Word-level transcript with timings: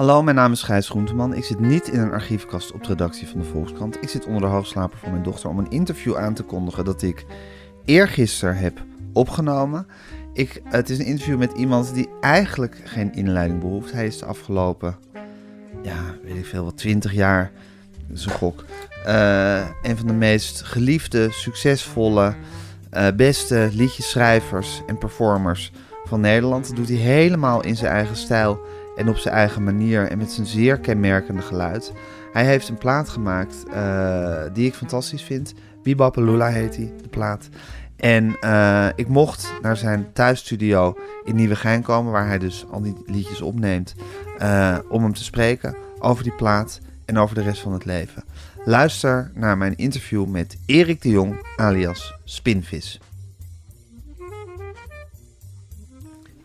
Hallo, 0.00 0.22
mijn 0.22 0.36
naam 0.36 0.52
is 0.52 0.62
Gijs 0.62 0.88
Groenteman. 0.88 1.34
Ik 1.34 1.44
zit 1.44 1.60
niet 1.60 1.88
in 1.88 2.00
een 2.00 2.12
archiefkast 2.12 2.72
op 2.72 2.82
de 2.82 2.88
redactie 2.88 3.28
van 3.28 3.40
de 3.40 3.46
Volkskrant. 3.46 4.02
Ik 4.02 4.08
zit 4.08 4.26
onder 4.26 4.40
de 4.40 4.46
hoogslaper 4.46 4.98
van 4.98 5.10
mijn 5.10 5.22
dochter 5.22 5.48
om 5.48 5.58
een 5.58 5.70
interview 5.70 6.16
aan 6.16 6.34
te 6.34 6.42
kondigen 6.42 6.84
dat 6.84 7.02
ik 7.02 7.24
eergisteren 7.84 8.56
heb 8.56 8.82
opgenomen. 9.12 9.86
Ik, 10.32 10.62
het 10.64 10.90
is 10.90 10.98
een 10.98 11.04
interview 11.04 11.38
met 11.38 11.52
iemand 11.52 11.94
die 11.94 12.08
eigenlijk 12.20 12.80
geen 12.84 13.14
inleiding 13.14 13.60
behoeft. 13.60 13.92
Hij 13.92 14.06
is 14.06 14.18
de 14.18 14.24
afgelopen, 14.24 14.96
ja, 15.82 16.14
weet 16.22 16.36
ik 16.36 16.46
veel, 16.46 16.64
wat 16.64 16.76
twintig 16.76 17.12
jaar, 17.12 17.50
dat 18.08 18.18
is 18.18 18.24
een 18.24 18.30
gok, 18.30 18.64
eh, 19.04 19.66
een 19.82 19.96
van 19.96 20.06
de 20.06 20.12
meest 20.12 20.62
geliefde, 20.62 21.30
succesvolle, 21.30 22.34
eh, 22.90 23.06
beste 23.16 23.68
liedjeschrijvers 23.72 24.82
en 24.86 24.98
performers 24.98 25.72
van 26.04 26.20
Nederland. 26.20 26.66
Dat 26.66 26.76
doet 26.76 26.88
hij 26.88 26.96
helemaal 26.96 27.62
in 27.62 27.76
zijn 27.76 27.92
eigen 27.92 28.16
stijl 28.16 28.60
en 28.96 29.08
op 29.08 29.16
zijn 29.16 29.34
eigen 29.34 29.64
manier 29.64 30.08
en 30.08 30.18
met 30.18 30.32
zijn 30.32 30.46
zeer 30.46 30.78
kenmerkende 30.78 31.42
geluid. 31.42 31.92
Hij 32.32 32.44
heeft 32.44 32.68
een 32.68 32.78
plaat 32.78 33.08
gemaakt 33.08 33.64
eh, 33.72 34.42
die 34.52 34.66
ik 34.66 34.74
fantastisch 34.74 35.22
vind. 35.22 35.54
Bibapalula 35.82 36.48
heet 36.48 36.76
hij, 36.76 36.92
de 37.02 37.08
plaat. 37.08 37.48
En 37.96 38.36
eh, 38.40 38.88
ik 38.94 39.08
mocht 39.08 39.52
naar 39.62 39.76
zijn 39.76 40.12
thuisstudio 40.12 40.96
in 41.24 41.36
Nieuwegein 41.36 41.82
komen, 41.82 42.12
waar 42.12 42.26
hij 42.26 42.38
dus 42.38 42.66
al 42.70 42.82
die 42.82 42.96
liedjes 43.06 43.40
opneemt, 43.40 43.94
eh, 44.38 44.78
om 44.88 45.02
hem 45.02 45.14
te 45.14 45.24
spreken 45.24 45.76
over 45.98 46.22
die 46.22 46.34
plaat 46.34 46.80
en 47.04 47.18
over 47.18 47.34
de 47.34 47.42
rest 47.42 47.60
van 47.60 47.72
het 47.72 47.84
leven. 47.84 48.24
Luister 48.64 49.30
naar 49.34 49.58
mijn 49.58 49.76
interview 49.76 50.26
met 50.26 50.58
Erik 50.66 51.02
de 51.02 51.08
Jong, 51.08 51.46
alias 51.56 52.14
Spinvis. 52.24 53.00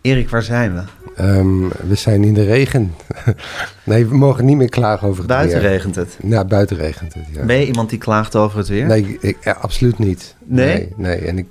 Erik, 0.05 0.29
waar 0.29 0.43
zijn 0.43 0.73
we? 0.73 0.83
Um, 1.23 1.67
we 1.87 1.95
zijn 1.95 2.23
in 2.23 2.33
de 2.33 2.43
regen. 2.43 2.93
nee, 3.83 4.05
we 4.05 4.17
mogen 4.17 4.45
niet 4.45 4.57
meer 4.57 4.69
klagen 4.69 5.07
over 5.07 5.19
het 5.19 5.27
buiten 5.27 5.59
weer. 5.59 5.69
regent 5.69 5.95
het? 5.95 6.17
Ja, 6.21 6.45
buiten 6.45 6.77
regent 6.77 7.13
het, 7.13 7.23
ja. 7.31 7.45
Ben 7.45 7.57
je 7.57 7.65
iemand 7.65 7.89
die 7.89 7.99
klaagt 7.99 8.35
over 8.35 8.57
het 8.57 8.67
weer? 8.67 8.85
Nee, 8.85 9.17
ik, 9.19 9.37
ja, 9.43 9.51
absoluut 9.51 9.99
niet. 9.99 10.35
Nee? 10.43 10.67
Nee, 10.67 10.93
nee. 10.97 11.17
En 11.17 11.37
ik, 11.37 11.47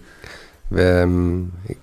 um, 0.71 1.53
ik, 1.67 1.79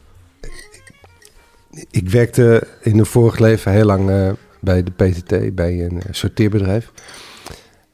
ik, 1.71 1.87
ik, 1.91 2.09
werkte 2.09 2.67
in 2.81 2.99
een 2.99 3.05
vorig 3.05 3.39
leven 3.39 3.71
heel 3.71 3.85
lang 3.85 4.09
uh, 4.09 4.31
bij 4.59 4.83
de 4.83 4.91
PTT, 4.91 5.55
bij 5.55 5.85
een 5.85 6.01
sorteerbedrijf. 6.11 6.91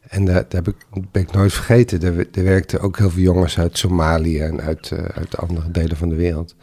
En 0.07 0.25
daar, 0.25 0.45
daar 0.47 0.63
heb 0.63 0.67
ik, 0.67 1.05
ben 1.11 1.21
ik 1.21 1.31
nooit 1.31 1.53
vergeten. 1.53 2.01
Er, 2.01 2.27
er 2.31 2.43
werkten 2.43 2.81
ook 2.81 2.97
heel 2.97 3.09
veel 3.09 3.23
jongens 3.23 3.59
uit 3.59 3.77
Somalië 3.77 4.39
en 4.39 4.61
uit, 4.61 4.91
uh, 4.93 4.99
uit 4.99 5.37
andere 5.37 5.71
delen 5.71 5.97
van 5.97 6.09
de 6.09 6.15
wereld. 6.15 6.55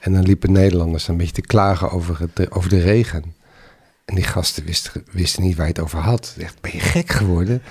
En 0.00 0.12
dan 0.12 0.22
liepen 0.22 0.52
Nederlanders 0.52 1.08
een 1.08 1.16
beetje 1.16 1.32
te 1.32 1.40
klagen 1.40 1.90
over, 1.90 2.18
het, 2.20 2.50
over 2.50 2.70
de 2.70 2.80
regen. 2.80 3.34
En 4.04 4.14
die 4.14 4.24
gasten 4.24 4.64
wisten, 4.64 5.04
wisten 5.10 5.42
niet 5.42 5.56
waar 5.56 5.66
je 5.66 5.72
het 5.72 5.82
over 5.82 5.98
had. 5.98 6.36
Echt, 6.38 6.60
ben 6.60 6.72
je 6.72 6.80
gek 6.80 7.10
geworden? 7.10 7.62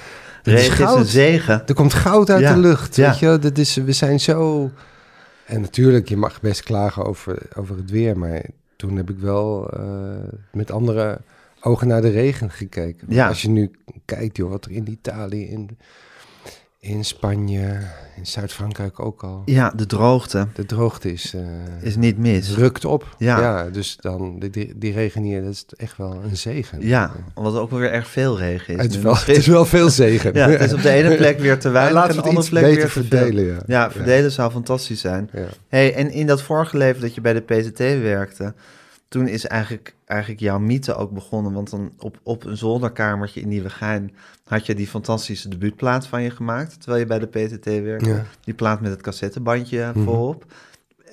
Regen 0.44 0.86
is, 0.86 0.92
is, 0.92 1.00
een 1.00 1.06
zegen. 1.06 1.68
Er 1.68 1.74
komt 1.74 1.94
goud 1.94 2.30
uit 2.30 2.42
ja. 2.42 2.54
de 2.54 2.60
lucht. 2.60 2.96
Ja. 2.96 3.10
Weet 3.10 3.20
je? 3.20 3.40
Dat 3.40 3.58
is, 3.58 3.76
we 3.76 3.92
zijn 3.92 4.20
zo... 4.20 4.72
En 5.46 5.62
natuurlijk, 5.62 6.10
je 6.10 6.18
mag 6.18 6.42
best 6.42 6.64
klagen 6.64 7.06
over, 7.06 7.38
over 7.56 7.78
het 7.78 7.92
weer. 7.92 8.18
Maar 8.18 8.42
toen 8.76 8.98
heb 8.98 9.10
ik 9.10 9.18
wel 9.20 9.72
uh, 9.80 9.84
met 10.52 10.72
andere 10.72 11.22
ogen 11.62 11.88
naar 11.88 12.02
de 12.02 12.10
regen 12.10 12.52
gekeken. 12.52 13.08
Ja. 13.10 13.28
Als 13.28 13.42
je 13.42 13.50
nu 13.50 13.72
kijkt, 14.06 14.38
joh, 14.38 14.50
wat 14.50 14.66
er 14.66 14.72
in 14.72 14.90
Italië... 14.90 15.46
In, 15.46 15.78
in 16.82 17.06
Spanje, 17.06 17.82
in 18.16 18.26
Zuid-Frankrijk 18.26 19.00
ook 19.00 19.24
al. 19.24 19.42
Ja, 19.46 19.74
de 19.76 19.86
droogte. 19.86 20.48
De 20.54 20.66
droogte 20.66 21.12
is... 21.12 21.34
Uh, 21.36 21.42
is 21.82 21.96
niet 21.96 22.18
mis. 22.18 22.56
Rukt 22.56 22.86
op. 22.86 23.16
Ja. 23.18 23.40
ja 23.40 23.70
dus 23.70 23.98
dan, 24.00 24.40
die, 24.40 24.78
die 24.78 24.94
regen 24.94 25.24
hier, 25.24 25.42
dat 25.44 25.52
is 25.52 25.66
echt 25.78 25.98
wel 25.98 26.24
een 26.24 26.38
zegen. 26.38 26.88
Ja, 26.88 27.12
omdat 27.34 27.54
het 27.54 27.62
ook 27.62 27.70
wel 27.70 27.80
weer 27.80 27.92
erg 27.92 28.08
veel 28.08 28.38
regen 28.38 28.78
is. 28.78 28.82
Het 28.82 28.92
is 28.92 29.02
wel, 29.02 29.16
het 29.16 29.28
is 29.28 29.48
wel 29.48 29.66
veel 29.66 29.90
zegen. 29.90 30.34
ja, 30.34 30.50
het 30.50 30.62
is 30.62 30.74
op 30.74 30.82
de 30.82 30.90
ene 30.90 31.16
plek 31.16 31.40
weer 31.40 31.60
te 31.60 31.70
weinig 31.70 32.02
en 32.02 32.08
we 32.08 32.14
de 32.14 32.22
andere 32.22 32.50
plek 32.50 32.64
beter 32.64 32.78
weer 32.78 32.86
te 32.86 32.92
verdelen, 32.92 33.46
ja. 33.46 33.60
Ja, 33.66 33.92
verdelen 33.92 34.32
zou 34.32 34.52
fantastisch 34.52 35.02
zijn. 35.02 35.30
Ja. 35.34 35.48
Hey, 35.68 35.94
en 35.94 36.12
in 36.12 36.28
dat 36.28 36.42
vorige 36.42 36.78
leven 36.78 37.02
dat 37.02 37.16
je 37.16 37.22
bij 37.22 37.34
de 37.34 37.42
PTT 37.42 37.80
werkte... 38.02 38.54
toen 39.10 39.28
is 39.28 39.46
eigenlijk, 39.48 39.96
eigenlijk 40.06 40.42
jouw 40.42 40.60
mythe 40.60 40.96
ook 40.96 41.12
begonnen. 41.12 41.54
Want 41.54 41.70
dan 41.70 41.92
op, 41.98 42.20
op 42.24 42.46
een 42.46 42.58
zolderkamertje 42.58 43.42
in 43.42 43.48
Nieuwegein... 43.48 44.16
had 44.44 44.66
je 44.66 44.76
die 44.76 44.88
fantastische 44.88 45.50
debuutplaat 45.50 46.08
van 46.08 46.22
je 46.22 46.30
gemaakt... 46.30 46.82
terwijl 46.82 47.02
je 47.02 47.08
bij 47.08 47.20
de 47.20 47.28
PTT 47.28 47.66
werkte. 47.66 48.10
Ja. 48.10 48.26
Die 48.44 48.54
plaat 48.54 48.82
met 48.82 48.92
het 48.92 49.02
cassettebandje 49.02 49.92
Mhm. 49.94 50.04
voorop. 50.04 50.46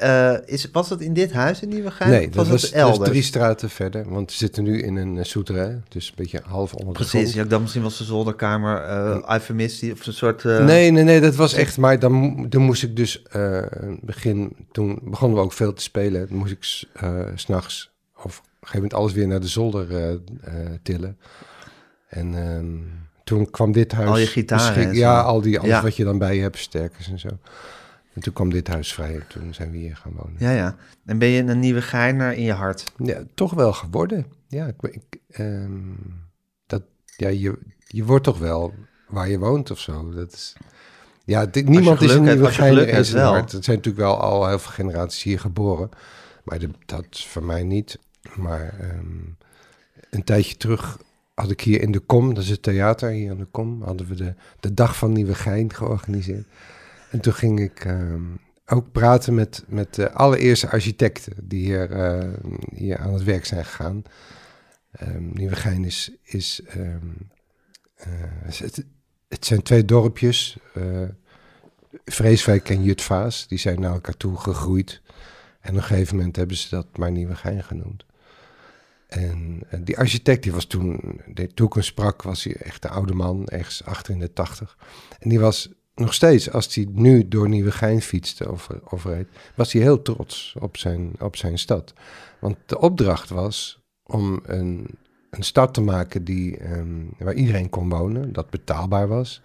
Uh, 0.02 0.36
is, 0.44 0.68
was 0.72 0.88
dat 0.88 1.00
in 1.00 1.12
dit 1.12 1.32
huis 1.32 1.60
in 1.62 1.68
Nieuwegein? 1.68 2.10
Nee, 2.10 2.26
dat 2.26 2.34
was 2.34 2.48
was, 2.48 2.62
het 2.62 2.70
dat 2.70 2.80
elders? 2.80 2.98
was 2.98 3.08
drie 3.08 3.22
straten 3.22 3.70
verder. 3.70 4.08
Want 4.08 4.30
we 4.30 4.36
zitten 4.36 4.64
nu 4.64 4.82
in 4.82 4.96
een 4.96 5.16
uh, 5.16 5.24
soeterij. 5.24 5.80
Dus 5.88 6.08
een 6.08 6.14
beetje 6.16 6.40
half 6.44 6.72
onder 6.72 6.86
de 6.86 6.92
Precies, 6.92 7.20
grond. 7.20 7.32
ja, 7.32 7.42
ik 7.42 7.50
dacht 7.50 7.62
misschien 7.62 7.82
was 7.82 7.98
de 7.98 8.04
zolderkamer 8.04 8.82
uh, 8.88 9.22
eufemistie 9.28 9.92
of 9.92 10.06
een 10.06 10.12
soort... 10.12 10.44
Uh... 10.44 10.64
Nee, 10.64 10.90
nee, 10.90 11.04
nee, 11.04 11.20
dat 11.20 11.34
was 11.34 11.54
echt... 11.54 11.78
Maar 11.78 11.98
dan, 11.98 12.46
dan 12.48 12.62
moest 12.62 12.82
ik 12.82 12.96
dus 12.96 13.22
uh, 13.36 13.62
begin... 14.00 14.56
Toen 14.72 14.98
begonnen 15.02 15.38
we 15.38 15.44
ook 15.44 15.52
veel 15.52 15.72
te 15.72 15.82
spelen. 15.82 16.28
Dan 16.28 16.38
moest 16.38 16.52
ik 16.52 16.86
s'nachts 17.34 17.90
of 18.16 18.22
op 18.24 18.24
een 18.24 18.42
gegeven 18.60 18.74
moment 18.74 18.94
alles 18.94 19.12
weer 19.12 19.26
naar 19.26 19.40
de 19.40 19.48
zolder 19.48 20.20
tillen. 20.82 21.18
En 22.08 22.34
um, 22.34 22.92
toen 23.24 23.50
kwam 23.50 23.72
dit 23.72 23.92
huis... 23.92 24.08
Al 24.08 24.18
je 24.18 24.26
gitaren 24.26 24.94
Ja, 24.94 25.20
al 25.20 25.40
die, 25.40 25.58
alles 25.58 25.70
ja. 25.70 25.82
wat 25.82 25.96
je 25.96 26.04
dan 26.04 26.18
bij 26.18 26.36
je 26.36 26.42
hebt, 26.42 26.58
sterkers 26.58 27.10
en 27.10 27.18
zo. 27.18 27.28
En 28.16 28.22
toen 28.22 28.32
kwam 28.32 28.50
dit 28.50 28.68
huis 28.68 28.94
vrij. 28.94 29.20
Toen 29.28 29.54
zijn 29.54 29.70
we 29.70 29.76
hier 29.76 29.96
gaan 29.96 30.12
wonen. 30.16 30.36
Ja, 30.38 30.50
ja. 30.50 30.76
En 31.04 31.18
ben 31.18 31.28
je 31.28 31.42
een 31.42 31.60
nieuwe 31.60 31.82
geiner 31.82 32.32
in 32.32 32.42
je 32.42 32.52
hart? 32.52 32.92
Ja, 32.96 33.22
toch 33.34 33.52
wel 33.52 33.72
geworden. 33.72 34.26
Ja, 34.48 34.66
ik, 34.66 34.82
ik 34.82 35.38
um, 35.38 35.98
dat, 36.66 36.82
ja 37.16 37.28
je, 37.28 37.58
je 37.86 38.04
wordt 38.04 38.24
toch 38.24 38.38
wel 38.38 38.74
waar 39.08 39.28
je 39.28 39.38
woont 39.38 39.70
of 39.70 39.78
zo. 39.78 40.10
Dat 40.10 40.32
is... 40.32 40.56
Ja, 41.24 41.46
dit, 41.46 41.68
niemand 41.68 42.00
is 42.00 42.14
een 42.14 42.22
nieuwe 42.22 42.52
geiner 42.52 42.88
in 42.88 43.04
zijn 43.04 43.26
hart. 43.26 43.52
Er 43.52 43.64
zijn 43.64 43.76
natuurlijk 43.76 44.04
wel 44.04 44.20
al 44.20 44.48
heel 44.48 44.58
veel 44.58 44.72
generaties 44.72 45.22
hier 45.22 45.40
geboren. 45.40 45.90
Maar 46.44 46.58
de, 46.58 46.70
dat 46.86 47.06
is 47.10 47.26
voor 47.26 47.44
mij 47.44 47.62
niet. 47.62 47.98
Maar 48.36 48.74
um, 48.80 49.36
een 50.10 50.24
tijdje 50.24 50.56
terug 50.56 50.98
had 51.34 51.50
ik 51.50 51.60
hier 51.60 51.82
in 51.82 51.92
de 51.92 51.98
Kom, 51.98 52.34
dat 52.34 52.42
is 52.42 52.50
het 52.50 52.62
theater 52.62 53.10
hier 53.10 53.30
in 53.30 53.38
de 53.38 53.46
Kom, 53.50 53.82
hadden 53.82 54.06
we 54.06 54.14
de, 54.14 54.34
de 54.60 54.74
Dag 54.74 54.96
van 54.96 55.12
Nieuwegein 55.12 55.74
georganiseerd. 55.74 56.46
En 57.16 57.22
toen 57.22 57.34
ging 57.34 57.60
ik 57.60 57.84
um, 57.84 58.40
ook 58.66 58.92
praten 58.92 59.34
met, 59.34 59.64
met 59.66 59.94
de 59.94 60.12
allereerste 60.12 60.70
architecten 60.70 61.32
die 61.42 61.64
hier, 61.64 61.90
uh, 61.90 62.34
hier 62.74 62.98
aan 62.98 63.12
het 63.12 63.24
werk 63.24 63.44
zijn 63.44 63.64
gegaan. 63.64 64.02
Um, 65.02 65.30
Nieuwegein 65.32 65.84
is, 65.84 66.10
is 66.22 66.60
um, 66.76 67.30
uh, 67.98 68.06
het, 68.44 68.84
het, 69.28 69.46
zijn 69.46 69.62
twee 69.62 69.84
dorpjes, 69.84 70.58
uh, 70.74 71.08
Vreeswijk 72.04 72.70
en 72.70 72.82
Jutvaas, 72.82 73.48
die 73.48 73.58
zijn 73.58 73.80
naar 73.80 73.92
elkaar 73.92 74.16
toe 74.16 74.36
gegroeid. 74.36 75.02
En 75.60 75.70
op 75.70 75.76
een 75.76 75.82
gegeven 75.82 76.16
moment 76.16 76.36
hebben 76.36 76.56
ze 76.56 76.68
dat 76.68 76.96
maar 76.96 77.10
Nieuwegein 77.10 77.64
genoemd. 77.64 78.04
En, 79.06 79.62
die 79.84 79.98
architect, 79.98 80.42
die 80.42 80.52
was 80.52 80.64
toen, 80.64 81.20
toen 81.54 81.72
ik 81.76 81.82
sprak, 81.82 82.22
was 82.22 82.44
hij 82.44 82.56
echt 82.56 82.84
een 82.84 82.90
oude 82.90 83.14
man, 83.14 83.46
ergens 83.46 83.84
achter 83.84 84.12
in 84.12 84.20
de 84.20 84.32
tachtig. 84.32 84.76
En 85.18 85.28
die 85.28 85.40
was 85.40 85.70
nog 85.96 86.14
steeds, 86.14 86.50
als 86.52 86.74
hij 86.74 86.86
nu 86.90 87.28
door 87.28 87.48
Nieuwegein 87.48 88.02
fietste 88.02 88.50
of, 88.50 88.68
of 88.88 89.04
reed, 89.04 89.28
was 89.54 89.72
hij 89.72 89.82
heel 89.82 90.02
trots 90.02 90.56
op 90.58 90.76
zijn, 90.76 91.12
op 91.18 91.36
zijn 91.36 91.58
stad. 91.58 91.92
Want 92.40 92.56
de 92.66 92.80
opdracht 92.80 93.28
was 93.30 93.80
om 94.02 94.40
een, 94.46 94.86
een 95.30 95.42
stad 95.44 95.74
te 95.74 95.80
maken 95.80 96.24
die, 96.24 96.70
um, 96.72 97.10
waar 97.18 97.34
iedereen 97.34 97.68
kon 97.68 97.88
wonen, 97.88 98.32
dat 98.32 98.50
betaalbaar 98.50 99.08
was. 99.08 99.42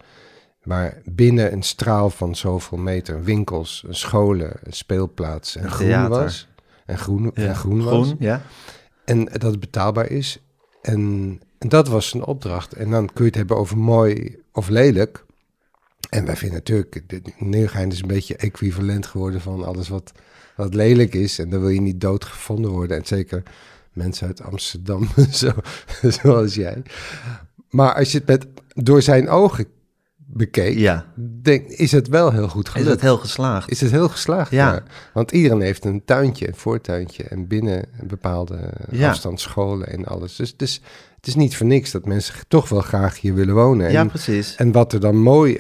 Maar 0.64 1.02
binnen 1.06 1.54
een 1.54 1.64
straal 1.64 2.10
van 2.10 2.36
zoveel 2.36 2.78
meter 2.78 3.24
winkels, 3.24 3.86
scholen, 3.90 4.60
een 4.64 4.74
speelplaats 4.74 5.56
en 5.56 5.72
groen 5.72 5.88
theater. 5.88 6.10
was. 6.24 6.48
En 6.86 6.98
groen, 6.98 7.32
Ja. 7.34 7.48
en 7.48 7.56
groen 7.56 7.84
was. 7.84 8.14
Ja. 8.20 8.42
En 9.06 9.26
dat 9.26 9.42
het 9.42 9.60
betaalbaar 9.60 10.10
is. 10.10 10.40
En, 10.82 11.42
en 11.58 11.70
dat 11.70 11.88
was 11.88 12.14
een 12.14 12.24
opdracht. 12.24 12.74
En 12.74 12.90
dan 12.92 13.06
kun 13.06 13.24
je 13.24 13.30
het 13.30 13.36
hebben 13.36 13.58
over 13.58 13.78
mooi 13.78 14.38
of 14.52 14.70
lelijk. 14.70 15.26
En 16.12 16.26
wij 16.26 16.36
vinden 16.36 16.58
natuurlijk, 16.58 17.04
Nieuwegein 17.38 17.92
is 17.92 18.02
een 18.02 18.08
beetje 18.08 18.36
equivalent 18.36 19.06
geworden 19.06 19.42
van 19.42 19.64
alles 19.66 19.88
wat, 19.90 20.12
wat 20.56 20.74
lelijk 20.74 21.14
is. 21.14 21.40
En 21.40 21.50
dan 21.50 21.60
wil 21.60 21.70
je 21.70 21.82
niet 21.82 22.02
dood 22.02 22.26
gevonden 22.26 22.72
worden. 22.72 22.98
En 22.98 23.06
zeker 23.06 23.44
mensen 23.94 24.28
uit 24.28 24.42
Amsterdam, 24.42 25.08
zo, 25.32 25.52
zoals 26.02 26.56
jij. 26.56 26.82
Maar 27.70 27.94
als 27.96 28.12
je 28.12 28.18
het 28.18 28.28
met, 28.28 28.48
door 28.74 29.02
zijn 29.02 29.30
ogen 29.30 29.66
bekeek, 30.16 30.78
Ja. 30.78 31.06
denk, 31.42 31.68
is 31.68 31.92
het 31.92 32.08
wel 32.08 32.32
heel 32.32 32.48
goed 32.48 32.66
Is 32.68 32.72
gelukt. 32.72 32.90
het 32.90 33.02
heel 33.02 33.18
geslaagd? 33.18 33.72
Is 33.72 33.82
het 33.82 33.92
heel 33.92 34.10
geslaagd, 34.10 34.52
Ja. 34.52 34.74
ja. 34.74 34.84
Want 35.14 35.32
iedereen 35.32 35.62
heeft 35.62 35.86
een 35.86 36.06
tuintje, 36.06 36.48
een 36.48 36.56
voortuintje 36.56 37.24
en 37.24 37.48
binnen 37.48 37.86
een 38.00 38.08
bepaalde 38.08 38.74
Ja. 38.90 39.10
afstand 39.10 39.40
scholen 39.40 39.88
en 39.88 40.06
alles. 40.06 40.36
Dus 40.36 40.52
het 40.52 40.62
is, 40.62 40.82
het 41.16 41.28
is 41.28 41.36
niet 41.36 41.56
voor 41.58 41.66
niks 41.68 41.92
dat 41.92 42.06
mensen 42.06 42.34
toch 42.48 42.70
wel 42.70 42.82
graag 42.82 43.20
hier 43.22 43.34
willen 43.34 43.56
wonen. 43.56 43.86
En, 43.88 43.92
Ja, 43.92 44.06
precies. 44.06 44.56
en 44.56 44.72
wat 44.72 44.94
er 44.94 45.00
dan 45.00 45.16
mooi, 45.18 45.60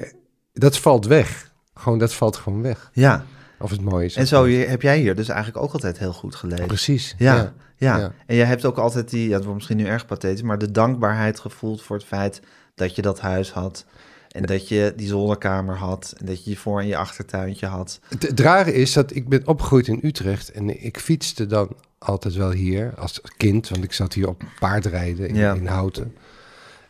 dat 0.53 0.77
valt 0.77 1.05
weg. 1.05 1.51
Gewoon, 1.73 1.99
dat 1.99 2.13
valt 2.13 2.35
gewoon 2.35 2.61
weg. 2.61 2.89
Ja. 2.93 3.25
of 3.59 3.71
het 3.71 3.81
mooi 3.81 4.05
is. 4.05 4.15
En 4.15 4.27
zo 4.27 4.47
heb 4.47 4.81
jij 4.81 4.99
hier 4.99 5.15
dus 5.15 5.27
eigenlijk 5.29 5.63
ook 5.63 5.73
altijd 5.73 5.97
heel 5.97 6.13
goed 6.13 6.35
geleefd. 6.35 6.67
Precies. 6.67 7.15
Ja, 7.17 7.53
ja. 7.77 8.11
En 8.25 8.35
jij 8.35 8.45
hebt 8.45 8.65
ook 8.65 8.77
altijd 8.77 9.09
die, 9.09 9.27
ja, 9.27 9.33
het 9.33 9.41
wordt 9.41 9.55
misschien 9.55 9.77
nu 9.77 9.85
erg 9.85 10.05
pathetisch, 10.05 10.41
maar 10.41 10.57
de 10.57 10.71
dankbaarheid 10.71 11.39
gevoeld 11.39 11.81
voor 11.81 11.95
het 11.95 12.05
feit 12.05 12.41
dat 12.75 12.95
je 12.95 13.01
dat 13.01 13.19
huis 13.19 13.51
had. 13.51 13.85
En 14.31 14.43
dat 14.43 14.67
je 14.67 14.93
die 14.95 15.07
zolderkamer 15.07 15.77
had. 15.77 16.13
En 16.17 16.25
dat 16.25 16.43
je 16.43 16.49
je 16.49 16.57
voor- 16.57 16.79
en 16.79 16.87
je 16.87 16.97
achtertuintje 16.97 17.65
had. 17.65 17.99
Het, 18.07 18.21
het 18.21 18.39
rare 18.39 18.73
is 18.73 18.93
dat 18.93 19.15
ik 19.15 19.29
ben 19.29 19.47
opgegroeid 19.47 19.87
in 19.87 19.99
Utrecht. 20.03 20.51
En 20.51 20.83
ik 20.83 20.99
fietste 20.99 21.45
dan 21.45 21.75
altijd 21.97 22.33
wel 22.33 22.51
hier 22.51 22.93
als 22.97 23.21
kind. 23.37 23.69
Want 23.69 23.83
ik 23.83 23.93
zat 23.93 24.13
hier 24.13 24.27
op 24.27 24.43
paardrijden 24.59 25.27
in, 25.27 25.55
in 25.55 25.67
Houten. 25.67 26.15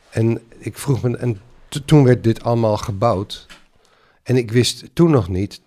En 0.09 0.41
ik 0.57 0.77
vroeg 0.77 1.01
me... 1.01 1.17
En 1.17 1.39
toen 1.85 2.03
werd 2.03 2.23
dit 2.23 2.43
allemaal 2.43 2.77
gebouwd. 2.77 3.47
En 4.23 4.35
ik 4.37 4.51
wist 4.51 4.89
toen 4.93 5.11
nog 5.11 5.29
niet 5.29 5.61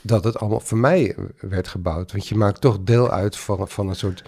dat 0.00 0.24
het 0.24 0.38
allemaal 0.38 0.60
voor 0.60 0.78
mij 0.78 1.16
werd 1.40 1.68
gebouwd. 1.68 2.12
Want 2.12 2.28
je 2.28 2.34
maakt 2.34 2.60
toch 2.60 2.78
deel 2.80 3.10
uit 3.10 3.36
van, 3.36 3.68
van 3.68 3.88
een 3.88 3.96
soort 3.96 4.24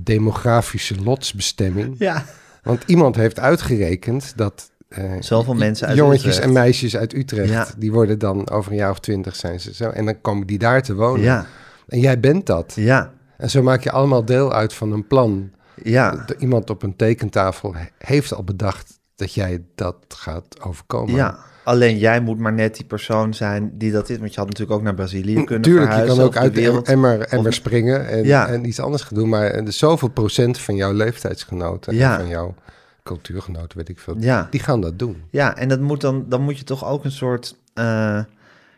demografische 0.00 1.02
lotsbestemming. 1.02 1.94
Ja. 1.98 2.24
Want 2.62 2.82
iemand 2.86 3.16
heeft 3.16 3.38
uitgerekend 3.38 4.32
dat 4.36 4.70
uh, 4.88 5.12
Zoveel 5.20 5.54
mensen 5.54 5.88
uit 5.88 5.96
Jongetjes 5.96 6.38
en 6.38 6.52
meisjes 6.52 6.96
uit 6.96 7.14
Utrecht, 7.14 7.80
die 7.80 7.92
worden 7.92 8.18
dan 8.18 8.50
over 8.50 8.70
een 8.70 8.78
jaar 8.78 8.90
of 8.90 9.00
twintig 9.00 9.36
zijn 9.36 9.60
ze 9.60 9.74
zo. 9.74 9.88
En 9.88 10.04
dan 10.04 10.20
komen 10.20 10.46
die 10.46 10.58
daar 10.58 10.82
te 10.82 10.94
wonen. 10.94 11.24
Ja. 11.24 11.46
En 11.88 12.00
jij 12.00 12.20
bent 12.20 12.46
dat. 12.46 12.72
Ja. 12.76 13.12
En 13.36 13.50
zo 13.50 13.62
maak 13.62 13.82
je 13.82 13.90
allemaal 13.90 14.24
deel 14.24 14.52
uit 14.52 14.72
van 14.72 14.92
een 14.92 15.06
plan. 15.06 15.50
Ja. 15.82 16.24
Iemand 16.38 16.70
op 16.70 16.82
een 16.82 16.96
tekentafel 16.96 17.74
heeft 17.98 18.34
al 18.34 18.44
bedacht 18.44 19.00
dat 19.22 19.34
jij 19.34 19.62
dat 19.74 19.96
gaat 20.08 20.60
overkomen. 20.60 21.14
Ja. 21.14 21.38
Alleen 21.64 21.98
jij 21.98 22.20
moet 22.20 22.38
maar 22.38 22.52
net 22.52 22.76
die 22.76 22.84
persoon 22.84 23.34
zijn 23.34 23.72
die 23.78 23.92
dat 23.92 24.08
is. 24.08 24.18
Want 24.18 24.34
je 24.34 24.40
had 24.40 24.48
natuurlijk 24.48 24.78
ook 24.78 24.82
naar 24.82 24.94
Brazilië 24.94 25.44
kunnen 25.44 25.62
Tuurlijk, 25.62 25.92
je 25.92 26.04
kan 26.04 26.20
ook 26.20 26.36
uit 26.36 26.54
de 26.54 26.60
wereld, 26.60 26.88
emmer, 26.88 27.20
emmer 27.20 27.48
of, 27.48 27.54
springen 27.54 28.08
en, 28.08 28.24
ja. 28.24 28.48
en 28.48 28.66
iets 28.66 28.80
anders 28.80 29.02
gaan 29.02 29.18
doen. 29.18 29.28
Maar 29.28 29.44
er 29.44 29.72
zoveel 29.72 30.08
procent 30.08 30.58
van 30.58 30.76
jouw 30.76 30.92
leeftijdsgenoten 30.92 31.94
ja. 31.94 32.12
en 32.12 32.20
van 32.20 32.28
jouw 32.28 32.54
cultuurgenoten, 33.02 33.78
weet 33.78 33.88
ik 33.88 33.98
veel. 33.98 34.16
Ja. 34.18 34.46
Die 34.50 34.60
gaan 34.60 34.80
dat 34.80 34.98
doen. 34.98 35.22
Ja, 35.30 35.56
en 35.56 35.68
dat 35.68 35.80
moet 35.80 36.00
dan, 36.00 36.24
dan 36.28 36.42
moet 36.42 36.58
je 36.58 36.64
toch 36.64 36.86
ook 36.86 37.04
een 37.04 37.10
soort. 37.10 37.56
Uh, 37.74 37.84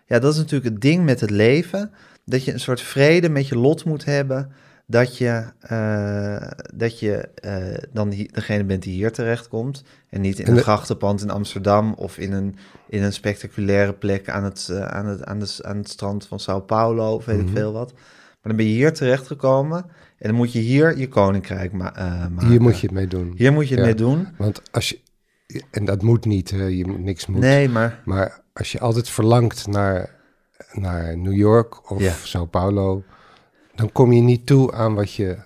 ja, 0.07 0.19
dat 0.19 0.33
is 0.33 0.37
natuurlijk 0.39 0.71
het 0.73 0.81
ding 0.81 1.05
met 1.05 1.21
het 1.21 1.31
leven. 1.31 1.91
Dat 2.25 2.45
je 2.45 2.53
een 2.53 2.61
soort 2.61 2.81
vrede 2.81 3.29
met 3.29 3.49
je 3.49 3.59
lot 3.59 3.85
moet 3.85 4.05
hebben. 4.05 4.53
Dat 4.87 5.19
je, 5.19 5.45
uh, 5.73 6.51
dat 6.75 6.99
je 7.01 7.29
uh, 7.45 7.91
dan 7.93 8.09
die, 8.09 8.33
degene 8.33 8.65
bent 8.65 8.83
die 8.83 8.95
hier 8.95 9.13
terechtkomt. 9.13 9.85
En 10.09 10.21
niet 10.21 10.39
in 10.39 10.57
een 10.57 10.63
grachtenpand 10.63 11.23
in 11.23 11.31
Amsterdam 11.31 11.93
of 11.93 12.19
in 12.19 12.33
een, 12.33 12.57
in 12.89 13.03
een 13.03 13.13
spectaculaire 13.13 13.93
plek 13.93 14.29
aan 14.29 14.45
het, 14.45 14.71
aan, 14.71 15.07
het, 15.07 15.25
aan, 15.25 15.39
de, 15.39 15.59
aan 15.63 15.77
het 15.77 15.89
strand 15.89 16.27
van 16.27 16.41
Sao 16.41 16.61
Paulo 16.61 17.15
of 17.15 17.25
weet 17.25 17.37
mm 17.37 17.41
-hmm. 17.43 17.51
ik 17.51 17.57
veel 17.57 17.73
wat. 17.73 17.93
Maar 17.93 18.53
dan 18.53 18.57
ben 18.57 18.67
je 18.67 18.73
hier 18.73 18.93
terechtgekomen 18.93 19.85
en 20.19 20.29
dan 20.29 20.35
moet 20.35 20.53
je 20.53 20.59
hier 20.59 20.99
je 20.99 21.09
koninkrijk 21.09 21.73
ma 21.73 21.93
maken. 22.31 22.49
Hier 22.49 22.63
moet 22.63 22.81
je 22.81 22.87
het 22.87 22.97
mee 22.97 23.07
doen. 23.07 23.33
Hier 23.37 23.53
moet 23.53 23.69
je 23.69 23.75
het 23.75 23.81
ja, 23.81 23.87
mee 23.87 23.95
doen. 23.95 24.29
Want 24.37 24.63
als 24.71 24.89
je, 24.89 25.01
en 25.71 25.85
dat 25.85 26.03
moet 26.03 26.25
niet, 26.25 26.49
je 26.49 26.95
niks 26.99 27.27
moet. 27.27 27.41
Nee, 27.41 27.69
maar... 27.69 28.01
Maar 28.05 28.43
als 28.53 28.73
je 28.73 28.81
altijd 28.81 29.09
verlangt 29.09 29.67
naar, 29.67 30.11
naar 30.73 31.19
New 31.19 31.33
York 31.33 31.91
of 31.91 32.01
ja. 32.01 32.13
Sao 32.13 32.45
Paulo, 32.45 33.05
dan 33.75 33.93
kom 33.93 34.13
je 34.13 34.21
niet 34.21 34.47
toe 34.47 34.73
aan 34.73 34.95
wat 34.95 35.13
je... 35.13 35.39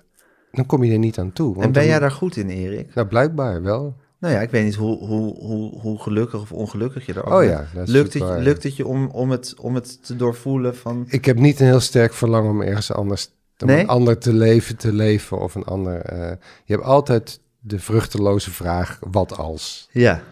Dan 0.53 0.67
kom 0.67 0.85
je 0.85 0.93
er 0.93 0.99
niet 0.99 1.19
aan 1.19 1.33
toe. 1.33 1.55
en 1.55 1.61
ben 1.61 1.73
dan, 1.73 1.87
jij 1.87 1.99
daar 1.99 2.11
goed 2.11 2.37
in, 2.37 2.49
Erik? 2.49 2.95
Nou, 2.95 3.07
blijkbaar 3.07 3.63
wel. 3.63 3.97
Nou 4.19 4.35
ja, 4.35 4.41
ik 4.41 4.51
weet 4.51 4.65
niet 4.65 4.75
hoe, 4.75 4.99
hoe, 4.99 5.35
hoe, 5.39 5.81
hoe 5.81 5.99
gelukkig 5.99 6.41
of 6.41 6.53
ongelukkig 6.53 7.07
je 7.07 7.13
erover 7.17 7.39
Oh 7.39 7.45
ja, 7.45 7.69
dat 7.75 7.87
is 7.89 7.93
lukt, 7.93 8.13
het, 8.13 8.23
waar. 8.23 8.41
lukt 8.41 8.63
het 8.63 8.77
je 8.77 8.87
om, 8.87 9.07
om, 9.07 9.31
het, 9.31 9.55
om 9.61 9.75
het 9.75 10.07
te 10.07 10.17
doorvoelen 10.17 10.77
van... 10.77 11.05
Ik 11.09 11.25
heb 11.25 11.39
niet 11.39 11.61
een 11.61 11.67
heel 11.67 11.81
sterk 11.81 12.15
verlangen 12.15 12.51
om 12.51 12.63
ergens 12.63 12.93
anders 12.93 13.31
om 13.63 13.69
nee? 13.69 13.81
een 13.81 13.89
ander 13.89 14.19
te 14.19 14.33
leven, 14.33 14.77
te 14.77 14.93
leven 14.93 15.39
of 15.39 15.55
een 15.55 15.65
ander. 15.65 16.13
Uh, 16.13 16.31
je 16.65 16.73
hebt 16.73 16.85
altijd 16.85 17.41
de 17.61 17.79
vruchteloze 17.79 18.51
vraag: 18.51 18.99
wat 19.01 19.37
als? 19.37 19.89
Ja. 19.93 20.23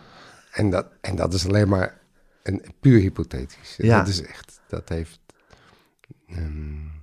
En 0.53 0.71
dat, 0.71 0.87
en 1.01 1.17
dat 1.17 1.35
is 1.35 1.47
alleen 1.47 1.69
maar 1.69 2.01
een 2.43 2.63
puur 2.81 3.01
hypothetisch. 3.01 3.75
Ja. 3.77 3.99
Dat 3.99 4.09
is 4.09 4.23
echt, 4.23 4.61
dat 4.69 4.89
heeft. 4.89 5.21
Um, 6.31 6.96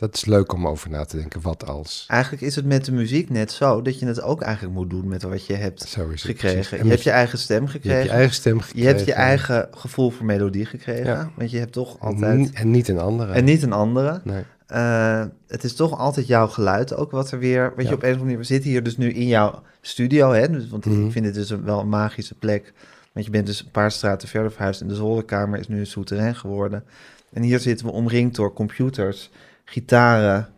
dat 0.00 0.14
is 0.14 0.24
leuk 0.24 0.52
om 0.52 0.66
over 0.66 0.90
na 0.90 1.04
te 1.04 1.16
denken. 1.16 1.40
Wat 1.40 1.66
als? 1.66 2.04
Eigenlijk 2.08 2.42
is 2.42 2.56
het 2.56 2.64
met 2.64 2.84
de 2.84 2.92
muziek 2.92 3.30
net 3.30 3.52
zo 3.52 3.82
dat 3.82 3.98
je 3.98 4.06
het 4.06 4.22
ook 4.22 4.40
eigenlijk 4.40 4.74
moet 4.74 4.90
doen 4.90 5.08
met 5.08 5.22
wat 5.22 5.46
je 5.46 5.54
hebt 5.54 5.96
gekregen. 6.14 6.34
precies. 6.34 6.70
Je 6.70 6.88
hebt 6.88 7.02
je 7.02 7.10
eigen 7.10 7.38
stem 7.38 7.66
gekregen. 7.66 7.88
Je 7.90 7.94
hebt 7.96 8.08
je 8.10 8.16
eigen 8.16 8.34
stem 8.34 8.60
gekregen. 8.60 8.88
Je 8.88 8.94
hebt 8.94 9.06
je 9.06 9.12
eigen 9.12 9.68
gevoel 9.70 10.10
voor 10.10 10.26
melodie 10.26 10.64
gekregen. 10.66 11.04
Ja. 11.04 11.30
Want 11.36 11.50
je 11.50 11.58
hebt 11.58 11.72
toch 11.72 12.00
altijd. 12.00 12.52
En 12.52 12.70
niet 12.70 12.88
een 12.88 12.98
andere. 12.98 13.32
En 13.32 13.44
niet 13.44 13.62
een 13.62 13.72
andere. 13.72 14.20
Nee. 14.24 14.42
Uh, 14.72 15.24
het 15.48 15.64
is 15.64 15.74
toch 15.74 15.98
altijd 15.98 16.26
jouw 16.26 16.46
geluid 16.46 16.94
ook 16.94 17.10
wat 17.10 17.30
er 17.30 17.38
weer... 17.38 17.72
Weet 17.76 17.88
je, 17.88 17.94
op 17.94 18.02
een 18.02 18.08
of 18.08 18.14
andere 18.14 18.24
manier... 18.24 18.38
We 18.38 18.44
zitten 18.44 18.70
hier 18.70 18.82
dus 18.82 18.96
nu 18.96 19.12
in 19.12 19.26
jouw 19.26 19.62
studio, 19.80 20.32
hè? 20.32 20.50
Dus, 20.50 20.68
want 20.68 20.84
Mhm. 20.84 21.04
ik 21.06 21.12
vind 21.12 21.24
het 21.24 21.34
dus 21.34 21.50
een, 21.50 21.64
wel 21.64 21.80
een 21.80 21.88
magische 21.88 22.34
plek. 22.34 22.72
Want 23.12 23.24
je 23.26 23.32
bent 23.32 23.46
dus 23.46 23.60
een 23.60 23.70
paar 23.70 23.90
straten 23.92 24.28
verder 24.28 24.52
verhuisd... 24.52 24.80
en 24.80 24.88
de 24.88 24.94
zolderkamer 24.94 25.58
is 25.58 25.68
nu 25.68 25.78
een 25.78 25.86
souterrain 25.86 26.34
geworden. 26.36 26.84
En 27.32 27.42
hier 27.42 27.58
zitten 27.58 27.86
we 27.86 27.92
omringd 27.92 28.34
door 28.34 28.52
computers, 28.52 29.30
gitaren... 29.70 30.48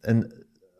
een 0.00 0.32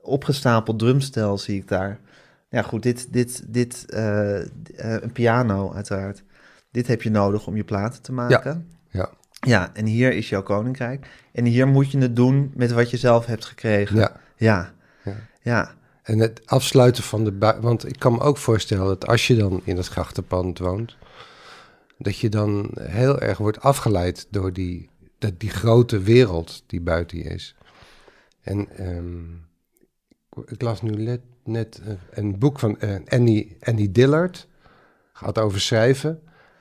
opgestapeld 0.02 0.78
drumstel 0.78 1.38
zie 1.38 1.56
ik 1.56 1.68
daar. 1.68 2.00
Ja 2.48 2.62
goed, 2.62 2.82
dit... 2.82 3.12
dit, 3.12 3.44
dit 3.48 3.84
uh, 3.88 4.38
uh, 4.38 4.44
een 4.76 5.12
piano 5.12 5.72
uiteraard. 5.72 6.22
Dit 6.70 6.86
heb 6.86 7.02
je 7.02 7.10
nodig 7.10 7.46
om 7.46 7.56
je 7.56 7.64
platen 7.64 8.02
te 8.02 8.12
maken. 8.12 8.68
Ja. 8.90 9.10
Ja, 9.40 9.70
en 9.74 9.86
hier 9.86 10.12
is 10.12 10.28
jouw 10.28 10.42
koninkrijk. 10.42 11.06
En 11.32 11.44
hier 11.44 11.68
moet 11.68 11.90
je 11.90 11.98
het 11.98 12.16
doen 12.16 12.52
met 12.54 12.72
wat 12.72 12.90
je 12.90 12.96
zelf 12.96 13.26
hebt 13.26 13.44
gekregen. 13.44 13.96
Ja. 13.96 14.20
Ja. 14.36 14.72
Ja. 15.02 15.14
ja. 15.42 15.74
En 16.02 16.18
het 16.18 16.40
afsluiten 16.46 17.02
van 17.02 17.24
de 17.24 17.32
bui... 17.32 17.60
Want 17.60 17.88
ik 17.88 17.98
kan 17.98 18.12
me 18.12 18.20
ook 18.20 18.36
voorstellen 18.36 18.86
dat 18.86 19.06
als 19.06 19.26
je 19.26 19.36
dan 19.36 19.60
in 19.64 19.76
het 19.76 19.86
grachtenpand 19.86 20.58
woont... 20.58 20.96
dat 21.98 22.18
je 22.18 22.28
dan 22.28 22.70
heel 22.80 23.20
erg 23.20 23.38
wordt 23.38 23.60
afgeleid 23.60 24.26
door 24.30 24.52
die, 24.52 24.88
dat 25.18 25.40
die 25.40 25.50
grote 25.50 25.98
wereld 25.98 26.62
die 26.66 26.80
buiten 26.80 27.18
je 27.18 27.24
is. 27.24 27.54
En 28.46 28.86
um, 28.96 29.46
ik 30.46 30.62
las 30.62 30.82
nu 30.82 30.90
net, 30.90 31.20
net 31.44 31.80
uh, 31.86 31.92
een 32.10 32.38
boek 32.38 32.58
van 32.58 32.76
uh, 32.80 32.96
Annie, 33.08 33.56
Annie 33.60 33.92
Dillard... 33.92 34.48
gaat 35.12 35.38
over 35.38 35.60
schrijven... 35.60 36.20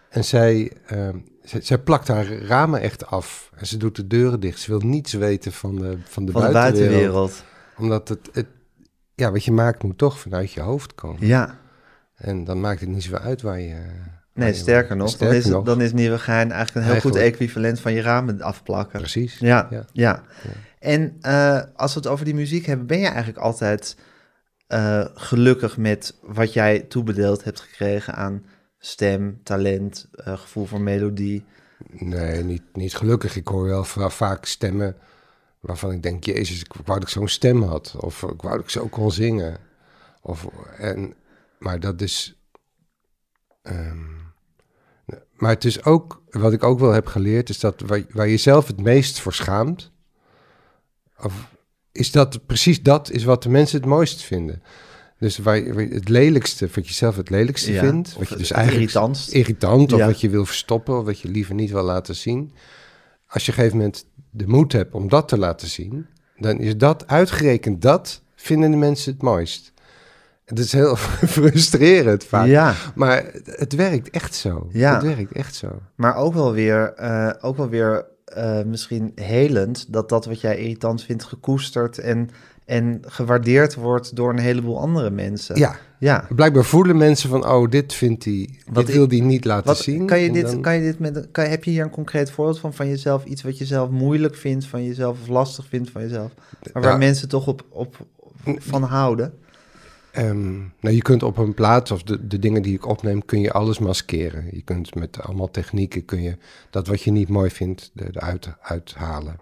En 0.10 0.24
zij, 0.24 0.72
uh, 0.94 1.10
zij, 1.42 1.62
zij, 1.62 1.78
plakt 1.78 2.08
haar 2.08 2.26
ramen 2.26 2.82
echt 2.82 3.06
af. 3.06 3.52
En 3.56 3.68
ze 3.68 3.78
doet 3.78 3.96
de 3.96 4.08
deuren 4.08 4.40
dicht. 4.40 4.60
Ze 4.60 4.72
wil 4.72 4.80
niets 4.80 5.14
weten 5.14 5.52
van 5.52 5.76
de, 5.76 5.98
van 6.04 6.26
de, 6.26 6.32
van 6.32 6.42
buitenwereld, 6.42 6.74
de 6.74 6.92
buitenwereld. 6.92 7.44
Omdat 7.78 8.08
het, 8.08 8.30
het, 8.32 8.46
ja, 9.16 9.32
wat 9.32 9.44
je 9.44 9.52
maakt 9.52 9.84
moet 9.84 9.98
toch 9.98 10.20
vanuit 10.20 10.52
je 10.52 10.62
hoofd 10.62 10.96
komen. 10.96 11.28
Ja. 11.28 11.60
En 12.16 12.44
dan 12.44 12.60
maakt 12.60 12.80
het 12.80 12.90
niet 12.90 13.04
zo 13.04 13.16
uit 13.16 13.42
waar 13.42 13.60
je... 13.60 13.76
Nee, 14.34 14.54
sterker 14.54 14.96
nog, 14.96 15.10
sterker 15.10 15.28
dan 15.28 15.44
is, 15.44 15.46
nog. 15.50 15.66
dan 15.66 15.82
is 15.82 15.94
Nieuwegein 15.94 16.52
eigenlijk 16.52 16.76
een 16.76 16.82
heel 16.82 16.92
Eigenlijk. 16.92 17.18
goed 17.18 17.34
equivalent 17.34 17.80
van 17.80 17.94
je 17.94 18.02
ramen 18.02 18.42
afplakken. 18.42 19.00
Precies. 19.00 19.40
Ja, 19.40 19.68
ja. 19.70 19.86
ja. 19.92 20.24
ja. 20.44 20.50
En 20.86 21.18
uh, 21.22 21.62
als 21.76 21.94
we 21.94 22.00
het 22.00 22.08
over 22.08 22.26
die 22.26 22.34
muziek 22.34 22.66
hebben, 22.66 22.88
ben 22.88 23.00
je 23.00 23.08
eigenlijk 23.08 23.38
altijd 23.38 23.98
uh, 24.68 25.06
gelukkig 25.14 25.78
met 25.78 26.18
wat 26.22 26.54
jij 26.54 26.80
toebedeeld 26.80 27.44
hebt 27.44 27.60
gekregen 27.60 28.16
aan 28.16 28.46
stem, 28.78 29.40
talent, 29.44 30.10
uh, 30.16 30.38
gevoel 30.38 30.66
voor 30.66 30.82
melodie? 30.82 31.46
Nee, 31.88 32.44
niet, 32.44 32.64
niet 32.74 32.96
gelukkig. 32.96 33.36
Ik 33.36 33.48
hoor 33.48 33.66
wel 33.66 33.84
vaak 34.10 34.46
stemmen 34.46 34.96
waarvan 35.60 35.92
ik 35.92 36.04
denk, 36.04 36.24
jezus, 36.24 36.60
ik 36.60 36.74
wou 36.74 37.00
dat 37.00 37.08
ik 37.08 37.16
zo'n 37.16 37.28
stem 37.28 37.62
had. 37.62 37.96
Of 37.98 38.24
ik 38.24 38.42
wou 38.42 38.56
dat 38.56 38.64
ik 38.64 38.70
zo 38.70 38.88
kon 38.88 39.12
zingen. 39.12 39.58
Of, 40.22 40.48
en, 40.78 41.14
maar 41.60 41.80
dat 41.80 42.02
is... 42.02 42.40
Um, 43.64 44.34
maar 45.34 45.50
het 45.50 45.66
is 45.66 45.84
ook, 45.84 46.24
wat 46.30 46.54
ik 46.54 46.64
ook 46.64 46.80
wel 46.80 46.92
heb 46.92 47.06
geleerd, 47.06 47.50
is 47.50 47.60
dat 47.60 47.82
waar, 47.82 48.04
waar 48.10 48.28
je 48.28 48.38
zelf 48.38 48.68
het 48.68 48.82
meest 48.82 49.20
voor 49.20 49.34
schaamt, 49.34 49.94
of 51.24 51.48
is 51.92 52.12
dat 52.12 52.46
precies 52.46 52.82
dat 52.82 53.12
is 53.12 53.24
wat 53.24 53.44
de 53.44 53.50
mensen 53.50 53.80
het 53.80 53.90
mooist 53.90 54.22
vinden. 54.22 54.62
Dus 55.20 55.38
waar 55.38 55.58
je, 55.58 55.88
het 55.94 56.10
lelijkste, 56.10 56.70
wat 56.76 56.88
je 56.88 56.94
zelf 56.94 57.16
het 57.16 57.30
lelijkste 57.30 57.72
ja, 57.72 57.80
vindt, 57.80 58.16
wat 58.18 58.30
je 58.30 58.36
dus 58.36 58.52
eigenlijk 58.52 58.82
irritant, 58.92 59.28
irritant 59.32 59.94
of 59.94 60.00
Ja. 60.00 60.06
wat 60.06 60.22
je 60.22 60.30
wil 60.30 60.46
verstoppen, 60.46 60.98
of 60.98 61.06
wat 61.06 61.20
je 61.20 61.28
liever 61.28 61.56
niet 61.56 61.72
wil 61.72 61.84
laten 61.84 62.16
zien. 62.16 62.52
Als 63.28 63.46
je 63.46 63.52
op 63.52 63.58
een 63.58 63.64
gegeven 63.64 63.78
moment 63.78 64.06
de 64.30 64.48
moed 64.48 64.72
hebt 64.72 64.94
om 64.94 65.10
dat 65.10 65.28
te 65.28 65.38
laten 65.38 65.68
zien, 65.68 66.08
dan 66.38 66.60
is 66.60 66.78
dat 66.78 67.08
uitgerekend 67.08 67.82
dat 67.82 68.22
vinden 68.36 68.72
de 68.72 68.78
mensen 68.78 69.14
het 69.14 69.22
mooist. 69.22 69.74
Het 70.46 70.60
is 70.60 70.72
heel 70.72 70.96
frustrerend 71.38 72.24
vaak, 72.24 72.48
Ja, 72.48 72.76
maar 72.96 73.32
het 73.44 73.74
werkt 73.76 74.10
echt 74.10 74.36
zo. 74.36 74.70
Ja. 74.72 74.94
Het 74.94 75.04
werkt 75.16 75.32
echt 75.32 75.56
zo. 75.56 75.82
maar 75.96 76.16
ook 76.16 76.34
wel 76.34 76.54
weer, 76.54 76.94
eh, 76.94 77.30
ook 77.42 77.58
wel 77.58 77.70
weer 77.70 78.06
eh, 78.26 78.64
misschien 78.64 79.12
helend 79.16 79.86
dat 79.94 80.10
dat 80.10 80.26
wat 80.26 80.42
jij 80.42 80.58
irritant 80.58 81.04
vindt 81.04 81.24
gekoesterd 81.24 81.98
en, 81.98 82.30
en 82.66 83.02
gewaardeerd 83.06 83.76
wordt 83.76 84.16
door 84.16 84.30
een 84.30 84.40
heleboel 84.40 84.80
andere 84.80 85.10
mensen. 85.10 85.58
Ja, 85.58 85.76
Ja. 86.00 86.28
Blijkbaar 86.30 86.66
voelen 86.66 86.98
mensen 86.98 87.30
van, 87.30 87.48
oh, 87.48 87.70
dit 87.70 87.94
vindt 87.94 88.26
hij, 88.26 88.50
wat 88.72 88.88
wil 88.88 89.08
hij 89.08 89.20
niet 89.20 89.46
laten 89.46 89.68
wat, 89.68 89.78
zien. 89.78 90.06
Kan 90.06 90.20
je 90.20 90.32
dit, 90.32 90.60
kan 90.60 90.76
je 90.76 90.82
dit 90.82 91.00
met, 91.00 91.28
kan, 91.32 91.46
heb 91.46 91.64
je 91.64 91.72
hier 91.72 91.84
een 91.84 91.90
concreet 91.90 92.32
voorbeeld 92.32 92.60
van, 92.60 92.74
van 92.74 92.88
jezelf? 92.88 93.26
Iets 93.26 93.44
wat 93.44 93.58
je 93.58 93.66
zelf 93.66 93.90
moeilijk 93.90 94.36
vindt 94.36 94.66
van 94.66 94.84
jezelf 94.84 95.22
of 95.22 95.28
lastig 95.28 95.66
vindt 95.68 95.90
van 95.90 96.02
jezelf? 96.02 96.32
Maar 96.74 96.84
waar 96.84 96.98
mensen 96.98 97.30
toch 97.30 97.48
op, 97.48 97.66
op, 97.70 98.06
van 98.58 98.84
houden? 98.84 99.34
Um, 100.18 100.74
nou, 100.80 100.96
je 100.96 101.02
kunt 101.02 101.24
op 101.24 101.38
een 101.38 101.54
plaats 101.54 101.92
of 101.92 102.04
de, 102.04 102.28
de 102.28 102.40
dingen 102.40 102.62
die 102.62 102.74
ik 102.74 102.88
opneem, 102.88 103.26
kun 103.26 103.42
je 103.42 103.52
alles 103.52 103.80
maskeren. 103.80 104.48
Je 104.52 104.62
kunt 104.62 104.96
met 104.96 105.22
allemaal 105.22 105.52
technieken, 105.52 106.06
kun 106.06 106.22
je 106.22 106.38
dat 106.70 106.88
wat 106.88 107.02
je 107.02 107.12
niet 107.12 107.30
mooi 107.30 107.50
vindt, 107.50 107.92
eruit 107.96 108.54
uithalen. 108.62 109.40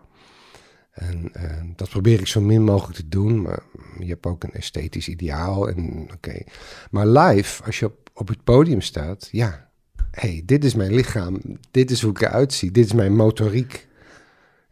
En, 0.93 1.29
en, 1.33 1.73
dat 1.75 1.89
probeer 1.89 2.19
ik 2.19 2.27
zo 2.27 2.41
min 2.41 2.63
mogelijk 2.63 2.95
te 2.95 3.09
doen. 3.09 3.41
Maar 3.41 3.63
je 3.99 4.07
hebt 4.07 4.25
ook 4.25 4.43
een 4.43 4.53
esthetisch 4.53 5.07
ideaal. 5.07 5.69
En, 5.69 6.07
oké. 6.13 6.43
Maar 6.91 7.07
live, 7.07 7.63
als 7.63 7.79
je 7.79 7.85
op, 7.85 8.09
op 8.13 8.27
het 8.27 8.43
podium 8.43 8.81
staat, 8.81 9.29
ja, 9.31 9.69
hey, 10.11 10.41
dit 10.45 10.63
is 10.63 10.75
mijn 10.75 10.93
lichaam. 10.93 11.41
Dit 11.71 11.91
is 11.91 12.01
hoe 12.01 12.11
ik 12.11 12.21
eruit 12.21 12.53
zie. 12.53 12.71
Dit 12.71 12.85
is 12.85 12.93
mijn 12.93 13.15
motoriek. 13.15 13.87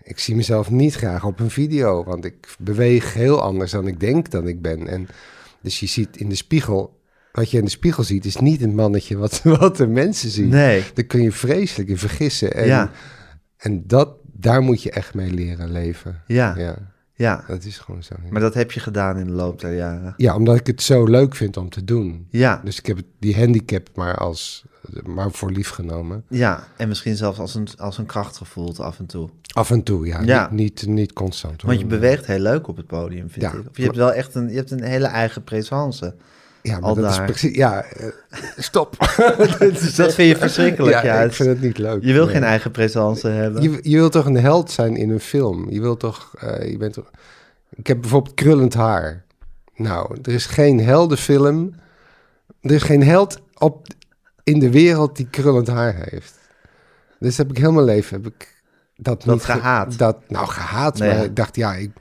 Ik 0.03 0.19
zie 0.19 0.35
mezelf 0.35 0.69
niet 0.69 0.95
graag 0.95 1.25
op 1.25 1.39
een 1.39 1.49
video, 1.49 2.03
want 2.03 2.25
ik 2.25 2.55
beweeg 2.59 3.13
heel 3.13 3.41
anders 3.41 3.71
dan 3.71 3.87
ik 3.87 3.99
denk 3.99 4.31
dat 4.31 4.47
ik 4.47 4.61
ben. 4.61 4.87
En 4.87 5.07
dus 5.61 5.79
je 5.79 5.85
ziet 5.85 6.17
in 6.17 6.29
de 6.29 6.35
spiegel, 6.35 7.01
wat 7.31 7.51
je 7.51 7.57
in 7.57 7.63
de 7.63 7.69
spiegel 7.69 8.03
ziet, 8.03 8.25
is 8.25 8.35
niet 8.35 8.61
het 8.61 8.73
mannetje 8.73 9.17
wat, 9.17 9.41
wat 9.59 9.77
de 9.77 9.87
mensen 9.87 10.29
zien. 10.29 10.49
Nee. 10.49 10.83
Daar 10.93 11.05
kun 11.05 11.21
je 11.21 11.31
vreselijk 11.31 11.89
in 11.89 11.97
vergissen. 11.97 12.53
En, 12.53 12.65
ja. 12.65 12.91
en 13.57 13.83
dat, 13.87 14.15
daar 14.23 14.61
moet 14.61 14.83
je 14.83 14.91
echt 14.91 15.13
mee 15.13 15.31
leren 15.31 15.71
leven. 15.71 16.23
Ja. 16.27 16.55
ja. 16.57 16.90
Ja. 17.21 17.43
Dat 17.47 17.63
is 17.63 17.77
gewoon 17.77 18.03
zo. 18.03 18.15
Maar 18.29 18.41
dat 18.41 18.53
heb 18.53 18.71
je 18.71 18.79
gedaan 18.79 19.17
in 19.17 19.25
de 19.25 19.31
loop 19.31 19.59
der 19.59 19.75
jaren. 19.75 20.13
Ja, 20.17 20.35
omdat 20.35 20.55
ik 20.55 20.67
het 20.67 20.81
zo 20.81 21.05
leuk 21.05 21.35
vind 21.35 21.57
om 21.57 21.69
te 21.69 21.83
doen. 21.83 22.27
Ja. 22.29 22.61
Dus 22.63 22.77
ik 22.77 22.85
heb 22.85 23.01
die 23.19 23.35
handicap 23.37 23.89
maar 23.95 24.15
als 24.17 24.63
maar 25.05 25.31
voor 25.31 25.51
lief 25.51 25.69
genomen. 25.69 26.23
Ja, 26.27 26.67
en 26.77 26.87
misschien 26.87 27.15
zelfs 27.15 27.39
als 27.39 27.55
een, 27.55 27.67
als 27.77 27.97
een 27.97 28.05
kracht 28.05 28.37
gevoeld 28.37 28.79
af 28.79 28.99
en 28.99 29.05
toe. 29.05 29.29
Af 29.53 29.71
en 29.71 29.83
toe, 29.83 30.05
ja. 30.05 30.21
ja. 30.21 30.49
Niet, 30.51 30.81
niet, 30.81 30.87
niet 30.87 31.13
constant. 31.13 31.61
Want 31.61 31.79
je 31.79 31.85
beweegt 31.85 32.25
heel 32.25 32.39
leuk 32.39 32.67
op 32.67 32.77
het 32.77 32.87
podium, 32.87 33.29
vind 33.29 33.41
ja, 33.45 33.51
ik. 33.51 33.69
Of 33.69 33.77
je 33.77 33.83
hebt 33.83 33.95
wel 33.95 34.13
echt 34.13 34.35
een, 34.35 34.49
je 34.49 34.55
hebt 34.55 34.71
een 34.71 34.83
hele 34.83 35.05
eigen 35.05 35.43
présence. 35.43 36.15
Ja, 36.61 36.79
maar 36.79 36.95
dat 36.95 37.11
is 37.11 37.17
precies... 37.17 37.55
Ja, 37.55 37.85
uh, 37.99 38.07
stop. 38.57 38.97
dat 39.95 40.13
vind 40.13 40.29
je 40.29 40.35
verschrikkelijk, 40.47 40.95
ja. 40.95 41.03
ja 41.03 41.21
ik 41.21 41.33
vind 41.33 41.49
het 41.49 41.61
niet 41.61 41.77
leuk. 41.77 42.03
Je 42.03 42.13
wil 42.13 42.27
geen 42.27 42.43
eigen 42.43 42.71
présence 42.71 43.27
hebben. 43.27 43.61
Je, 43.61 43.79
je 43.81 43.97
wilt 43.97 44.11
toch 44.11 44.25
een 44.25 44.35
held 44.35 44.71
zijn 44.71 44.95
in 44.95 45.09
een 45.09 45.19
film? 45.19 45.69
Je 45.69 45.81
wilt 45.81 45.99
toch... 45.99 46.33
Uh, 46.43 46.71
je 46.71 46.77
bent 46.77 46.93
toch... 46.93 47.09
Ik 47.69 47.87
heb 47.87 48.01
bijvoorbeeld 48.01 48.35
krullend 48.35 48.73
haar. 48.73 49.23
Nou, 49.75 50.17
er 50.21 50.33
is 50.33 50.45
geen 50.45 50.79
heldenfilm... 50.79 51.73
Er 52.61 52.71
is 52.71 52.83
geen 52.83 53.03
held 53.03 53.41
op, 53.57 53.87
in 54.43 54.59
de 54.59 54.69
wereld 54.69 55.15
die 55.15 55.27
krullend 55.29 55.67
haar 55.67 55.95
heeft. 55.95 56.33
Dus 57.19 57.37
heb 57.37 57.49
ik 57.49 57.57
heel 57.57 57.71
mijn 57.71 57.85
leven 57.85 58.21
heb 58.21 58.33
ik 58.33 58.61
dat, 58.95 59.23
dat 59.23 59.33
niet 59.35 59.43
gehaat. 59.43 59.97
dat, 59.97 60.17
nou, 60.27 60.47
gehaat. 60.47 60.99
maar 60.99 61.23
ik 61.23 61.35
dacht, 61.35 61.55
ja, 61.55 61.73
ik, 61.73 61.91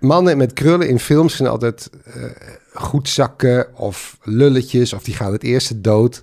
mannen 0.00 0.36
met 0.36 0.52
krullen 0.52 0.88
in 0.88 0.98
films 0.98 1.36
zijn 1.36 1.48
altijd 1.48 1.90
uh, 2.16 2.24
goed 2.72 3.08
zakken 3.08 3.76
of 3.76 4.18
lulletjes 4.22 4.92
of 4.92 5.02
die 5.02 5.14
gaan 5.14 5.32
het 5.32 5.42
eerste 5.42 5.80
dood. 5.80 6.22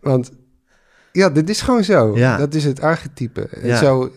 Want 0.00 0.30
ja, 1.12 1.30
dit 1.30 1.50
is 1.50 1.60
gewoon 1.60 1.84
zo. 1.84 2.16
Ja. 2.16 2.36
Dat 2.36 2.54
is 2.54 2.64
het 2.64 2.80
archetype. 2.80 3.48
En 3.48 3.66
Ja. 3.66 3.76
zo 3.76 4.12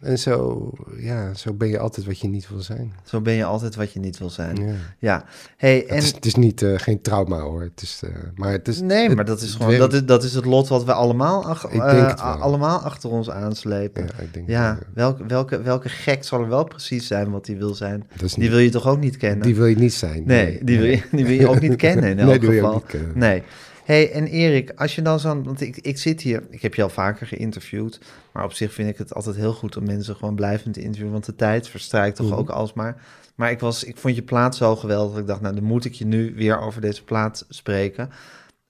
en 0.00 0.18
zo, 0.18 0.70
ja, 0.98 1.34
zo 1.34 1.52
ben 1.52 1.68
je 1.68 1.78
altijd 1.78 2.06
wat 2.06 2.20
je 2.20 2.28
niet 2.28 2.48
wil 2.48 2.60
zijn. 2.60 2.92
Zo 3.04 3.20
ben 3.20 3.34
je 3.34 3.44
altijd 3.44 3.74
wat 3.74 3.92
je 3.92 4.00
niet 4.00 4.18
wil 4.18 4.30
zijn. 4.30 4.56
Ja. 4.56 4.72
Ja. 4.98 5.24
Hey, 5.56 5.86
en... 5.86 5.94
Het, 5.94 6.04
is, 6.04 6.12
het 6.12 6.26
is 6.26 6.34
niet, 6.34 6.62
eh, 6.62 6.72
geen 6.78 7.00
trauma 7.02 7.38
hoor. 7.40 7.62
Het 7.62 7.82
is, 7.82 8.00
eh, 8.04 8.10
maar 8.34 8.52
het 8.52 8.68
is, 8.68 8.80
Nee, 8.80 9.06
het- 9.06 9.16
maar 9.16 9.24
dat 9.24 9.40
is 9.40 9.48
het 9.52 9.56
gewoon 9.62 9.78
dat 9.78 9.92
is, 9.92 10.04
dat 10.04 10.24
is 10.24 10.34
het 10.34 10.44
lot 10.44 10.68
wat 10.68 10.84
we 10.84 10.92
allemaal, 10.92 11.44
ach- 11.44 11.64
eh, 11.64 12.40
allemaal 12.40 12.78
achter 12.78 13.10
ons 13.10 13.30
aanslepen. 13.30 14.02
Ja, 14.16 14.22
ik 14.22 14.34
denk, 14.34 14.48
Ja, 14.48 14.78
welke, 14.94 15.26
welke, 15.26 15.62
welke 15.62 15.88
gek 15.88 16.24
zal 16.24 16.40
er 16.40 16.48
wel 16.48 16.64
precies 16.64 17.06
zijn 17.06 17.30
wat 17.30 17.46
hij 17.46 17.56
wil 17.56 17.74
zijn? 17.74 18.08
Die 18.36 18.50
wil 18.50 18.58
je 18.58 18.70
toch 18.70 18.86
ook 18.86 18.98
niet 19.00 19.16
kennen? 19.16 19.42
die 19.46 19.54
wil 19.56 19.66
je 19.66 19.76
niet 19.76 19.94
zijn. 19.94 20.22
nee, 20.26 20.64
die 20.64 20.78
wil, 20.78 20.86
je, 20.88 21.02
die 21.12 21.24
wil 21.26 21.34
je 21.38 21.48
ook 21.48 21.60
niet 21.60 21.76
kennen 21.76 22.10
in 22.10 22.18
elk 22.18 22.28
Nee, 22.28 22.38
die 22.38 22.48
wil 22.48 22.56
je 22.58 22.62
geval. 22.64 22.74
niet 22.78 22.86
kennen. 22.86 23.18
Nee. 23.18 23.42
Hey, 23.86 24.12
en 24.12 24.26
Erik, 24.26 24.70
als 24.76 24.94
je 24.94 25.02
dan 25.02 25.20
zo'n... 25.20 25.44
Want 25.44 25.60
ik, 25.60 25.76
ik 25.76 25.98
zit 25.98 26.20
hier, 26.20 26.46
ik 26.50 26.62
heb 26.62 26.74
je 26.74 26.82
al 26.82 26.88
vaker 26.88 27.26
geïnterviewd... 27.26 28.00
maar 28.32 28.44
op 28.44 28.52
zich 28.52 28.72
vind 28.72 28.88
ik 28.88 28.98
het 28.98 29.14
altijd 29.14 29.36
heel 29.36 29.52
goed 29.52 29.76
om 29.76 29.84
mensen 29.84 30.16
gewoon 30.16 30.34
blijvend 30.34 30.74
te 30.74 30.80
interviewen... 30.80 31.12
want 31.12 31.24
de 31.26 31.34
tijd 31.34 31.68
verstrijkt 31.68 32.16
toch 32.16 32.28
Mhm. 32.28 32.38
ook 32.38 32.50
alsmaar. 32.50 33.02
Maar 33.34 33.50
ik, 33.50 33.60
was, 33.60 33.84
ik 33.84 33.96
vond 33.96 34.14
je 34.14 34.22
plaat 34.22 34.56
zo 34.56 34.76
geweldig... 34.76 35.10
dat 35.12 35.20
ik 35.20 35.26
dacht, 35.26 35.40
nou, 35.40 35.54
dan 35.54 35.64
moet 35.64 35.84
ik 35.84 35.92
je 35.92 36.04
nu 36.06 36.34
weer 36.34 36.58
over 36.60 36.80
deze 36.80 37.04
plaat 37.04 37.44
spreken. 37.48 38.10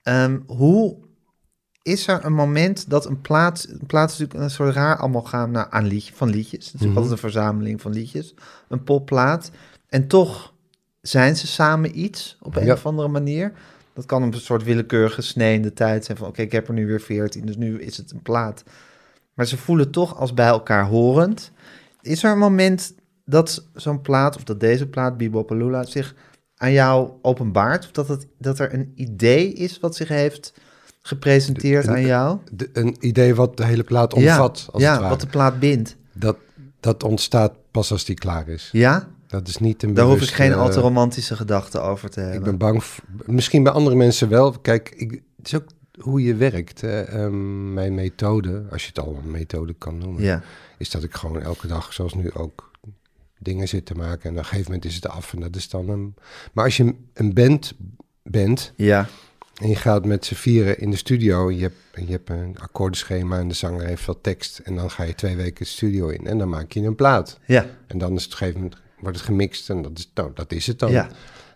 Ehm, 0.02 0.38
hoe 0.46 0.96
is 1.82 2.06
er 2.08 2.24
een 2.24 2.32
moment 2.34 2.90
dat 2.90 3.06
een 3.06 3.20
plaat... 3.20 3.66
Een 3.70 3.86
plaat 3.86 4.10
is 4.10 4.18
natuurlijk 4.18 4.44
een 4.44 4.50
soort 4.50 4.74
raar 4.74 4.96
amalgaam 4.96 5.50
nou, 5.50 5.66
aan 5.70 5.86
liedje, 5.86 6.12
van 6.14 6.28
liedjes. 6.30 6.66
Het 6.72 6.80
is 6.80 6.86
Mhm. 6.86 6.94
altijd 6.96 7.12
een 7.12 7.18
verzameling 7.18 7.80
van 7.80 7.92
liedjes. 7.92 8.34
Een 8.68 8.82
popplaat. 8.84 9.50
En 9.88 10.06
toch 10.08 10.54
zijn 11.00 11.36
ze 11.36 11.46
samen 11.46 12.00
iets 12.00 12.38
op 12.40 12.56
een 12.56 12.64
Ja. 12.64 12.72
of 12.72 12.86
andere 12.86 13.08
manier. 13.08 13.52
Dat 13.96 14.06
kan 14.06 14.22
een 14.22 14.32
soort 14.34 14.62
willekeurige 14.64 15.22
snee 15.22 15.54
in 15.54 15.62
de 15.62 15.72
tijd 15.72 16.04
zijn 16.04 16.16
van... 16.16 16.28
oké, 16.28 16.42
ik 16.42 16.52
heb 16.52 16.68
er 16.68 16.74
nu 16.74 16.86
weer 16.86 17.00
14, 17.00 17.46
dus 17.46 17.56
nu 17.56 17.80
is 17.80 17.96
het 17.96 18.10
een 18.12 18.22
plaat. 18.22 18.62
Maar 19.34 19.46
ze 19.46 19.56
voelen 19.56 19.90
toch 19.90 20.16
als 20.18 20.34
bij 20.34 20.46
elkaar 20.46 20.86
horend. 20.86 21.50
Is 22.00 22.22
er 22.24 22.30
een 22.32 22.38
moment 22.38 22.94
dat 23.24 23.66
zo'n 23.74 24.00
plaat, 24.00 24.36
of 24.36 24.44
dat 24.44 24.60
deze 24.60 24.86
plaat, 24.86 25.16
Bebopalula, 25.16 25.84
zich 25.84 26.14
aan 26.56 26.72
jou 26.72 27.10
openbaart? 27.22 27.84
Of 27.84 27.90
dat, 27.90 28.08
het, 28.08 28.26
dat 28.38 28.58
er 28.58 28.74
een 28.74 28.92
idee 28.94 29.52
is 29.52 29.80
wat 29.80 29.96
zich 29.96 30.08
heeft 30.08 30.52
gepresenteerd 31.02 31.86
Een- 31.86 31.92
aan 31.94 32.06
jou? 32.06 32.38
De- 32.52 32.70
een 32.72 32.96
idee 33.00 33.34
wat 33.34 33.56
de 33.56 33.64
hele 33.64 33.84
plaat 33.84 34.14
omvat, 34.14 34.58
ja, 34.66 34.72
als 34.72 34.82
ja 34.82 34.90
het 34.90 34.98
ware. 35.00 35.10
wat 35.10 35.20
de 35.20 35.26
plaat 35.26 35.58
bindt. 35.58 35.96
dat, 36.12 36.36
dat 36.80 37.02
ontstaat 37.02 37.52
pas 37.70 37.90
als 37.92 38.04
die 38.04 38.14
klaar 38.16 38.48
is. 38.48 38.68
Ja, 38.72 39.08
Dat 39.38 39.48
is 39.48 39.56
niet 39.56 39.82
een 39.82 39.94
daar 39.94 40.04
hoef 40.04 40.22
ik 40.22 40.28
geen 40.28 40.54
al 40.54 40.70
te 40.70 40.80
romantische 40.80 41.36
gedachten 41.36 41.82
over 41.82 42.10
te 42.10 42.20
hebben. 42.20 42.38
Ik 42.38 42.44
ben 42.44 42.58
bang, 42.58 42.82
misschien 43.24 43.62
bij 43.62 43.72
andere 43.72 43.96
mensen 43.96 44.28
wel. 44.28 44.52
Kijk, 44.52 44.90
ik, 44.96 45.10
het 45.36 45.46
is 45.46 45.54
ook 45.54 45.66
hoe 46.00 46.22
je 46.22 46.34
werkt. 46.34 46.82
Ehm, 46.82 47.72
mijn 47.74 47.94
methode, 47.94 48.64
als 48.70 48.82
je 48.82 48.88
het 48.88 48.98
al 48.98 49.20
een 49.24 49.30
methode 49.30 49.74
kan 49.74 49.98
noemen, 49.98 50.22
Ja, 50.22 50.42
is 50.78 50.90
dat 50.90 51.02
ik 51.02 51.14
gewoon 51.14 51.40
elke 51.42 51.66
dag, 51.66 51.92
zoals 51.92 52.14
nu 52.14 52.32
ook, 52.32 52.70
dingen 53.38 53.68
zit 53.68 53.86
te 53.86 53.94
maken. 53.94 54.22
En 54.22 54.30
op 54.30 54.36
een 54.36 54.44
gegeven 54.44 54.64
moment 54.64 54.84
is 54.84 54.94
het 54.94 55.08
af 55.08 55.32
en 55.32 55.40
dat 55.40 55.56
is 55.56 55.68
dan 55.68 55.88
een... 55.88 56.14
Maar 56.52 56.64
als 56.64 56.76
je 56.76 56.94
een 57.14 57.34
band 57.34 57.72
bent 58.22 58.72
ja, 58.76 59.08
en 59.60 59.68
je 59.68 59.76
gaat 59.76 60.04
met 60.04 60.24
z'n 60.24 60.34
vieren 60.34 60.78
in 60.78 60.90
de 60.90 60.96
studio, 60.96 61.50
je 61.50 61.60
hebt, 61.62 62.06
je 62.06 62.12
hebt 62.12 62.30
een 62.30 62.56
akkoordenschema 62.58 63.38
en 63.38 63.48
de 63.48 63.54
zanger 63.54 63.86
heeft 63.86 64.06
wat 64.06 64.18
tekst. 64.22 64.58
En 64.58 64.76
dan 64.76 64.90
ga 64.90 65.02
je 65.02 65.14
twee 65.14 65.36
weken 65.36 65.64
de 65.64 65.70
studio 65.70 66.08
in 66.08 66.26
en 66.26 66.38
dan 66.38 66.48
maak 66.48 66.72
je 66.72 66.82
een 66.82 66.94
plaat. 66.94 67.38
ja, 67.44 67.66
En 67.86 67.98
dan 67.98 68.14
is 68.14 68.24
het 68.24 68.32
op 68.32 68.40
een 68.40 68.46
gegeven 68.46 68.60
moment 68.60 68.80
wordt 69.00 69.16
het 69.16 69.26
gemixt 69.26 69.70
en 69.70 69.82
dat 69.82 69.98
is, 69.98 70.10
nou, 70.14 70.30
dat 70.34 70.52
is 70.52 70.66
het 70.66 70.78
dan. 70.78 70.90
ja. 70.90 71.08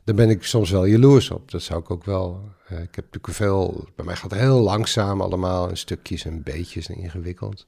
Daar 0.05 0.15
ben 0.15 0.31
ik 0.31 0.45
soms 0.45 0.71
wel 0.71 0.85
jaloers 0.85 1.31
op. 1.31 1.51
Dat 1.51 1.63
zou 1.63 1.81
ik 1.81 1.91
ook 1.91 2.05
wel. 2.05 2.51
eh, 2.67 2.73
ik 2.83 2.95
heb 2.95 3.05
natuurlijk 3.05 3.35
veel. 3.35 3.89
Bij 3.97 4.05
mij 4.05 4.17
gaat 4.17 4.31
het 4.31 4.41
heel 4.41 4.61
langzaam 4.61 5.21
allemaal. 5.21 5.69
En 5.69 5.77
stukjes 5.77 6.25
en 6.25 6.43
beetjes 6.43 6.89
en 6.89 6.97
ingewikkeld. 6.97 7.67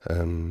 Ehm, 0.00 0.50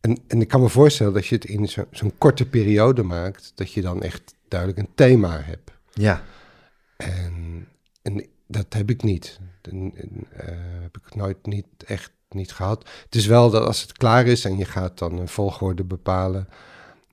en, 0.00 0.18
en 0.26 0.40
ik 0.40 0.48
kan 0.48 0.60
me 0.60 0.68
voorstellen 0.68 1.12
dat 1.12 1.26
je 1.26 1.34
het 1.34 1.44
in 1.44 1.68
zo- 1.68 1.86
zo'n 1.90 2.12
korte 2.18 2.46
periode 2.48 3.02
maakt. 3.02 3.52
Dat 3.54 3.72
je 3.72 3.80
dan 3.80 4.02
echt 4.02 4.34
duidelijk 4.48 4.80
een 4.80 4.94
thema 4.94 5.40
hebt. 5.40 5.70
ja. 5.92 6.22
En, 6.96 7.66
en 8.02 8.26
dat 8.46 8.66
heb 8.74 8.90
ik 8.90 9.02
niet. 9.02 9.38
En, 9.62 9.92
en, 9.96 10.26
eh, 10.30 10.54
heb 10.82 10.96
ik 10.96 11.14
nooit 11.14 11.46
niet 11.46 11.66
echt 11.86 12.12
niet 12.28 12.52
gehad. 12.52 12.88
Het 13.04 13.14
is 13.14 13.26
wel 13.26 13.50
dat 13.50 13.66
als 13.66 13.82
het 13.82 13.92
klaar 13.92 14.26
is 14.26 14.44
en 14.44 14.56
je 14.56 14.64
gaat 14.64 14.98
dan 14.98 15.18
een 15.18 15.28
volgorde 15.28 15.84
bepalen 15.84 16.48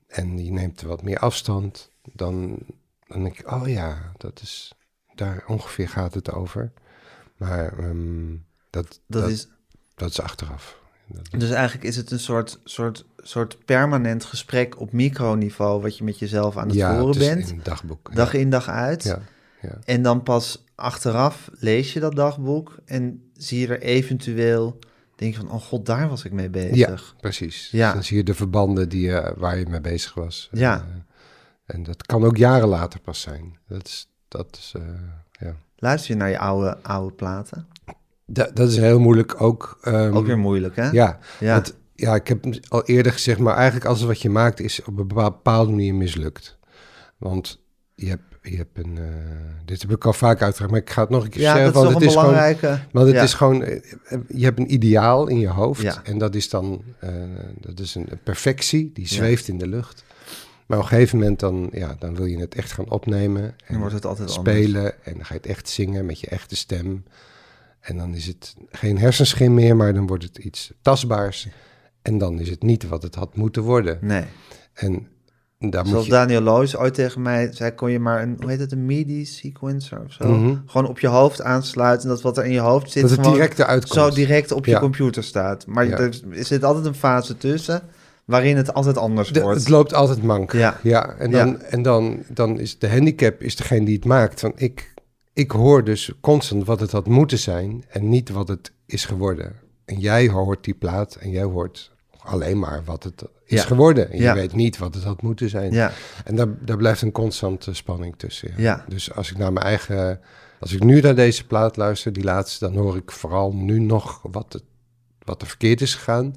en 0.08 0.44
je 0.44 0.50
neemt 0.50 0.82
wat 0.82 1.02
meer 1.02 1.18
afstand, 1.18 1.90
dan, 2.12 2.58
dan 3.06 3.22
denk 3.22 3.38
ik, 3.38 3.52
oh 3.52 3.68
ja, 3.68 4.12
dat 4.16 4.40
is, 4.40 4.72
daar 5.14 5.44
ongeveer 5.46 5.88
gaat 5.88 6.14
het 6.14 6.32
over. 6.32 6.72
Maar 7.36 7.78
ehm, 7.78 8.30
dat, 8.70 9.00
Dat, 9.06 9.22
dat, 9.22 9.30
is, 9.30 9.48
dat 9.94 10.10
is 10.10 10.20
achteraf. 10.20 10.80
Dus 11.30 11.50
eigenlijk 11.50 11.84
is 11.88 11.96
het 11.96 12.10
een 12.10 12.18
soort, 12.18 12.58
soort, 12.64 13.04
soort 13.16 13.64
permanent 13.64 14.24
gesprek 14.24 14.80
op 14.80 14.92
microniveau... 14.92 15.82
wat 15.82 15.96
je 15.98 16.04
met 16.04 16.18
jezelf 16.18 16.56
aan 16.56 16.68
het 16.68 16.76
ja, 16.76 16.88
voeren 16.96 17.08
het 17.08 17.16
is 17.16 17.28
bent. 17.28 17.50
het 17.50 17.64
dagboek. 17.64 18.14
Dag 18.14 18.32
ja. 18.32 18.38
in, 18.38 18.50
dag 18.50 18.68
uit. 18.68 19.02
Ja, 19.02 19.22
ja. 19.62 19.78
En 19.84 20.02
dan 20.02 20.22
pas 20.22 20.64
achteraf 20.74 21.50
lees 21.52 21.92
je 21.92 22.00
dat 22.00 22.14
dagboek 22.14 22.78
en 22.84 23.30
zie 23.32 23.60
je 23.60 23.66
er 23.66 23.80
eventueel, 23.80 24.78
denk 25.18 25.34
je 25.34 25.40
van, 25.40 25.50
oh 25.50 25.60
god, 25.62 25.86
daar 25.86 26.08
was 26.08 26.24
ik 26.24 26.32
mee 26.32 26.48
bezig. 26.50 27.14
Precies. 27.20 27.68
Ja. 27.70 27.92
Dan 27.92 28.02
zie 28.04 28.16
je 28.16 28.22
de 28.24 28.34
verbanden 28.34 28.88
die, 28.88 29.02
je- 29.02 29.34
waar 29.36 29.58
je 29.58 29.66
mee 29.66 29.80
bezig 29.80 30.14
was. 30.14 30.48
Ja. 30.52 30.74
Eh, 30.76 31.74
en 31.74 31.82
dat 31.82 32.06
kan 32.06 32.24
ook 32.24 32.36
jaren 32.36 32.68
later 32.68 33.00
pas 33.00 33.20
zijn. 33.20 33.58
Dat 33.68 33.86
is, 33.86 34.08
dat 34.28 34.56
is 34.60 34.72
eh, 34.76 34.82
ja. 35.46 35.54
Luister 35.76 36.10
je 36.10 36.16
naar 36.16 36.30
je 36.30 36.38
oude, 36.38 36.82
oude 36.82 37.14
platen? 37.14 37.66
Da- 38.26 38.50
dat 38.54 38.68
is 38.68 38.76
heel 38.76 38.98
moeilijk 39.00 39.40
ook. 39.40 39.78
ehm, 39.82 40.16
Ook 40.16 40.26
weer 40.26 40.38
moeilijk, 40.38 40.76
hè? 40.76 40.90
Ja, 40.90 41.18
Ja. 41.40 41.52
Want, 41.54 41.76
ja, 41.94 42.14
ik 42.14 42.28
heb 42.28 42.44
al 42.68 42.84
eerder 42.84 43.12
gezegd, 43.12 43.38
maar 43.38 43.54
eigenlijk 43.56 43.86
alles 43.86 44.02
wat 44.02 44.22
je 44.22 44.30
maakt 44.30 44.60
is 44.60 44.80
op 44.80 44.98
een 44.98 45.06
bepa- 45.08 45.30
bepaalde 45.30 45.70
manier 45.70 45.94
mislukt. 45.94 46.58
Want 47.16 47.60
je 47.94 48.08
hebt, 48.08 48.22
je 48.50 48.56
hebt 48.56 48.78
een, 48.78 48.96
uh, 48.96 49.04
dit 49.64 49.82
heb 49.82 49.90
ik 49.90 50.04
al 50.04 50.12
vaak 50.12 50.42
uitgelegd, 50.42 50.72
maar 50.72 50.80
ik 50.80 50.90
ga 50.90 51.00
het 51.00 51.10
nog 51.10 51.24
een 51.24 51.30
keer 51.30 51.42
ja, 51.42 51.54
zeggen. 51.54 51.72
Dat 51.72 51.82
is 51.82 51.88
want 51.90 52.02
het 52.02 52.08
is 52.08 52.14
belangrijke. 52.14 52.66
Gewoon, 52.66 52.80
want 52.92 53.06
het 53.06 53.22
is 53.22 53.34
gewoon, 53.34 53.58
je 54.28 54.44
hebt 54.44 54.58
een 54.58 54.72
ideaal 54.72 55.26
in 55.26 55.38
je 55.38 55.48
hoofd 55.48 56.02
en 56.02 56.18
dat 56.18 56.34
is 56.34 56.48
dan, 56.48 56.82
uh, 57.04 57.10
dat 57.60 57.80
is 57.80 57.94
een 57.94 58.08
perfectie, 58.24 58.90
die 58.94 59.06
zweeft 59.06 59.48
in 59.48 59.58
de 59.58 59.66
lucht. 59.66 60.04
Maar 60.66 60.78
op 60.78 60.84
een 60.84 60.90
gegeven 60.90 61.18
moment 61.18 61.40
dan, 61.40 61.68
ja, 61.72 61.96
dan 61.98 62.16
wil 62.16 62.24
je 62.24 62.38
het 62.38 62.54
echt 62.54 62.72
gaan 62.72 62.90
opnemen. 62.90 63.42
En 63.42 63.54
dan 63.68 63.78
wordt 63.78 63.94
het 63.94 64.06
altijd 64.06 64.30
spelen 64.30 64.76
anders. 64.76 64.96
en 65.02 65.12
dan 65.14 65.24
ga 65.24 65.34
je 65.34 65.40
het 65.40 65.48
echt 65.50 65.68
zingen 65.68 66.06
met 66.06 66.20
je 66.20 66.26
echte 66.26 66.56
stem. 66.56 67.04
En 67.80 67.96
dan 67.96 68.14
is 68.14 68.26
het 68.26 68.54
geen 68.70 68.98
hersenschim 68.98 69.54
meer, 69.54 69.76
maar 69.76 69.94
dan 69.94 70.06
wordt 70.06 70.24
het 70.24 70.38
iets 70.38 70.72
tastbaars. 70.82 71.48
En 72.02 72.18
dan 72.18 72.40
is 72.40 72.50
het 72.50 72.62
niet 72.62 72.88
wat 72.88 73.02
het 73.02 73.14
had 73.14 73.36
moeten 73.36 73.62
worden. 73.62 73.98
Nee. 74.00 74.24
En 74.72 75.08
daar 75.58 75.86
Zoals 75.86 76.04
je... 76.04 76.10
Daniel 76.10 76.40
Loos 76.40 76.76
ooit 76.76 76.94
tegen 76.94 77.22
mij 77.22 77.48
zei, 77.52 77.70
kon 77.74 77.90
je 77.90 77.98
maar 77.98 78.22
een, 78.22 78.36
hoe 78.40 78.50
heet 78.50 78.60
het, 78.60 78.72
een 78.72 78.86
MIDI-sequencer 78.86 80.00
of 80.06 80.12
zo? 80.12 80.28
Mhm. 80.28 80.54
Gewoon 80.66 80.88
op 80.88 80.98
je 80.98 81.06
hoofd 81.06 81.42
aansluiten, 81.42 82.08
dat 82.08 82.22
wat 82.22 82.38
er 82.38 82.44
in 82.44 82.52
je 82.52 82.58
hoofd 82.60 82.90
zit, 82.90 83.02
Dat 83.02 83.10
het 83.10 83.24
direct 83.24 83.58
eruit 83.58 83.82
komt. 83.88 83.92
zo 83.92 84.10
direct 84.10 84.52
op 84.52 84.66
je 84.66 84.78
computer 84.78 85.24
staat. 85.24 85.66
Maar 85.66 85.86
Ja. 85.86 85.96
er 85.98 86.14
zit 86.32 86.64
altijd 86.64 86.84
een 86.86 86.94
fase 86.94 87.36
tussen, 87.36 87.82
waarin 88.24 88.56
het 88.56 88.74
altijd 88.74 88.96
anders 88.98 89.32
De- 89.32 89.40
wordt. 89.40 89.58
het 89.58 89.68
loopt 89.68 89.94
altijd 89.94 90.22
mank. 90.22 90.52
Ja. 90.52 90.78
ja 90.82 91.14
en 91.18 91.30
dan, 91.30 91.48
Ja. 91.48 91.56
En 91.56 91.82
dan, 91.82 92.22
dan 92.28 92.58
is 92.60 92.78
de 92.78 92.88
handicap 92.88 93.40
is 93.42 93.56
degene 93.56 93.84
die 93.84 93.94
het 93.94 94.04
maakt. 94.04 94.40
Van 94.40 94.52
ik, 94.56 94.94
ik 95.32 95.50
hoor 95.50 95.84
dus 95.84 96.12
constant 96.20 96.64
wat 96.66 96.80
het 96.80 96.90
had 96.90 97.06
moeten 97.06 97.38
zijn 97.38 97.84
en 97.88 98.08
niet 98.08 98.30
wat 98.30 98.48
het 98.48 98.72
is 98.86 99.04
geworden. 99.04 99.52
En 99.84 99.98
jij 99.98 100.28
hoort 100.28 100.64
die 100.64 100.74
plaat 100.74 101.14
en 101.14 101.30
jij 101.30 101.42
hoort 101.42 101.92
alleen 102.28 102.58
maar 102.58 102.82
wat 102.84 103.02
het 103.02 103.22
is 103.44 103.60
Ja. 103.60 103.66
geworden. 103.66 104.10
En 104.10 104.18
je 104.18 104.32
weet 104.34 104.52
niet 104.54 104.78
wat 104.78 104.94
het 104.94 105.04
had 105.04 105.22
moeten 105.22 105.48
zijn. 105.48 105.72
Ja, 105.72 105.92
En 106.24 106.36
daar, 106.36 106.46
daar 106.60 106.76
blijft 106.76 107.02
een 107.02 107.12
constante 107.12 107.74
spanning 107.74 108.14
tussen. 108.16 108.50
Ja. 108.56 108.84
Dus 108.88 109.14
als 109.14 109.30
ik 109.30 109.36
naar 109.38 109.52
mijn 109.52 109.66
eigen... 109.66 110.20
Als 110.60 110.72
ik 110.72 110.82
nu 110.82 111.00
naar 111.00 111.14
deze 111.14 111.46
plaat 111.46 111.76
luister, 111.76 112.12
die 112.12 112.24
laatste... 112.24 112.64
dan 112.64 112.76
hoor 112.76 112.96
ik 112.96 113.10
vooral 113.10 113.52
nu 113.54 113.78
nog 113.80 114.20
wat, 114.22 114.52
het, 114.52 114.62
wat 115.24 115.40
er 115.42 115.48
verkeerd 115.48 115.80
is 115.80 115.94
gegaan. 115.94 116.34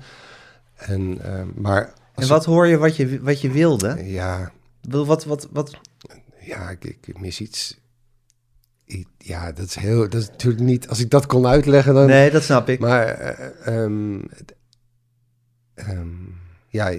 En, 0.75 1.17
eh, 1.23 1.41
maar... 1.55 1.93
en 2.15 2.27
wat 2.27 2.45
hoor 2.45 2.67
je 2.67 2.77
wat 2.77 2.95
je, 2.95 3.21
wat 3.21 3.41
je 3.41 3.51
wilde? 3.51 4.03
ja, 4.05 4.51
Wil- 4.81 5.05
Wat, 5.05 5.25
wat, 5.25 5.47
wat, 5.51 5.71
ja, 6.39 6.69
ik, 6.69 6.83
ik 6.83 7.19
mis 7.19 7.41
iets. 7.41 7.79
Ja, 9.17 9.51
dat 9.51 9.65
is 9.65 9.75
heel. 9.75 9.99
Dat 10.09 10.21
is 10.21 10.29
natuurlijk 10.29 10.63
niet. 10.63 10.89
Als 10.89 10.99
ik 10.99 11.09
dat 11.09 11.25
kon 11.25 11.47
uitleggen, 11.47 11.93
dan. 11.93 12.05
nee, 12.05 12.31
dat 12.31 12.43
snap 12.43 12.69
ik. 12.69 12.79
Maar. 12.79 13.07
ehm, 13.07 14.19
ehm, 15.87 16.07
ja, 16.67 16.93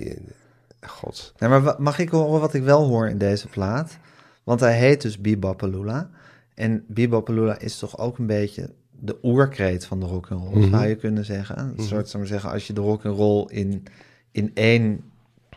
god. 0.87 1.33
Maar 1.39 1.75
mag 1.79 1.99
ik 1.99 2.09
horen 2.09 2.41
wat 2.41 2.55
ik 2.55 2.63
wel 2.63 2.87
hoor 2.87 3.09
in 3.09 3.19
deze 3.19 3.49
plaat? 3.49 3.97
Want 4.45 4.61
hij 4.61 4.79
heet 4.79 5.03
dus 5.03 5.21
Bebopalula. 5.21 6.11
En 6.55 6.85
Bebopalula 6.89 7.59
is 7.59 7.79
toch 7.79 7.99
ook 7.99 8.19
een 8.19 8.27
beetje 8.27 8.71
de 8.91 9.19
oerkreet 9.23 9.85
van 9.87 10.01
de 10.01 10.07
rock 10.07 10.31
and 10.31 10.45
roll, 10.45 10.59
Mhm. 10.59 10.71
zou 10.71 10.87
je 10.87 10.95
kunnen 10.97 11.25
zeggen. 11.25 11.59
Een 11.59 11.75
soort, 11.77 11.89
zou 11.89 12.07
ik 12.09 12.15
maar 12.15 12.27
zeggen, 12.27 12.51
als 12.51 12.67
je 12.67 12.73
de 12.73 12.81
rock 12.81 13.05
and 13.05 13.17
roll 13.17 13.47
in, 13.49 13.83
in 14.31 14.51
één 14.55 15.05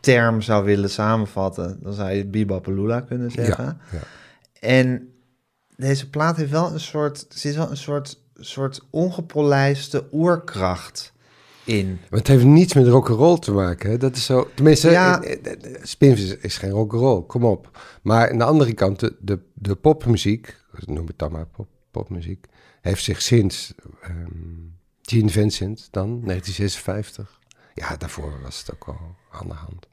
term 0.02 0.42
zou 0.42 0.66
willen 0.66 0.90
samenvatten, 0.90 1.80
dan 1.82 1.94
zou 1.94 2.12
je 2.12 2.26
Bebopalula 2.26 3.02
kunnen 3.02 3.32
zeggen. 3.32 3.64
Ja, 3.66 3.78
ja. 3.92 4.00
En 4.60 5.10
deze 5.76 6.10
plaat 6.10 6.38
heeft 6.38 6.52
wel 6.52 6.72
een 6.74 6.80
soort, 6.80 7.26
er 7.30 7.38
zit 7.38 7.56
wel 7.56 7.70
een 7.70 7.78
soort, 7.78 8.20
soort 8.36 8.82
ongepolijste 8.90 10.08
oerkracht 10.12 11.14
in. 11.66 12.00
Maar 12.10 12.20
het 12.20 12.28
heeft 12.28 12.44
niets 12.44 12.74
met 12.74 12.88
rock'n'roll 12.88 13.40
te 13.40 13.52
maken. 13.52 13.90
Hè? 13.90 13.98
Dat 13.98 14.16
is 14.16 14.26
zo. 14.26 14.50
Tenminste, 14.54 14.90
Ja. 14.90 15.22
ja. 15.24 15.56
Spinvis 15.82 16.24
is, 16.26 16.38
is 16.38 16.58
geen 16.58 16.70
rock'n'roll. 16.72 17.24
Kom 17.28 17.44
op. 17.46 17.80
Maar 18.02 18.32
aan 18.32 18.38
de 18.38 18.44
andere 18.44 18.74
kant, 18.74 19.00
de, 19.00 19.16
de, 19.20 19.40
de 19.54 19.76
popmuziek, 19.76 20.56
noem 20.86 21.08
het 21.08 21.18
dan 21.20 21.32
maar 21.32 21.46
pop, 21.46 21.68
popmuziek, 21.92 22.46
heeft 22.82 23.04
zich 23.04 23.22
sinds 23.22 23.74
ehm 24.02 24.14
Gene 25.02 25.30
Vincent 25.30 25.88
dan, 25.92 26.22
1956. 26.26 27.40
Ja, 27.74 27.96
daarvoor 27.98 28.34
was 28.44 28.60
het 28.60 28.74
ook 28.74 28.88
al 28.88 29.16
aan 29.32 29.48
de 29.48 29.54
hand. 29.54 29.88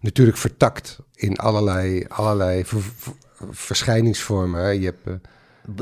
Natuurlijk 0.00 0.36
vertakt 0.36 0.98
in 1.14 1.36
allerlei, 1.36 2.04
allerlei 2.08 2.64
ver- 2.64 2.80
ver- 2.82 3.14
verschijningsvormen. 3.50 4.60
hè. 4.60 4.68
Je 4.70 4.84
hebt, 4.84 5.06
eh, 5.06 5.12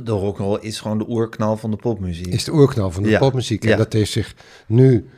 De 0.05 0.11
rock 0.13 0.39
and 0.39 0.49
roll 0.49 0.59
is 0.61 0.81
gewoon 0.81 0.99
de 0.99 1.09
oerknal 1.09 1.57
van 1.57 1.71
de 1.71 1.77
popmuziek. 1.77 2.27
is 2.27 2.45
de 2.45 2.53
oerknal 2.53 2.91
van 2.91 3.03
de 3.03 3.09
Ja, 3.09 3.19
popmuziek. 3.19 3.63
En 3.63 3.69
ja. 3.69 3.77
dat 3.77 3.93
heeft 3.93 4.13
zich 4.13 4.35
nu... 4.67 5.09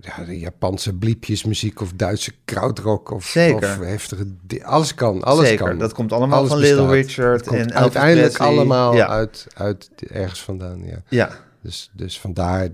Ja, 0.00 0.24
de 0.24 0.38
Japanse 0.38 0.94
bliepjesmuziek 0.94 1.80
of 1.80 1.92
Duitse 1.92 2.32
krautrock 2.44 3.10
of, 3.10 3.24
Zeker. 3.24 3.56
of 3.56 3.78
heftige... 3.78 4.26
Alles 4.62 4.94
kan, 4.94 5.22
alles 5.22 5.48
Zeker, 5.48 5.66
kan. 5.68 5.78
dat 5.78 5.92
komt 5.92 6.12
allemaal 6.12 6.38
Alles 6.38 6.50
van 6.50 6.58
Little 6.58 6.76
bestaat. 6.86 6.94
Richard 7.06 7.40
Het 7.40 7.48
komt 7.48 7.60
en 7.60 7.66
Elvis 7.70 7.80
uiteindelijk 7.82 8.38
allemaal 8.38 8.94
Ja. 8.94 9.08
uit, 9.08 9.46
uit 9.54 9.90
ergens 10.08 10.42
vandaan, 10.42 10.84
ja. 10.84 11.02
Ja, 11.08 11.30
Dus, 11.62 11.90
dus 11.92 12.20
vandaar 12.20 12.68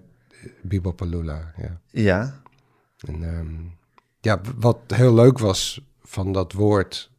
Bebopalula, 0.63 1.53
ja. 1.57 1.81
ja, 1.91 2.41
En 3.07 3.23
ehm, 3.25 3.55
ja, 4.21 4.41
wat 4.59 4.79
heel 4.95 5.15
leuk 5.15 5.39
was 5.39 5.81
van 6.03 6.33
dat 6.33 6.53
woord... 6.53 7.11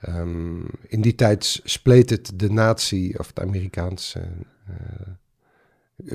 ehm, 0.00 0.60
in 0.86 1.00
die 1.00 1.14
tijd 1.14 1.60
spleet 1.64 2.10
het 2.10 2.32
de 2.34 2.50
natie 2.50 3.18
of 3.18 3.32
de 3.32 3.40
Amerikaanse 3.40 4.18
eh, 4.68 4.74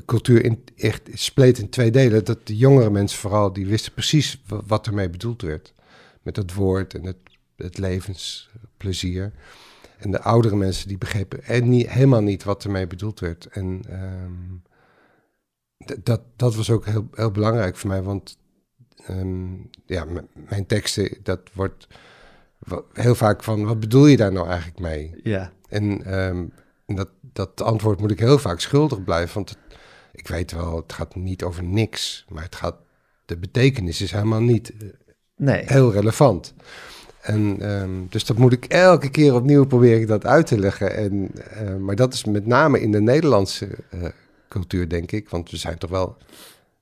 cultuur 0.06 0.44
in, 0.46 0.64
echt 0.76 1.10
spleet 1.14 1.58
in 1.58 1.70
twee 1.70 1.92
delen. 1.92 2.26
Dat 2.26 2.48
de 2.48 2.58
jongere 2.58 2.90
mensen 2.90 3.20
vooral, 3.20 3.54
die 3.54 3.66
wisten 3.66 3.94
precies 3.94 4.42
wa- 4.48 4.62
wat 4.68 4.88
ermee 4.88 5.10
bedoeld 5.10 5.42
werd. 5.42 5.74
Met 6.22 6.36
dat 6.36 6.54
woord 6.54 6.94
en 6.94 7.04
het, 7.06 7.18
het 7.56 7.78
levensplezier. 7.78 9.32
En 9.98 10.12
de 10.12 10.22
oudere 10.22 10.56
mensen 10.56 10.88
die 10.88 10.98
begrepen 10.98 11.44
en 11.44 11.70
niet, 11.70 11.90
helemaal 11.90 12.22
niet 12.22 12.44
wat 12.44 12.64
ermee 12.64 12.88
bedoeld 12.88 13.20
werd. 13.20 13.46
En 13.46 13.82
ehm, 13.90 14.34
dat, 16.04 16.22
dat 16.36 16.56
was 16.56 16.70
ook 16.70 16.86
heel, 16.86 17.08
heel 17.14 17.32
belangrijk 17.32 17.76
voor 17.76 17.90
mij, 17.90 18.02
want 18.02 18.38
ehm, 19.06 19.54
ja, 19.86 20.06
mijn 20.34 20.66
teksten, 20.66 21.18
dat 21.24 21.40
wordt 21.54 21.88
heel 22.94 23.16
vaak 23.16 23.44
van, 23.44 23.66
wat 23.66 23.80
bedoel 23.80 24.06
je 24.06 24.18
daar 24.18 24.32
nou 24.32 24.48
eigenlijk 24.48 24.80
mee? 24.80 25.16
ja. 25.24 25.52
En 25.70 26.04
ehm, 26.06 26.46
en 26.86 26.96
dat, 26.96 27.10
dat 27.22 27.62
antwoord 27.62 28.00
moet 28.00 28.12
ik 28.12 28.20
heel 28.20 28.38
vaak 28.40 28.60
schuldig 28.60 29.04
blijven, 29.04 29.34
want 29.36 29.50
het- 29.50 29.58
ik 30.18 30.28
weet 30.28 30.52
wel, 30.52 30.76
het 30.76 30.94
gaat 30.94 31.16
niet 31.16 31.44
over 31.44 31.64
niks, 31.64 32.26
maar 32.30 32.44
het 32.44 32.56
gaat, 32.56 32.76
de 33.26 33.38
betekenis 33.38 34.02
is 34.02 34.12
helemaal 34.12 34.42
niet 34.42 34.70
eh, 34.70 34.88
Nee, 35.36 35.64
heel 35.66 35.92
relevant. 35.92 36.54
En 37.22 37.58
ehm, 37.62 37.90
dus 38.10 38.26
dat 38.26 38.38
moet 38.38 38.54
ik 38.54 38.66
elke 38.66 39.10
keer 39.10 39.34
opnieuw 39.34 39.66
proberen 39.66 40.08
dat 40.08 40.26
uit 40.26 40.48
te 40.48 40.60
leggen. 40.60 40.96
En, 40.96 41.30
eh, 41.52 41.76
maar 41.76 41.96
dat 41.96 42.14
is 42.14 42.24
met 42.26 42.46
name 42.46 42.82
in 42.82 42.92
de 42.92 43.02
Nederlandse 43.02 43.68
eh, 43.90 44.06
cultuur, 44.50 44.90
denk 44.90 45.12
ik. 45.12 45.30
Want 45.30 45.52
we 45.52 45.58
zijn 45.58 45.78
toch 45.78 45.90
wel 45.90 46.18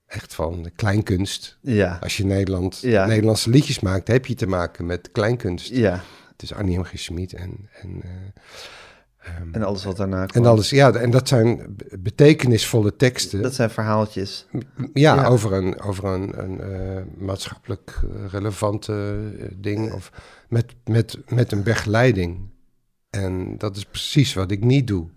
echt 0.07 0.33
van 0.35 0.63
de 0.63 0.69
kleinkunst. 0.69 1.57
ja, 1.61 1.97
Als 2.01 2.17
je 2.17 2.25
Nederland, 2.25 2.79
Ja. 2.81 3.05
Nederlandse 3.05 3.49
liedjes 3.49 3.79
maakt, 3.79 4.07
heb 4.07 4.25
je 4.25 4.33
te 4.35 4.47
maken 4.47 4.85
met 4.85 5.11
kleinkunst. 5.11 5.69
ja. 5.69 6.03
Het 6.31 6.43
is 6.43 6.53
Arnie 6.53 6.79
M. 6.79 7.17
En, 7.17 7.69
en, 7.81 8.01
En 9.51 9.63
alles 9.63 9.83
wat 9.83 9.97
daarna 9.97 10.21
en 10.21 10.27
komt. 10.27 10.45
alles. 10.45 10.69
Ja, 10.69 10.91
en 10.93 11.11
dat 11.11 11.27
zijn 11.27 11.75
be- 11.77 11.97
betekenisvolle 11.99 12.95
teksten. 12.95 13.41
Dat 13.41 13.53
zijn 13.53 13.69
verhaaltjes. 13.69 14.45
Ja, 14.93 15.15
Ja. 15.15 15.25
over 15.27 15.53
een, 15.53 15.81
over 15.81 16.05
een, 16.05 16.43
een 16.43 16.61
eh, 16.61 17.01
maatschappelijk 17.17 17.99
eh, 18.03 18.25
relevante 18.31 19.19
eh, 19.39 19.45
ding 19.57 19.93
of 19.93 20.11
met, 20.49 20.75
met, 20.85 21.17
met 21.29 21.51
een 21.51 21.63
begeleiding. 21.63 22.39
En 23.09 23.57
dat 23.57 23.75
is 23.75 23.85
precies 23.85 24.33
wat 24.33 24.51
ik 24.51 24.63
niet 24.63 24.87
doe. 24.87 25.07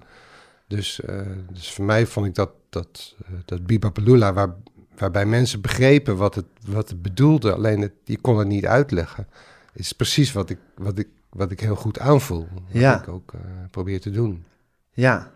Dus, 0.66 1.00
eh, 1.00 1.20
dus 1.52 1.72
voor 1.72 1.84
mij 1.84 2.06
vond 2.06 2.26
ik 2.26 2.34
dat, 2.34 2.50
dat, 2.70 3.14
eh, 3.26 3.32
dat 3.44 3.66
Bibapalula, 3.66 4.32
waar, 4.32 4.54
waarbij 4.98 5.26
mensen 5.26 5.60
begrepen 5.60 6.16
wat 6.16 6.34
het, 6.34 6.46
wat 6.66 6.88
het 6.88 7.02
bedoelde, 7.02 7.52
alleen 7.54 7.80
het, 7.80 7.92
je 8.04 8.18
kon 8.18 8.38
het 8.38 8.48
niet 8.48 8.66
uitleggen, 8.66 9.26
is 9.74 9.92
precies 9.92 10.32
wat 10.32 10.50
ik, 10.50 10.58
wat 10.76 10.98
ik, 10.98 11.08
wat 11.38 11.50
ik 11.50 11.60
heel 11.60 11.76
goed 11.76 11.98
aanvoel. 11.98 12.48
Wat 12.52 12.62
Ja. 12.68 13.00
ik 13.02 13.08
ook 13.08 13.32
eh, 13.32 13.40
probeer 13.70 14.00
te 14.00 14.10
doen. 14.10 14.44
Ja. 14.92 15.30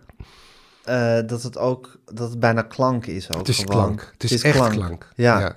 Eh, 0.85 1.19
dat 1.27 1.43
het 1.43 1.59
ook, 1.59 1.99
dat 2.13 2.31
het 2.31 2.41
bijna 2.41 2.63
klank 2.63 3.07
is 3.07 3.33
ook 3.33 3.39
Het 3.39 3.49
is 3.49 3.59
gewoon. 3.59 3.77
klank. 3.85 4.09
Het 4.13 4.23
is, 4.31 4.43
echt 4.43 4.69
klank. 4.69 5.09
Ja. 5.15 5.57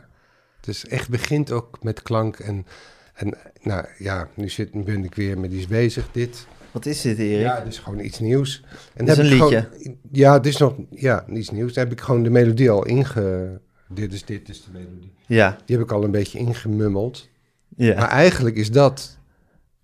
Het 0.57 0.67
is 0.67 0.85
echt 0.87 1.09
begint 1.09 1.51
ook 1.51 1.83
met 1.83 2.01
klank. 2.01 2.39
En, 2.39 2.65
en 3.13 3.37
nou 3.61 3.85
ja, 3.97 4.27
nu, 4.33 4.49
zit, 4.49 4.83
ben 4.85 5.03
ik 5.03 5.15
weer 5.15 5.39
met 5.39 5.51
iets 5.51 5.67
bezig. 5.67 6.07
Dit. 6.11 6.47
Wat 6.71 6.85
is 6.85 7.01
dit, 7.01 7.17
Erik? 7.17 7.41
Ja, 7.41 7.55
het 7.57 7.67
is 7.67 7.79
gewoon 7.79 7.99
iets 7.99 8.19
nieuws. 8.19 8.63
En 8.93 9.05
Dit 9.05 9.17
is 9.17 9.23
heb 9.23 9.25
een 9.25 9.31
ik 9.37 9.41
liedje. 9.41 9.67
Gewoon, 9.77 9.97
ja, 10.11 10.33
het 10.33 10.45
is 10.45 10.57
nog 10.57 10.75
ja, 10.89 11.25
iets 11.27 11.49
nieuws. 11.49 11.73
Daar 11.73 11.83
heb 11.83 11.93
ik 11.93 12.01
gewoon 12.01 12.23
de 12.23 12.29
melodie 12.29 12.69
al 12.69 12.85
inge... 12.85 13.61
Dit 13.89 14.13
is, 14.13 14.25
dit 14.25 14.49
is 14.49 14.63
de 14.63 14.71
melodie. 14.71 15.13
Ja, 15.25 15.57
Die 15.65 15.75
heb 15.77 15.85
ik 15.85 15.91
al 15.91 16.03
een 16.03 16.11
beetje 16.11 16.37
ingemummeld. 16.39 17.29
ja, 17.75 17.95
Maar 17.95 18.09
eigenlijk 18.09 18.55
is 18.55 18.71
dat, 18.71 19.17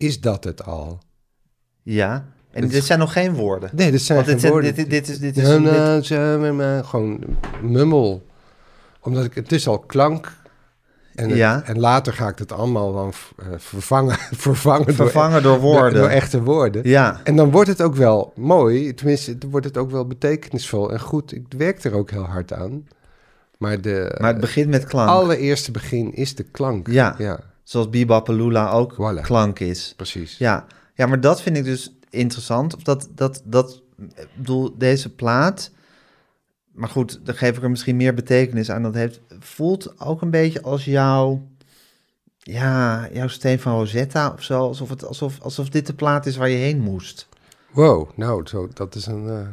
is 0.02 0.22
dat 0.22 0.44
het 0.44 0.66
al. 0.66 1.00
ja. 1.84 2.26
En 2.52 2.68
dit 2.68 2.84
zijn 2.84 3.00
nog 3.00 3.14
geen 3.14 3.34
woorden. 3.34 3.70
Nee, 3.74 3.92
dit 3.92 4.02
zijn 4.02 4.18
Want 4.18 4.30
dit, 4.30 4.40
geen 4.40 4.52
woorden. 4.52 4.76
dit, 4.76 4.90
dit 4.90 5.10
is, 5.10 5.20
dit 5.20 5.38
is, 5.38 5.48
dit- 5.48 6.08
gewoon 6.86 7.20
mummel. 7.62 8.26
Omdat 9.00 9.26
ik, 9.26 9.36
het 9.36 9.52
is 9.52 9.68
al 9.68 9.80
klank. 9.80 10.38
En, 11.16 11.36
ja. 11.36 11.62
en 11.66 11.80
later 11.80 12.14
ga 12.14 12.28
ik 12.28 12.38
het 12.38 12.52
allemaal 12.52 12.94
dan 12.94 13.14
uh, 13.40 13.46
vervangen, 13.58 14.18
vervangen, 14.48 14.94
vervangen 14.94 15.44
door, 15.44 15.60
woorden. 15.60 16.00
Door, 16.00 16.10
echte 16.10 16.44
woorden. 16.44 16.90
Ja. 16.90 17.22
En 17.24 17.36
dan 17.36 17.52
wordt 17.52 17.70
het 17.70 17.82
ook 17.82 17.96
wel 17.96 18.34
mooi, 18.36 18.94
tenminste, 18.94 19.38
dan 19.38 19.50
wordt 19.50 19.66
het 19.66 19.78
ook 19.78 19.92
wel 19.92 20.08
betekenisvol 20.08 20.92
en 20.92 21.00
goed. 21.00 21.34
Ik 21.34 21.46
werk 21.58 21.84
er 21.84 21.94
ook 21.94 22.12
heel 22.12 22.26
hard 22.26 22.54
aan. 22.54 22.88
Maar, 23.58 23.82
de, 23.82 24.16
maar 24.20 24.32
het 24.32 24.42
begint 24.42 24.70
met 24.70 24.86
klank. 24.86 25.10
Het 25.10 25.18
allereerste 25.18 25.72
begin 25.72 26.14
is 26.14 26.36
de 26.36 26.44
klank. 26.44 26.88
Ja, 26.88 27.16
ja. 27.18 27.40
Zoals 27.64 27.90
Bibapalula 27.90 28.72
ook 28.72 28.94
voilà. 28.94 29.22
klank 29.22 29.60
is. 29.60 29.94
Precies. 29.96 30.38
Ja. 30.38 30.66
ja, 30.94 31.06
maar 31.06 31.22
dat 31.22 31.42
vind 31.42 31.58
ik 31.58 31.64
dus 31.64 31.96
interessant. 32.10 32.76
Of 32.76 32.84
dat, 32.84 33.08
dat, 33.16 33.42
dat, 33.46 33.82
bedoel, 34.36 34.78
deze 34.78 35.10
plaat 35.16 35.72
maar 36.72 36.90
goed, 36.90 37.20
dan 37.24 37.36
geef 37.36 37.58
ik 37.58 37.64
er 37.64 37.70
misschien 37.70 37.96
meer 37.96 38.14
betekenis 38.14 38.72
aan. 38.72 38.84
Dat 38.84 38.94
heeft, 38.94 39.22
voelt 39.40 40.00
ook 40.00 40.22
een 40.22 40.30
beetje 40.30 40.62
als 40.62 40.86
jouw, 40.86 41.48
ja, 42.38 43.08
jouw 43.14 43.28
steen 43.28 43.60
van 43.60 43.74
Rosetta 43.74 44.32
of 44.34 44.44
zo. 44.44 44.60
Alsof, 44.60 44.90
het, 44.90 45.06
alsof, 45.06 45.42
alsof 45.42 45.70
dit 45.70 45.88
de 45.88 45.94
plaat 45.94 46.26
is 46.26 46.38
waar 46.38 46.50
je 46.50 46.58
heen 46.58 46.80
moest. 46.80 47.28
Wow, 47.72 48.10
nou, 48.16 48.48
zo, 48.48 48.68
dat 48.74 48.96
is 48.96 49.06
een... 49.06 49.26
Uh... 49.26 49.48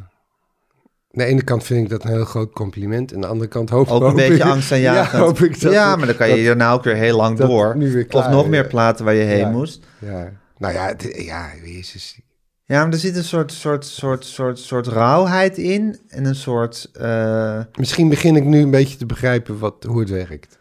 Aan 1.18 1.24
de 1.26 1.30
ene 1.30 1.42
kant 1.42 1.64
vind 1.64 1.84
ik 1.84 1.88
dat 1.88 2.04
een 2.04 2.10
heel 2.10 2.24
groot 2.24 2.52
compliment. 2.52 3.10
En 3.10 3.16
aan 3.16 3.20
de 3.20 3.26
andere 3.26 3.50
kant 3.50 3.70
hoop, 3.70 3.88
ook 3.88 4.02
een 4.02 4.14
beetje 4.14 4.44
angst 4.44 4.72
aan 4.72 4.80
ja, 4.90 5.10
hoop 5.10 5.38
ik 5.38 5.60
dat, 5.60 5.72
ja, 5.72 5.96
maar 5.96 6.06
dan 6.06 6.16
kan 6.16 6.28
je 6.28 6.34
hier 6.34 6.56
nou 6.56 6.78
ook 6.78 6.84
weer 6.84 6.94
heel 6.94 7.16
lang 7.16 7.38
door. 7.38 7.76
of 8.10 8.28
nog 8.28 8.48
meer 8.48 8.66
platen 8.66 9.04
waar 9.04 9.14
je 9.14 9.22
heen 9.22 9.50
moest. 9.50 9.86
Ja, 9.98 10.32
nou 10.58 10.74
ja, 10.74 10.94
ja, 11.16 11.50
Jezus. 11.64 12.20
Ja, 12.64 12.82
maar 12.82 12.92
er 12.92 12.98
zit 12.98 13.16
een 13.16 13.24
soort, 13.24 13.52
soort, 13.52 13.84
soort, 13.84 14.24
soort, 14.24 14.58
soort 14.58 14.86
rauwheid 14.86 15.58
in 15.58 15.98
en 16.08 16.24
een 16.24 16.34
soort... 16.34 16.90
Uh... 17.00 17.60
Misschien 17.78 18.08
begin 18.08 18.36
ik 18.36 18.44
nu 18.44 18.60
een 18.60 18.70
beetje 18.70 18.96
te 18.96 19.06
begrijpen 19.06 19.58
wat, 19.58 19.84
hoe 19.84 20.00
het 20.00 20.10
werkt. 20.10 20.58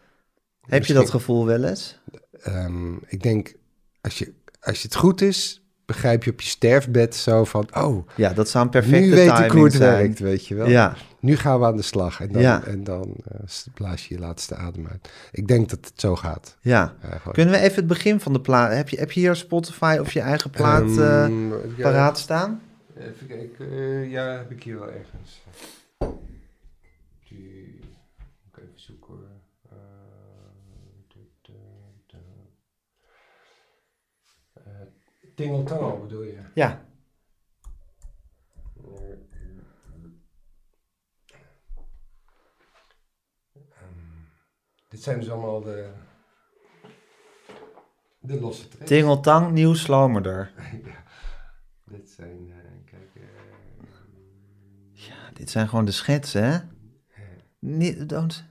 Heb 0.61 0.85
je 0.85 0.93
dat 0.93 1.09
gevoel 1.09 1.45
wel 1.45 1.63
eens? 1.63 1.99
Um, 2.47 2.99
ik 3.07 3.23
denk, 3.23 3.53
als, 4.01 4.17
je, 4.17 4.33
als 4.59 4.83
het 4.83 4.95
goed 4.95 5.21
is, 5.21 5.66
begrijp 5.88 6.23
je 6.23 6.32
op 6.32 6.41
je 6.41 6.47
sterfbed 6.47 7.15
zo 7.15 7.43
van, 7.43 7.67
oh... 7.73 8.08
Ja, 8.15 8.34
dat 8.34 8.50
zou 8.50 8.65
een 8.65 8.71
perfecte 8.71 9.00
Nu 9.00 9.10
weet 9.10 9.39
ik 9.39 9.52
hoe 9.52 9.63
het 9.63 9.78
werkt, 9.78 10.19
weet 10.19 10.47
je 10.47 10.56
wel. 10.56 10.67
Ja. 10.67 10.95
Nu 11.19 11.36
gaan 11.36 11.60
we 11.60 11.65
aan 11.65 11.76
de 11.76 11.82
slag 11.82 12.21
en 12.21 12.32
dan, 12.32 12.41
ja. 12.41 12.63
en 12.63 12.84
dan 12.84 13.15
uh, 13.32 13.39
blaas 13.73 14.08
je 14.08 14.13
je 14.13 14.19
laatste 14.19 14.56
adem 14.56 14.88
uit. 14.88 15.10
Ik 15.32 15.47
denk 15.47 15.69
dat 15.69 15.80
het 15.82 15.93
zo 15.95 16.15
gaat. 16.15 16.58
Ja. 16.62 16.93
Kunnen 17.32 17.54
we 17.54 17.60
even 17.60 17.76
het 17.76 17.88
begin 17.88 18.19
van 18.19 18.34
de 18.34 18.41
plaat... 18.41 18.71
Heb 18.71 18.89
je, 18.89 18.97
heb 18.97 19.12
je 19.12 19.19
hier 19.19 19.36
Spotify 19.36 19.97
of 20.02 20.12
je 20.12 20.21
eigen 20.21 20.50
plaat 20.50 20.97
um, 20.97 21.52
uh, 21.52 21.58
paraat 21.82 22.19
staan? 22.19 22.62
Even 23.00 23.28
kijken. 23.28 23.73
Uh, 23.73 24.12
ja, 24.12 24.26
heb 24.26 24.52
ik 24.52 24.63
hier 24.63 24.80
wel 24.80 24.88
ergens. 24.88 25.43
Tingeltangel 35.38 36.00
bedoel 36.00 36.23
je? 36.23 36.39
Ja. 36.54 36.86
Um, 43.56 44.30
dit 44.89 45.04
zijn 45.04 45.19
dus 45.19 45.30
allemaal 45.30 45.62
de, 45.62 45.93
de 48.19 48.39
losse 48.39 48.67
tracks. 48.67 48.88
Tingeltang, 48.88 49.52
nieuw 49.52 49.73
slomerder. 49.73 50.54
ja, 50.86 51.04
dit 51.86 52.10
zijn, 52.10 52.47
uh, 52.47 52.56
kijk... 52.86 53.10
Uh, 53.13 53.23
ja, 54.91 55.32
dit 55.34 55.50
zijn 55.50 55.67
gewoon 55.67 55.86
de 55.86 55.91
schetsen, 55.91 56.43
hè? 56.43 56.60
Niet, 57.60 58.10
don't... 58.10 58.46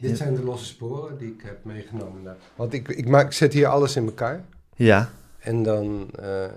Dit 0.00 0.16
zijn 0.16 0.34
de 0.34 0.42
losse 0.42 0.64
sporen 0.64 1.18
die 1.18 1.32
ik 1.32 1.42
heb 1.42 1.64
meegenomen. 1.64 2.36
Want 2.56 2.72
ik, 2.72 2.88
ik, 2.88 3.08
maak, 3.08 3.26
ik 3.26 3.32
zet 3.32 3.52
hier 3.52 3.66
alles 3.66 3.96
in 3.96 4.04
elkaar. 4.04 4.44
Ja. 4.74 5.10
En 5.38 5.62
dan, 5.62 6.10
uh, 6.20 6.50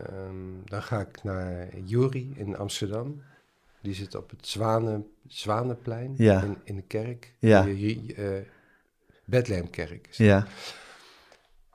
dan 0.65 0.83
ga 0.83 0.99
ik 0.99 1.23
naar 1.23 1.77
Jury 1.79 2.33
in 2.35 2.57
Amsterdam. 2.57 3.21
Die 3.81 3.93
zit 3.93 4.15
op 4.15 4.29
het 4.29 4.47
Zwanen, 4.47 5.07
Zwanenplein 5.27 6.13
ja. 6.17 6.41
in, 6.41 6.57
in 6.63 6.75
de 6.75 6.81
kerk. 6.81 7.33
Ja. 7.39 7.63
Die, 7.63 8.15
uh, 8.17 8.41
Bethlehemkerk. 9.25 10.07
Ja. 10.11 10.47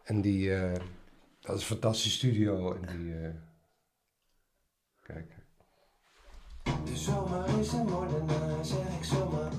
En 0.03 0.21
die, 0.21 0.49
uh, 0.49 0.73
dat 1.41 1.57
is 1.57 1.61
een 1.61 1.67
fantastische 1.67 2.11
studio. 2.11 2.75
En 2.75 2.97
die, 2.97 3.15
kijk. 5.03 5.37
De 6.85 6.97
zomer 6.97 7.59
is 7.61 7.73
een 7.73 7.85
moordenaar, 7.85 8.65
zeg 8.65 8.97
ik 8.99 9.05
zomaar. 9.05 9.53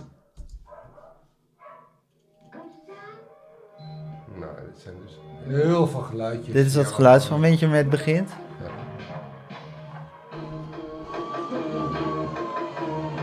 Dit 4.56 4.82
zijn 4.82 4.96
dus 5.06 5.20
heel 5.44 5.88
veel 5.88 6.00
geluidjes. 6.00 6.54
Dit 6.54 6.66
is 6.66 6.76
het 6.76 6.88
geluidsmomentje 6.88 7.68
met 7.68 7.78
het 7.78 7.90
begint. 7.90 8.30
Ja. 8.64 8.72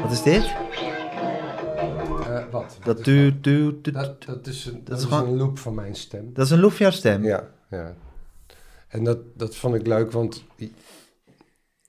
Wat 0.03 0.13
is 0.13 0.23
dit? 0.23 0.55
Uh, 2.29 2.45
wat? 2.51 2.79
Dat, 2.85 3.05
du, 3.05 3.41
du, 3.41 3.81
du, 3.81 3.91
dat, 3.91 4.25
dat 4.25 4.47
is, 4.47 4.65
een, 4.65 4.85
dat, 4.85 4.99
is, 4.99 5.05
gewoon, 5.05 5.29
een 5.29 5.37
loop 5.37 5.59
van 5.59 5.75
mijn 5.75 5.95
stem. 5.95 6.31
Dat 6.33 6.45
is 6.45 6.51
een 6.51 6.61
loop 6.61 6.71
van 6.71 6.79
jouw 6.87 6.91
stem? 6.91 7.25
Ja, 7.25 7.49
ja. 7.71 7.95
En 8.89 9.05
dat, 9.05 9.19
dat 9.35 9.57
vond 9.57 9.75
ik 9.75 9.87
leuk, 9.87 10.13
want 10.13 10.45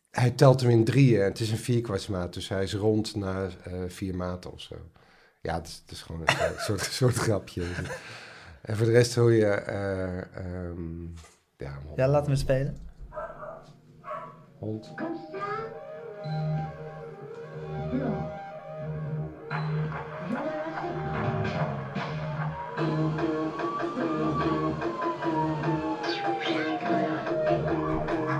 hij 0.09 0.31
telt 0.31 0.61
hem 0.61 0.69
in 0.69 0.83
drieën. 0.83 1.21
En 1.21 1.27
het 1.27 1.39
is 1.39 1.51
een 1.51 1.57
vierkwartsmaat, 1.57 2.33
dus 2.33 2.47
hij 2.49 2.63
is 2.63 2.73
rond 2.73 3.15
na 3.15 3.45
uh, 3.45 3.73
vier 3.87 4.15
maten 4.15 4.51
of 4.51 4.61
zo. 4.61 4.75
Ja, 5.41 5.53
het 5.55 5.67
is, 5.67 5.81
het 5.81 5.91
is 5.91 6.01
gewoon 6.01 6.21
een 6.21 6.35
soort, 6.67 6.81
soort 6.81 7.15
grapje. 7.15 7.63
En 8.67 8.77
voor 8.77 8.85
de 8.85 8.91
rest 8.91 9.15
hoor 9.15 9.33
je... 9.33 9.63
Uh, 9.69 10.45
um, 10.45 11.13
ja, 11.57 11.71
ja, 11.95 12.07
laten 12.07 12.31
we 12.31 12.37
spelen. 12.37 12.77
Hond. 14.59 14.93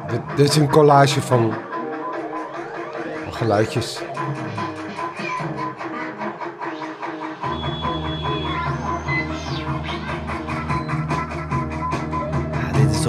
Dit, 0.07 0.37
dit 0.37 0.49
is 0.49 0.55
een 0.55 0.69
collage 0.69 1.21
van 1.21 1.53
geluidjes. 3.31 4.01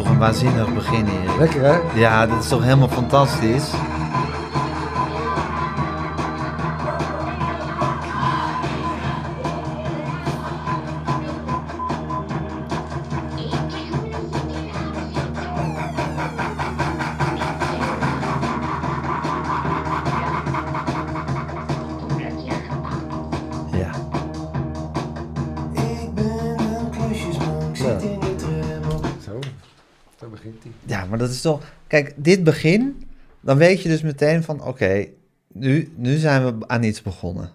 Toch 0.02 0.08
een 0.08 0.18
waanzinnig 0.18 0.74
begin 0.74 1.06
hier. 1.06 1.38
Lekker 1.38 1.62
hè? 1.62 1.78
Ja, 1.94 2.26
dit 2.26 2.42
is 2.42 2.48
toch 2.48 2.62
helemaal 2.62 2.88
fantastisch. 2.88 3.70
Is 31.38 31.44
toch... 31.44 31.62
Kijk, 31.86 32.14
dit 32.16 32.44
begin, 32.44 33.06
dan 33.40 33.56
weet 33.56 33.82
je 33.82 33.88
dus 33.88 34.02
meteen 34.02 34.42
van... 34.42 34.64
Oké, 34.64 35.06
nu, 35.52 35.92
nu 35.96 36.16
zijn 36.16 36.58
we 36.58 36.68
aan 36.68 36.82
iets 36.82 37.02
begonnen. 37.02 37.52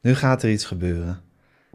Nu 0.00 0.14
gaat 0.14 0.42
er 0.42 0.50
iets 0.50 0.64
gebeuren. 0.64 1.20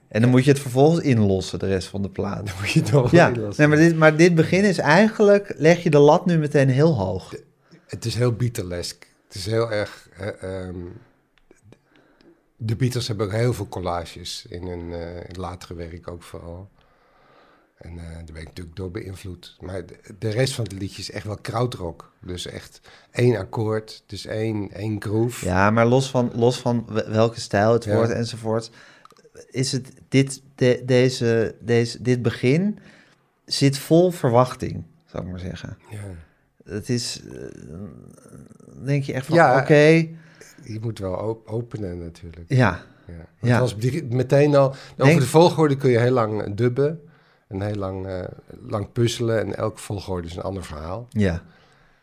En 0.07 0.21
dan 0.21 0.29
moet 0.29 0.43
je 0.43 0.51
het 0.51 0.59
vervolgens 0.59 1.05
inlossen, 1.05 1.59
de 1.59 1.67
rest 1.67 1.87
van 1.87 2.01
de 2.01 2.09
plaat. 2.09 2.45
Dan 2.45 2.55
moet 2.59 2.71
je 2.71 2.79
het 2.79 2.89
toch 2.89 3.11
ja, 3.11 3.31
Nee, 3.57 3.67
maar, 3.67 3.77
dit, 3.77 3.95
maar 3.95 4.15
dit 4.15 4.35
begin 4.35 4.63
is 4.63 4.77
eigenlijk... 4.77 5.53
Leg 5.57 5.83
je 5.83 5.89
de 5.89 5.97
lat 5.97 6.25
nu 6.25 6.37
meteen 6.37 6.69
heel 6.69 6.95
hoog. 6.95 7.35
het 7.87 8.05
is 8.05 8.15
heel 8.15 8.31
Beatlesk. 8.31 9.07
Het 9.27 9.35
is 9.35 9.45
heel 9.45 9.71
erg... 9.71 10.09
Uh, 10.43 10.69
de 12.55 12.75
Beatles 12.75 13.07
hebben 13.07 13.25
ook 13.25 13.31
heel 13.31 13.53
veel 13.53 13.67
collages 13.67 14.45
in 14.49 14.67
hun 14.67 14.89
uh, 14.89 14.99
latere 15.31 15.73
werk 15.73 16.07
ook 16.07 16.23
vooral. 16.23 16.69
En 17.81 17.93
uh, 17.93 18.01
daar 18.01 18.23
ben 18.33 18.41
ik 18.41 18.47
natuurlijk 18.47 18.75
door 18.75 18.91
beïnvloed. 18.91 19.57
Maar 19.59 19.83
de, 20.19 20.29
rest 20.29 20.53
van 20.53 20.63
het 20.63 20.73
liedje 20.73 21.01
is 21.01 21.11
echt 21.11 21.25
wel 21.25 21.37
krautrock. 21.37 22.11
Dus 22.19 22.45
echt 22.45 22.81
één 23.11 23.35
akkoord, 23.35 24.03
dus 24.05 24.25
één, 24.25 24.71
één 24.71 25.01
groove. 25.01 25.45
Ja, 25.45 25.69
maar 25.69 25.85
los 25.85 26.09
van, 26.09 26.31
los 26.35 26.57
van 26.57 26.85
welke 27.07 27.39
stijl 27.39 27.73
het 27.73 27.85
wordt 27.85 28.11
enzovoort... 28.11 28.71
is 29.49 29.71
het 29.71 29.91
dit, 30.09 30.41
de, 30.55 30.81
deze, 30.85 31.55
deze, 31.59 32.01
dit 32.01 32.21
begin 32.21 32.79
zit 33.45 33.77
vol 33.77 34.11
verwachting, 34.11 34.83
zou 35.05 35.23
ik 35.23 35.29
maar 35.29 35.39
zeggen. 35.39 35.77
Ja. 35.89 35.99
Het 36.63 36.89
is... 36.89 37.21
Uh, 37.23 37.43
denk 38.85 39.03
je 39.03 39.13
echt 39.13 39.25
van, 39.25 39.35
ja, 39.35 39.59
oké... 39.59 40.07
je 40.63 40.79
moet 40.81 40.99
wel 40.99 41.47
openen 41.47 41.97
natuurlijk. 41.97 42.45
Ja, 42.47 42.83
ja. 43.07 43.25
ja. 43.41 43.59
was 43.59 43.75
meteen 44.09 44.55
al... 44.55 44.75
Over 44.97 45.19
de 45.19 45.27
volgorde 45.27 45.75
kun 45.77 45.89
je 45.89 45.99
heel 45.99 46.11
lang 46.11 46.55
dubben. 46.55 47.01
En 47.51 47.61
heel 47.61 47.75
lang, 47.75 48.07
uh, 48.07 48.23
lang 48.67 48.91
puzzelen. 48.91 49.39
En 49.39 49.55
elke 49.55 49.79
volgorde 49.79 50.27
is 50.27 50.35
een 50.35 50.41
ander 50.41 50.63
verhaal. 50.63 51.07
Ja. 51.09 51.43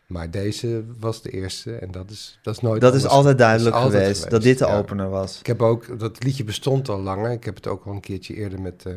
Maar 0.09 0.31
deze 0.31 0.83
was 0.99 1.21
de 1.21 1.29
eerste 1.29 1.75
en 1.75 1.91
dat 1.91 2.09
is, 2.09 2.39
dat 2.41 2.55
is 2.55 2.61
nooit. 2.61 2.81
Dat 2.81 2.95
is 2.95 3.05
altijd 3.05 3.37
duidelijk 3.37 3.75
geweest, 3.75 4.29
dat 4.29 4.41
dit 4.41 4.57
de 4.57 4.65
opener 4.65 5.09
was. 5.09 5.39
Ik 5.39 5.45
heb 5.45 5.61
ook, 5.61 5.99
dat 5.99 6.23
liedje 6.23 6.43
bestond 6.43 6.89
al 6.89 6.99
langer. 6.99 7.31
Ik 7.31 7.43
heb 7.43 7.55
het 7.55 7.67
ook 7.67 7.85
al 7.85 7.91
een 7.91 7.99
keertje 7.99 8.35
eerder, 8.35 8.61
met, 8.61 8.83
uh, 8.87 8.93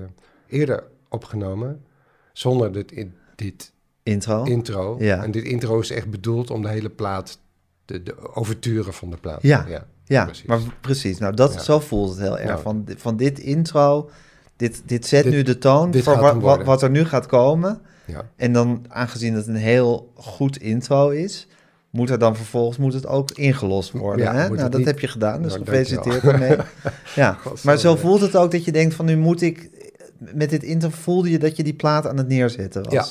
eerder 0.46 0.84
opgenomen. 1.08 1.84
Zonder 2.32 2.72
dit, 2.72 3.06
dit 3.34 3.72
intro. 4.02 4.44
intro. 4.44 4.96
Ja. 4.98 5.22
En 5.22 5.30
dit 5.30 5.44
intro 5.44 5.80
is 5.80 5.90
echt 5.90 6.10
bedoeld 6.10 6.50
om 6.50 6.62
de 6.62 6.68
hele 6.68 6.90
plaat, 6.90 7.38
de, 7.84 8.02
de 8.02 8.34
overturen 8.34 8.94
van 8.94 9.10
de 9.10 9.16
plaat. 9.16 9.42
Ja, 9.42 9.64
ja, 9.68 9.86
ja 10.04 10.24
precies. 10.24 10.46
maar 10.46 10.60
precies. 10.80 11.18
Nou, 11.18 11.34
dat, 11.34 11.64
zo 11.64 11.80
voelt 11.80 12.10
het 12.10 12.18
heel 12.18 12.38
erg. 12.38 12.60
Van, 12.60 12.88
van 12.96 13.16
dit 13.16 13.38
intro, 13.38 14.10
dit, 14.56 14.82
dit 14.86 15.06
zet 15.06 15.24
nu 15.24 15.42
de 15.42 15.58
toon 15.58 15.94
voor 15.94 16.40
wat, 16.40 16.64
wat 16.64 16.82
er 16.82 16.90
nu 16.90 17.04
gaat 17.04 17.26
komen. 17.26 17.80
Ja. 18.04 18.30
En 18.36 18.52
dan, 18.52 18.84
aangezien 18.88 19.34
het 19.34 19.46
een 19.46 19.54
heel 19.54 20.12
goed 20.14 20.56
intro 20.56 21.08
is, 21.08 21.48
moet 21.90 22.10
er 22.10 22.18
dan 22.18 22.36
vervolgens 22.36 22.78
moet 22.78 22.92
het 22.92 23.06
ook 23.06 23.30
ingelost 23.30 23.90
worden. 23.90 24.24
Ja, 24.24 24.34
hè? 24.34 24.48
Nou, 24.48 24.68
dat 24.68 24.84
heb 24.84 25.00
je 25.00 25.08
gedaan, 25.08 25.42
dus 25.42 25.54
gefeliciteerd 25.54 26.22
ermee. 26.22 26.56
ja, 27.14 27.38
maar 27.62 27.78
zo 27.78 27.96
voelt 27.96 28.20
het 28.20 28.36
ook 28.36 28.50
dat 28.50 28.64
je 28.64 28.72
denkt 28.72 28.94
van 28.94 29.04
nu 29.04 29.16
moet 29.16 29.42
ik... 29.42 29.70
Met 30.18 30.50
dit 30.50 30.62
intro 30.62 30.88
voelde 30.88 31.30
je 31.30 31.38
dat 31.38 31.56
je 31.56 31.62
die 31.62 31.74
plaat 31.74 32.06
aan 32.06 32.16
het 32.16 32.28
neerzetten 32.28 32.82
was. 32.82 32.92
Ja, 32.92 33.06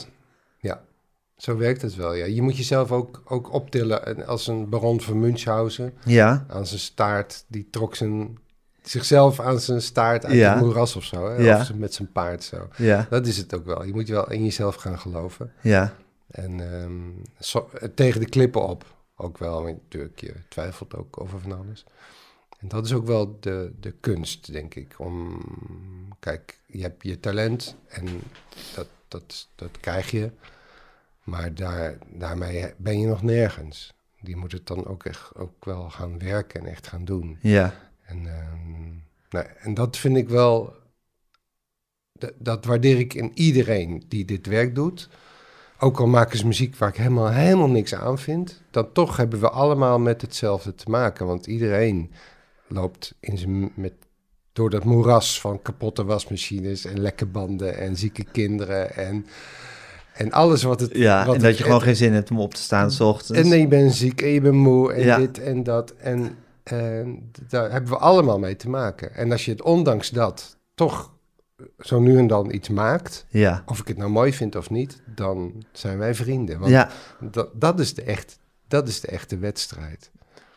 ja. 0.69 0.81
Zo 1.37 1.57
werkt 1.57 1.81
het 1.81 1.95
wel, 1.95 2.13
ja. 2.13 2.25
Je 2.25 2.41
moet 2.41 2.57
jezelf 2.57 2.91
ook, 2.91 3.21
ook 3.25 3.53
optillen 3.53 4.27
als 4.27 4.47
een 4.47 4.69
baron 4.69 5.01
van 5.01 5.19
Münchhausen. 5.19 5.93
Ja. 6.05 6.45
Aan 6.47 6.67
zijn 6.67 6.79
staart, 6.79 7.45
die 7.47 7.67
trok 7.71 7.95
zijn 7.95 8.37
zichzelf 8.81 9.39
aan 9.39 9.59
zijn 9.59 9.81
staart 9.81 10.25
uit 10.25 10.35
ja. 10.35 10.53
het 10.53 10.61
moeras 10.63 10.95
of 10.95 11.03
zo. 11.03 11.29
Hè? 11.29 11.35
Ja. 11.35 11.59
Of 11.59 11.73
met 11.73 11.93
zijn 11.93 12.11
paard 12.11 12.43
zo. 12.43 12.67
Ja. 12.77 13.07
Dat 13.09 13.27
is 13.27 13.37
het 13.37 13.55
ook 13.55 13.65
wel. 13.65 13.83
Je 13.83 13.93
moet 13.93 14.09
wel 14.09 14.31
in 14.31 14.43
jezelf 14.43 14.75
gaan 14.75 14.99
geloven. 14.99 15.51
Ja. 15.61 15.93
En 16.31 16.59
um, 16.59 17.21
tegen 17.95 18.19
de 18.19 18.29
klippen 18.29 18.67
op 18.67 18.85
ook 19.15 19.37
wel. 19.37 19.63
Natuurlijk, 19.63 20.19
je 20.19 20.33
twijfelt 20.49 20.95
ook 20.95 21.21
over 21.21 21.39
van 21.39 21.51
alles. 21.51 21.85
En 22.59 22.67
dat 22.67 22.85
is 22.85 22.93
ook 22.93 23.05
wel 23.05 23.37
de, 23.39 23.71
de 23.79 23.91
kunst, 23.99 24.51
denk 24.51 24.75
ik. 24.75 24.95
Om, 24.97 25.41
kijk, 26.19 26.59
je 26.65 26.81
hebt 26.81 27.03
je 27.03 27.19
talent 27.19 27.75
en 27.87 28.05
dat, 28.75 28.87
dat, 29.07 29.47
dat 29.55 29.79
krijg 29.79 30.11
je. 30.11 30.31
Maar 31.23 31.53
daar, 31.53 31.97
daarmee 32.07 32.73
ben 32.77 32.99
je 32.99 33.07
nog 33.07 33.21
nergens. 33.21 33.93
Die 34.19 34.35
moet 34.35 34.51
het 34.51 34.67
dan 34.67 34.85
ook 34.85 35.03
echt 35.03 35.35
ook 35.35 35.65
wel 35.65 35.89
gaan 35.89 36.19
werken 36.19 36.59
en 36.59 36.65
echt 36.67 36.87
gaan 36.87 37.05
doen. 37.05 37.37
Ja. 37.41 37.73
En, 38.11 38.27
ehm, 38.27 38.89
nou, 39.29 39.45
en 39.59 39.73
dat 39.73 39.97
vind 39.97 40.17
ik 40.17 40.29
wel, 40.29 40.73
dat 42.37 42.65
waardeer 42.65 42.99
ik 42.99 43.13
in 43.13 43.31
iedereen 43.33 44.03
die 44.07 44.25
dit 44.25 44.47
werk 44.47 44.75
doet. 44.75 45.09
Ook 45.79 45.99
al 45.99 46.07
maken 46.07 46.37
ze 46.37 46.47
muziek 46.47 46.75
waar 46.75 46.89
ik 46.89 46.95
helemaal, 46.95 47.31
helemaal 47.31 47.69
niks 47.69 47.95
aan 47.95 48.19
vind, 48.19 48.61
dan 48.71 48.91
toch 48.91 49.17
hebben 49.17 49.39
we 49.39 49.49
allemaal 49.49 49.99
met 49.99 50.21
hetzelfde 50.21 50.75
te 50.75 50.89
maken. 50.89 51.25
Want 51.25 51.45
iedereen 51.45 52.11
loopt 52.67 53.15
in 53.19 53.37
zijn, 53.37 53.71
met, 53.75 53.93
door 54.53 54.69
dat 54.69 54.83
moeras 54.83 55.41
van 55.41 55.61
kapotte 55.61 56.03
wasmachines 56.03 56.85
en 56.85 56.99
lekke 56.99 57.25
banden 57.25 57.77
en 57.77 57.95
zieke 57.95 58.23
kinderen 58.23 58.95
en, 58.95 59.25
en 60.13 60.31
alles 60.31 60.63
wat 60.63 60.79
het... 60.79 60.97
Ja, 60.97 61.25
wat 61.25 61.35
en 61.35 61.41
dat 61.41 61.57
je 61.57 61.63
gewoon 61.63 61.81
geen 61.81 61.95
zin 61.95 62.13
hebt 62.13 62.31
om 62.31 62.39
op 62.39 62.53
te 62.53 62.61
staan 62.61 62.91
s 62.91 62.99
ochtends. 62.99 63.49
En 63.49 63.59
je 63.59 63.67
bent 63.67 63.93
ziek 63.93 64.21
en 64.21 64.29
je 64.29 64.41
bent 64.41 64.55
moe 64.55 64.93
en 64.93 65.19
dit 65.19 65.39
en 65.39 65.63
dat. 65.63 65.93
En 65.95 66.37
en 66.63 67.31
daar 67.47 67.71
hebben 67.71 67.91
we 67.91 67.97
allemaal 67.97 68.39
mee 68.39 68.55
te 68.55 68.69
maken. 68.69 69.13
En 69.15 69.31
als 69.31 69.45
je 69.45 69.51
het 69.51 69.61
ondanks 69.61 70.09
dat 70.09 70.57
toch 70.75 71.13
zo 71.79 71.99
nu 71.99 72.17
en 72.17 72.27
dan 72.27 72.53
iets 72.53 72.69
maakt, 72.69 73.25
ja. 73.29 73.63
of 73.65 73.79
ik 73.79 73.87
het 73.87 73.97
nou 73.97 74.09
mooi 74.11 74.33
vind 74.33 74.55
of 74.55 74.69
niet, 74.69 75.01
dan 75.05 75.63
zijn 75.71 75.97
wij 75.97 76.15
vrienden. 76.15 76.59
Want 76.59 76.71
ja. 76.71 76.89
dat, 77.19 77.49
dat, 77.53 77.79
is 77.79 77.93
de 77.93 78.03
echt, 78.03 78.39
dat 78.67 78.87
is 78.87 78.99
de 78.99 79.07
echte 79.07 79.37
wedstrijd. 79.37 80.11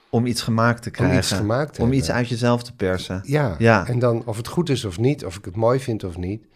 Om 0.09 0.27
iets 0.27 0.43
gemaakt 0.43 0.83
te 0.83 0.91
krijgen. 0.91 1.17
Om 1.17 1.23
iets 1.23 1.33
gemaakt 1.33 1.75
te 1.75 1.83
Om 1.83 1.93
iets 1.93 2.11
uit 2.11 2.29
jezelf 2.29 2.63
te 2.63 2.75
persen. 2.75 3.21
Ja. 3.25 3.55
ja. 3.59 3.87
En 3.87 3.99
dan 3.99 4.27
of 4.27 4.37
het 4.37 4.49
goed 4.49 4.69
is 4.69 4.85
of 4.85 4.99
niet, 4.99 5.25
of 5.25 5.37
ik 5.37 5.45
het 5.45 5.57
mooi 5.57 5.81
vind 5.81 6.05
of 6.05 6.17
niet, 6.17 6.47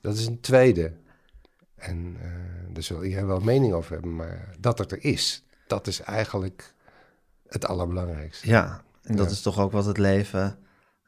dat 0.00 0.16
is 0.16 0.26
een 0.26 0.40
tweede. 0.40 0.92
En 1.74 2.16
uh, 2.22 2.28
daar 2.72 2.82
zul 2.82 3.02
je 3.02 3.26
wel 3.26 3.40
mening 3.40 3.72
over 3.72 3.92
hebben, 3.92 4.16
maar 4.16 4.54
dat 4.58 4.78
het 4.78 4.92
er 4.92 5.04
is, 5.04 5.44
dat 5.66 5.86
is 5.86 6.00
eigenlijk 6.00 6.74
het 7.48 7.66
allerbelangrijkste. 7.66 8.48
Ja, 8.48 8.82
en 9.02 9.16
dat 9.16 9.30
is 9.30 9.42
toch 9.42 9.60
ook 9.60 9.72
wat 9.72 9.86
het 9.86 9.98
leven 9.98 10.56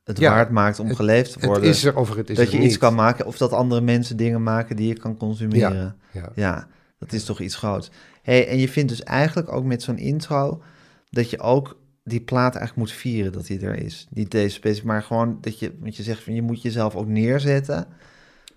het 0.05 0.19
waard 0.19 0.51
maakt 0.51 0.79
om 0.79 0.95
geleefd 0.95 1.33
te 1.33 1.47
worden. 1.47 1.65
Het 1.65 1.75
is 1.77 1.85
er 1.85 1.97
of 1.97 2.15
het 2.15 2.31
is 2.31 2.37
Dat 2.37 2.53
je 2.53 2.59
iets 2.59 2.79
kan 2.79 2.95
maken 2.95 3.27
of 3.27 3.37
dat 3.37 3.53
andere 3.53 3.81
mensen 3.81 4.17
dingen 4.17 4.43
maken 4.43 4.77
die 4.77 4.89
je 4.89 4.95
kan 4.95 5.17
consumeren. 5.17 5.97
Ja, 6.11 6.31
ja. 6.35 6.69
dat 6.99 7.13
is 7.13 7.25
toch 7.25 7.41
iets 7.41 7.55
groots. 7.55 7.91
Hey, 8.23 8.49
en 8.49 8.59
je 8.59 8.69
vindt 8.69 8.89
dus 8.89 9.03
eigenlijk 9.03 9.53
ook 9.53 9.65
met 9.65 9.83
zo'n 9.83 9.99
intro 9.99 10.63
dat 11.11 11.31
je 11.31 11.41
ook 11.41 11.79
die 12.05 12.21
plaat 12.21 12.55
eigenlijk 12.55 12.77
moet 12.77 12.99
vieren 12.99 13.33
dat 13.33 13.49
hij 13.49 13.61
er 13.61 13.77
is. 13.77 14.07
Niet 14.11 14.31
deze 14.31 14.55
specifiek, 14.55 14.87
maar 14.87 15.03
gewoon 15.03 15.39
dat 15.41 15.59
je, 15.59 15.75
want 15.81 15.97
je 15.97 16.03
zegt 16.03 16.23
van 16.23 16.35
je 16.35 16.43
moet 16.43 16.63
jezelf 16.63 16.97
ook 16.97 17.07
neerzetten. 17.07 17.87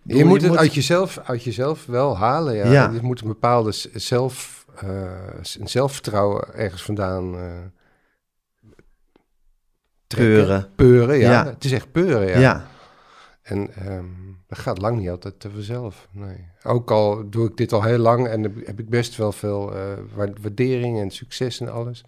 Je, 0.04 0.26
moet 0.26 0.42
het 0.42 0.58
Uit, 0.58 0.74
jezelf, 0.74 1.20
uit 1.24 1.44
jezelf 1.44 1.86
wel 1.86 2.18
halen. 2.18 2.56
Ja. 2.56 2.72
ja. 2.72 2.92
Je 2.92 3.02
moet 3.02 3.22
een 3.22 3.28
bepaalde 3.28 3.74
zelf, 3.94 4.66
uh, 4.84 5.12
een 5.60 5.68
zelfvertrouwen 5.68 6.54
ergens 6.54 6.82
vandaan 6.82 7.36
uh, 7.36 7.42
Peuren. 10.08 10.70
Peuren, 10.76 11.18
ja. 11.18 11.46
Het 11.46 11.64
is 11.64 11.72
echt 11.72 11.92
peuren, 11.92 12.28
ja. 12.28 12.40
ja. 12.40 12.68
En 13.42 13.70
um, 13.92 14.38
dat 14.48 14.58
gaat 14.58 14.82
lang 14.82 15.00
niet 15.00 15.10
altijd 15.10 15.40
te 15.40 15.50
vanzelf. 15.50 16.08
Nee. 16.12 16.46
Ook 16.64 16.92
al 16.92 17.30
doe 17.30 17.48
ik 17.48 17.58
dit 17.58 17.74
al 17.74 17.84
heel 17.84 17.98
lang 17.98 18.28
en 18.28 18.44
heb 18.44 18.80
ik 18.80 18.90
best 18.90 19.16
wel 19.16 19.32
veel 19.32 19.76
uh, 19.76 19.82
waardering 20.42 21.00
en 21.00 21.12
succes 21.12 21.60
en 21.60 21.72
alles. 21.72 22.04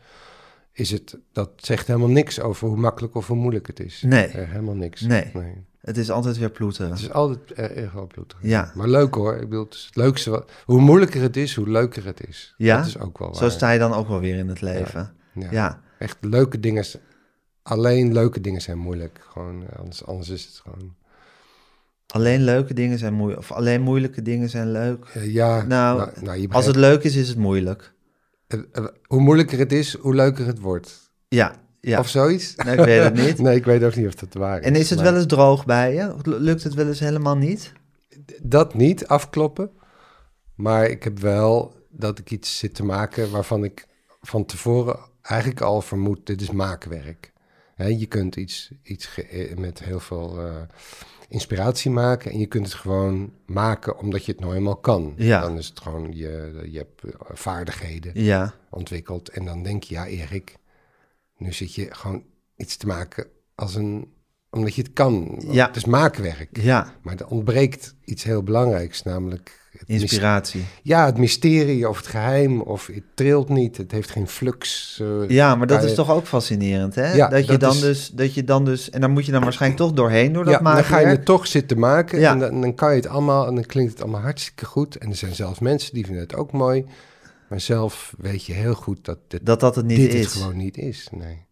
Is 0.72 0.92
het, 0.92 1.18
dat 1.32 1.50
zegt 1.56 1.88
helemaal 1.88 2.10
niks 2.10 2.40
over 2.40 2.68
hoe 2.68 2.78
makkelijk 2.78 3.16
of 3.16 3.28
hoe 3.28 3.38
moeilijk 3.38 3.68
het 3.68 3.80
is. 3.80 4.02
Nee. 4.02 4.28
Uh, 4.28 4.34
helemaal 4.34 4.76
niks. 4.76 5.02
Nee. 5.02 5.30
nee. 5.34 5.68
Het 5.82 5.98
is 5.98 6.12
altijd 6.12 6.38
weer 6.38 6.52
ploeteren. 6.52 6.92
Het 6.92 7.00
is 7.00 7.12
altijd 7.12 7.52
erg 7.52 7.92
wel 7.92 8.08
ploeteren. 8.08 8.48
Ja. 8.48 8.72
Maar 8.76 8.88
leuk 8.88 9.14
hoor. 9.14 9.36
Ik 9.36 9.50
bedoel, 9.50 9.64
het, 9.64 9.84
het 9.86 9.96
leukste 9.96 10.30
wat, 10.30 10.52
hoe 10.66 10.82
moeilijker 10.82 11.22
het 11.22 11.38
is, 11.38 11.56
hoe 11.56 11.70
leuker 11.70 12.06
het 12.06 12.28
is. 12.28 12.54
Ja. 12.58 12.78
Dat 12.78 12.86
is 12.86 13.00
ook 13.00 13.18
wel 13.18 13.28
waar. 13.28 13.38
Zo 13.38 13.50
sta 13.50 13.72
je 13.72 13.80
dan 13.80 13.94
ook 13.94 14.08
wel 14.08 14.20
weer 14.20 14.38
in 14.38 14.48
het 14.48 14.62
leven. 14.62 15.14
Ja. 15.34 15.42
ja. 15.42 15.52
ja. 15.52 15.82
Echt 15.98 16.18
leuke 16.22 16.60
dingen 16.60 16.86
alleen 17.70 18.14
leuke 18.14 18.42
dingen 18.42 18.62
zijn 18.62 18.78
moeilijk. 18.78 19.20
Gewoon, 19.32 19.64
eh, 19.70 19.80
anders, 19.80 20.06
anders 20.06 20.30
is 20.30 20.46
het 20.46 20.62
gewoon. 20.64 20.96
Alleen 22.08 22.44
leuke 22.44 22.74
dingen 22.74 22.98
zijn 22.98 23.14
moeilijk. 23.14 23.42
Of 23.42 23.52
alleen 23.52 23.82
moeilijke 23.82 24.22
dingen 24.22 24.50
zijn 24.50 24.72
leuk. 24.72 25.06
Uh, 25.18 25.34
ja, 25.34 25.64
nou, 25.64 25.98
nou, 26.00 26.12
nou 26.22 26.48
als 26.50 26.66
het 26.66 26.76
leuk 26.76 27.04
is, 27.04 27.16
is 27.16 27.28
het 27.28 27.38
moeilijk. 27.38 27.94
Uh, 28.48 28.86
hoe 29.04 29.22
moeilijker 29.22 29.60
het 29.60 29.72
is, 29.72 29.94
hoe 29.94 30.16
leuker 30.16 30.46
het 30.46 30.60
wordt. 30.60 31.12
Ja, 31.28 31.56
ja. 31.82 32.00
Of 32.00 32.08
zoiets? 32.08 32.56
Nee, 32.56 32.78
ik 32.78 32.86
weet 32.86 33.04
het 33.04 33.14
niet. 33.14 33.40
nee, 33.42 33.56
ik 33.56 33.66
weet 33.66 33.84
ook 33.84 33.96
niet 33.96 34.08
of 34.08 34.16
dat 34.16 34.34
waar 34.34 34.60
is. 34.60 34.66
En 34.66 34.76
is 34.76 34.90
het 34.90 35.02
wel 35.02 35.16
eens 35.16 35.26
droog 35.26 35.66
bij 35.66 35.94
je? 35.94 36.16
Lukt 36.24 36.64
het 36.64 36.74
wel 36.74 36.88
eens 36.88 37.00
helemaal 37.00 37.38
niet? 37.38 37.72
Dat 38.42 38.74
niet, 38.74 39.08
afkloppen. 39.08 39.72
Maar 40.56 40.86
ik 40.86 41.04
heb 41.04 41.20
wel 41.20 41.76
dat 41.90 42.20
ik 42.20 42.32
iets 42.32 42.58
zit 42.58 42.76
te 42.76 42.84
maken 42.84 43.32
waarvan 43.32 43.64
ik 43.64 43.88
van 44.22 44.46
tevoren 44.46 45.00
eigenlijk 45.22 45.62
al 45.62 45.82
vermoed, 45.82 46.26
dit 46.26 46.42
is 46.42 46.52
maakwerk 46.52 47.32
je 47.88 48.06
kunt 48.06 48.36
iets, 48.36 48.72
iets 48.84 49.18
eh, 49.18 49.58
met 49.58 49.84
heel 49.84 50.00
veel 50.00 50.46
uh, 50.46 50.62
inspiratie 51.28 51.92
maken 51.92 52.32
en 52.32 52.40
je 52.40 52.46
kunt 52.46 52.66
het 52.66 52.76
gewoon 52.76 53.34
maken 53.46 53.98
omdat 53.98 54.26
je 54.26 54.32
het 54.32 54.42
nou 54.42 54.56
eenmaal 54.56 54.78
kan. 54.78 55.14
Ja. 55.18 55.42
Dan 55.42 55.58
is 55.58 55.68
het 55.68 55.80
gewoon, 55.80 56.16
je, 56.16 56.62
je 56.72 56.78
hebt 56.78 57.04
eh, 57.04 57.12
vaardigheden 57.34 58.24
ja. 58.24 58.54
ontwikkeld 58.70 59.30
en 59.30 59.46
dan 59.46 59.64
denk 59.64 59.84
je, 59.84 59.94
ja 59.94 60.08
Erik, 60.08 60.56
nu 61.38 61.54
zit 61.54 61.76
je 61.76 61.96
gewoon 61.96 62.24
iets 62.56 62.78
te 62.78 62.88
maken 62.88 63.28
als 63.56 63.76
een, 63.76 64.14
omdat 64.52 64.76
je 64.76 64.82
het 64.82 64.94
kan. 64.94 65.44
Ja. 65.52 65.68
Het 65.68 65.76
is 65.76 65.86
maakwerk. 65.86 66.50
Ja. 66.62 66.94
Maar 67.02 67.16
er 67.16 67.28
ontbreekt 67.28 67.96
iets 68.06 68.24
heel 68.24 68.44
belangrijks, 68.44 69.04
namelijk 69.04 69.60
Inspiratie. 69.86 70.66
Ja, 70.84 71.06
het 71.06 71.18
mysterie 71.18 71.90
of 71.90 71.98
het 71.98 72.08
geheim 72.08 72.62
of 72.62 72.88
het 72.88 73.04
trilt 73.14 73.50
niet, 73.50 73.78
het 73.78 73.92
heeft 73.92 74.10
geen 74.10 74.28
flux. 74.28 75.00
Uh, 75.02 75.30
ja, 75.30 75.56
maar 75.56 75.68
dat 75.68 75.84
is 75.84 75.94
toch 75.94 76.12
ook 76.12 76.26
fascinerend, 76.26 76.96
hè? 76.96 77.14
Ja, 77.14 77.28
dat, 77.28 77.48
je 77.48 77.58
dan 77.58 77.80
dus, 77.80 78.10
dat 78.10 78.34
je 78.34 78.44
dan 78.44 78.66
dus, 78.66 78.90
en 78.90 79.02
dan 79.02 79.12
moet 79.12 79.26
je 79.26 79.32
dan 79.32 79.44
waarschijnlijk 79.44 79.82
toch 79.82 79.94
doorheen 79.94 80.34
door 80.34 80.46
dat 80.46 80.54
ja, 80.54 80.62
maken. 80.62 80.82
dan 80.82 80.92
ga 80.92 81.00
je 81.00 81.06
het 81.06 81.26
toch 81.26 81.48
zitten 81.48 81.80
maken 81.80 82.28
en 82.28 82.40
dan, 82.40 82.62
dan, 82.62 82.76
kan 82.76 82.90
je 82.90 82.96
het 82.96 83.08
allemaal, 83.08 83.48
en 83.48 83.56
dan 83.56 83.66
klinkt 83.66 83.92
het 83.92 84.02
allemaal 84.02 84.22
hartstikke 84.22 84.66
goed. 84.66 84.96
En 84.96 85.10
er 85.10 85.16
zijn 85.16 85.36
zelfs 85.36 85.60
mensen 85.60 85.94
die 85.94 86.06
vinden 86.06 86.24
het 86.24 86.36
ook 86.36 86.52
mooi, 86.52 86.86
maar 87.50 87.60
zelf 87.60 88.14
weet 88.18 88.46
je 88.46 88.54
heel 88.54 88.76
goed 88.76 89.06
dat 89.06 89.18
dit, 89.28 89.46
dat, 89.46 89.60
dat 89.60 89.76
het 89.76 89.86
niet 89.86 89.98
dit 89.98 90.14
is. 90.14 90.26
het 90.26 90.34
gewoon 90.34 90.58
niet 90.58 90.78
is, 90.78 91.08
nee. 91.12 91.48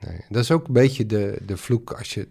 Nee. 0.00 0.24
Dat 0.28 0.42
is 0.42 0.50
ook 0.50 0.66
een 0.66 0.72
beetje 0.72 1.06
de, 1.06 1.38
de 1.46 1.56
vloek 1.56 1.92
als 1.92 2.14
je 2.14 2.28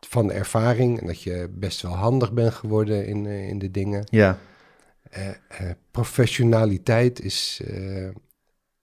van 0.00 0.32
ervaring 0.32 1.00
en 1.00 1.06
dat 1.06 1.22
je 1.22 1.48
best 1.50 1.82
wel 1.82 1.94
handig 1.94 2.32
bent 2.32 2.54
geworden 2.54 3.06
in, 3.06 3.24
uh, 3.24 3.48
in 3.48 3.58
de 3.58 3.70
dingen. 3.70 4.04
Ja. 4.10 4.38
Uh, 5.16 5.28
uh, 5.28 5.70
professionaliteit 5.90 7.20
is 7.20 7.62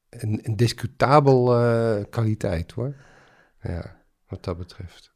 een, 0.10 0.40
een 0.44 0.56
discutabel 0.56 1.46
kwaliteit 2.10 2.72
hoor. 2.72 2.96
Ja. 3.62 4.04
wat 4.28 4.44
dat 4.44 4.58
betreft 4.58 5.15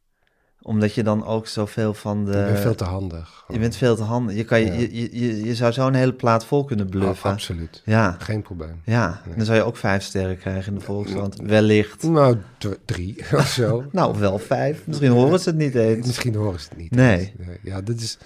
omdat 0.62 0.94
je 0.94 1.02
dan 1.02 1.26
ook 1.26 1.46
zoveel 1.46 1.94
van 1.94 2.24
de... 2.24 2.30
Je 2.30 2.44
bent 2.44 2.58
veel 2.58 2.74
te 2.74 2.84
handig. 2.84 3.44
Je 3.48 3.58
bent 3.58 3.76
veel 3.76 3.96
te 3.96 4.02
handig. 4.02 4.36
Je, 4.36 4.44
kan, 4.44 4.60
je, 4.60 4.96
je, 4.96 5.20
je, 5.20 5.44
je 5.44 5.54
zou 5.54 5.72
zo'n 5.72 5.94
hele 5.94 6.12
plaat 6.12 6.44
vol 6.44 6.64
kunnen 6.64 6.84
oh, 6.86 6.90
bluffen. 6.90 7.30
absoluut. 7.30 7.82
Ja. 7.84 8.16
Geen 8.18 8.42
probleem. 8.42 8.80
Ja, 8.84 9.22
dan 9.36 9.44
zou 9.44 9.58
je 9.58 9.64
ook 9.64 9.76
vijf 9.76 10.02
sterren 10.02 10.38
krijgen 10.38 10.72
in 10.72 10.78
de 10.78 10.84
Volkskrant. 10.84 11.36
Wellicht. 11.36 12.02
Nou, 12.02 12.36
drie 12.84 13.16
of 13.36 13.46
zo. 13.46 13.84
nou, 13.92 14.18
wel 14.18 14.38
vijf. 14.38 14.86
Misschien 14.86 15.10
horen 15.10 15.40
ze 15.40 15.48
het 15.48 15.58
niet 15.58 15.74
eens. 15.74 16.06
Misschien 16.06 16.34
horen 16.34 16.60
ze 16.60 16.68
het 16.68 16.78
niet 16.78 16.90
Nee. 16.90 17.34
Ja, 17.62 17.80
dit 17.80 18.00
is... 18.00 18.18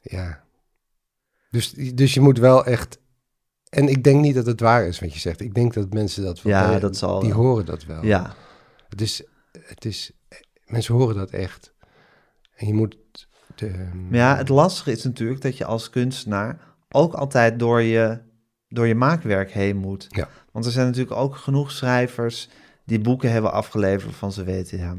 Ja. 0.00 0.42
Dus, 1.50 1.72
dus 1.72 2.14
je 2.14 2.20
moet 2.20 2.38
wel 2.38 2.64
echt... 2.64 2.98
En 3.68 3.88
ik 3.88 4.04
denk 4.04 4.20
niet 4.20 4.34
dat 4.34 4.46
het 4.46 4.60
waar 4.60 4.86
is 4.86 5.00
wat 5.00 5.12
je 5.12 5.20
zegt. 5.20 5.40
Ik 5.40 5.54
denk 5.54 5.74
dat 5.74 5.92
mensen 5.92 6.22
dat 6.24 6.42
wel... 6.42 6.52
Ja, 6.52 6.78
dat 6.78 6.96
zal... 6.96 7.20
Die 7.20 7.32
horen 7.32 7.64
dat 7.64 7.84
wel. 7.84 8.04
Ja. 8.04 8.34
Het 8.88 9.00
is... 9.00 9.22
Het 9.66 9.84
is 9.84 10.12
Mensen 10.70 10.94
horen 10.94 11.16
dat 11.16 11.30
echt. 11.30 11.74
En 12.56 12.66
je 12.66 12.74
moet... 12.74 12.96
De, 13.54 13.88
ja, 14.10 14.36
het 14.36 14.48
lastige 14.48 14.90
is 14.90 15.04
natuurlijk 15.04 15.40
dat 15.40 15.56
je 15.56 15.64
als 15.64 15.90
kunstenaar 15.90 16.58
ook 16.88 17.12
altijd 17.12 17.58
door 17.58 17.82
je, 17.82 18.18
door 18.68 18.86
je 18.86 18.94
maakwerk 18.94 19.50
heen 19.50 19.76
moet. 19.76 20.06
Ja. 20.08 20.28
Want 20.52 20.64
er 20.64 20.70
zijn 20.70 20.86
natuurlijk 20.86 21.16
ook 21.16 21.36
genoeg 21.36 21.70
schrijvers 21.70 22.48
die 22.84 23.00
boeken 23.00 23.32
hebben 23.32 23.52
afgeleverd 23.52 24.14
van 24.14 24.32
ze 24.32 24.44
weten, 24.44 24.78
ja, 24.78 24.96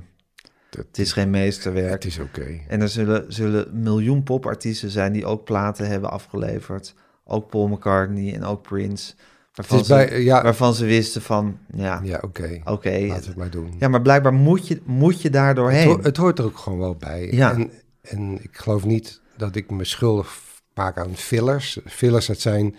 het 0.70 0.98
is 0.98 1.14
geen 1.14 1.30
meesterwerk. 1.30 1.92
Het 1.92 2.06
is 2.06 2.20
oké. 2.20 2.60
En 2.68 2.82
er 2.82 2.90
zullen, 2.90 3.34
zullen 3.34 3.82
miljoen 3.82 4.24
popartiesten 4.24 4.90
zijn 4.90 5.14
die 5.14 5.26
ook 5.26 5.44
platen 5.44 5.88
hebben 5.88 6.12
afgeleverd. 6.12 6.94
Ook 7.24 7.50
Paul 7.50 7.68
McCartney 7.68 8.34
en 8.34 8.44
ook 8.44 8.62
Prince. 8.62 9.14
Waarvan, 9.54 9.86
ze, 9.86 9.94
bij, 9.94 10.24
ja, 10.24 10.44
waarvan 10.44 10.74
ze 10.74 10.86
wisten 10.86 11.22
van, 11.22 11.60
ja, 11.74 12.02
ja 12.04 12.20
oké, 12.22 12.62
oké. 12.64 12.90
laten 12.90 13.22
we 13.22 13.28
het 13.28 13.36
maar 13.36 13.50
doen. 13.50 13.74
Ja, 13.80 13.88
maar 13.88 14.02
blijkbaar 14.02 14.34
moet 14.34 14.68
je, 14.68 14.82
moet 14.86 15.22
je 15.22 15.30
daar 15.30 15.56
doorheen. 15.56 15.90
Het, 15.90 16.04
het 16.04 16.18
hoort 16.18 16.40
er 16.40 16.46
ook 16.46 16.58
gewoon 16.58 16.80
wel 16.80 16.96
bij. 16.96 17.32
Ja. 17.32 17.54
En, 17.54 17.72
en 18.02 18.44
ik 18.44 18.58
geloof 18.58 18.86
niet 18.86 19.22
dat 19.38 19.56
ik 19.56 19.70
me 19.70 19.84
schuldig 19.84 20.40
maak 20.74 20.98
aan 20.98 21.16
fillers. 21.16 21.80
Fillers, 21.86 22.26
dat 22.26 22.40
zijn, 22.40 22.76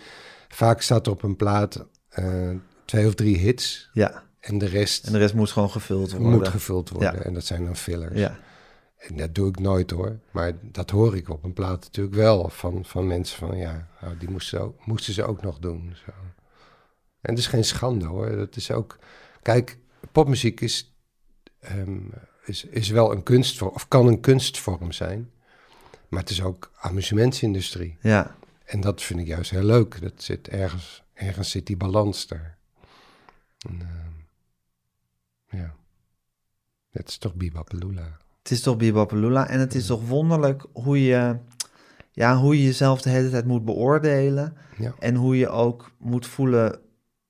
vaak 0.47 0.81
staat 0.81 1.05
er 1.05 1.11
op 1.11 1.23
een 1.23 1.35
plaat 1.35 1.85
uh, 2.19 2.49
twee 2.85 3.07
of 3.07 3.15
drie 3.15 3.37
hits. 3.37 3.89
Ja. 3.93 4.23
En 4.39 4.57
de 4.57 4.65
rest... 4.65 5.05
En 5.05 5.11
de 5.11 5.17
rest 5.17 5.33
moet 5.33 5.51
gewoon 5.51 5.69
gevuld 5.69 6.11
worden. 6.11 6.31
Moet 6.31 6.47
gevuld 6.47 6.89
worden. 6.89 7.15
Ja. 7.15 7.23
En 7.23 7.33
dat 7.33 7.45
zijn 7.45 7.65
dan 7.65 7.75
fillers. 7.75 8.19
Ja. 8.19 8.37
En 8.97 9.17
dat 9.17 9.35
doe 9.35 9.49
ik 9.49 9.59
nooit 9.59 9.91
hoor. 9.91 10.19
Maar 10.31 10.51
dat 10.61 10.89
hoor 10.89 11.15
ik 11.15 11.29
op 11.29 11.43
een 11.43 11.53
plaat 11.53 11.81
natuurlijk 11.83 12.15
wel. 12.15 12.49
Van, 12.49 12.85
van 12.85 13.07
mensen 13.07 13.37
van 13.37 13.57
ja, 13.57 13.87
nou, 14.01 14.17
die 14.17 14.29
moesten, 14.29 14.61
ook, 14.61 14.85
moesten 14.85 15.13
ze 15.13 15.25
ook 15.25 15.41
nog 15.41 15.59
doen. 15.59 15.95
Zo. 16.05 16.11
En 17.23 17.29
het 17.29 17.39
is 17.39 17.47
geen 17.47 17.63
schande 17.63 18.05
hoor. 18.05 18.35
Dat 18.35 18.55
is 18.55 18.71
ook. 18.71 18.97
Kijk, 19.41 19.77
popmuziek 20.11 20.61
is, 20.61 20.95
um, 21.71 22.11
is, 22.45 22.63
is 22.63 22.89
wel 22.89 23.11
een 23.11 23.23
kunstvorm, 23.23 23.73
of 23.73 23.87
kan 23.87 24.07
een 24.07 24.19
kunstvorm 24.19 24.91
zijn. 24.91 25.31
Maar 26.07 26.19
het 26.19 26.29
is 26.29 26.41
ook 26.43 26.71
amusementsindustrie. 26.75 27.97
Ja. 28.01 28.35
En 28.65 28.81
dat 28.81 29.01
vind 29.01 29.19
ik 29.19 29.27
juist 29.27 29.51
heel 29.51 29.63
leuk. 29.63 30.01
Dat 30.01 30.13
zit 30.15 30.47
ergens, 30.47 31.03
ergens 31.13 31.49
zit 31.49 31.65
die 31.65 31.77
balans 31.77 32.27
daar. 32.27 32.57
En, 33.67 33.79
uh, 33.81 35.59
ja. 35.59 35.75
Het 36.89 37.07
is 37.07 37.17
toch 37.17 37.35
Bibapalula. 37.35 38.17
Het 38.41 38.51
is 38.51 38.61
toch 38.61 38.77
Bibapalula. 38.77 39.47
En 39.47 39.59
het 39.59 39.75
is 39.75 39.85
toch 39.85 40.07
wonderlijk 40.07 40.65
hoe 40.73 41.03
je, 41.03 41.37
ja, 42.11 42.37
hoe 42.37 42.57
je 42.57 42.63
jezelf 42.63 43.01
de 43.01 43.09
hele 43.09 43.29
tijd 43.29 43.45
moet 43.45 43.65
beoordelen. 43.65 44.57
Ja. 44.77 44.93
En 44.99 45.15
hoe 45.15 45.37
je 45.37 45.49
ook 45.49 45.91
moet 45.97 46.27
voelen 46.27 46.79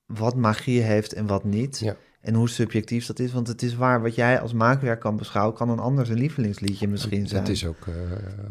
wat 0.06 0.36
magie 0.36 0.80
heeft 0.80 1.12
en 1.12 1.26
wat 1.26 1.44
niet. 1.44 1.78
Ja. 1.78 1.96
En 2.20 2.34
hoe 2.34 2.48
subjectief 2.48 3.06
dat 3.06 3.18
is. 3.18 3.32
Want 3.32 3.48
het 3.48 3.62
is 3.62 3.74
waar, 3.74 4.02
wat 4.02 4.14
jij 4.14 4.40
als 4.40 4.52
maakwerk 4.52 5.00
kan 5.00 5.16
beschouwen, 5.16 5.56
kan 5.56 5.68
een 5.68 5.78
ander 5.78 6.06
zijn 6.06 6.18
lievelingsliedje 6.18 6.88
misschien 6.88 7.28
zijn. 7.28 7.44
Dat 7.44 7.52
is 7.52 7.66
ook 7.66 7.86
uh, 7.88 7.94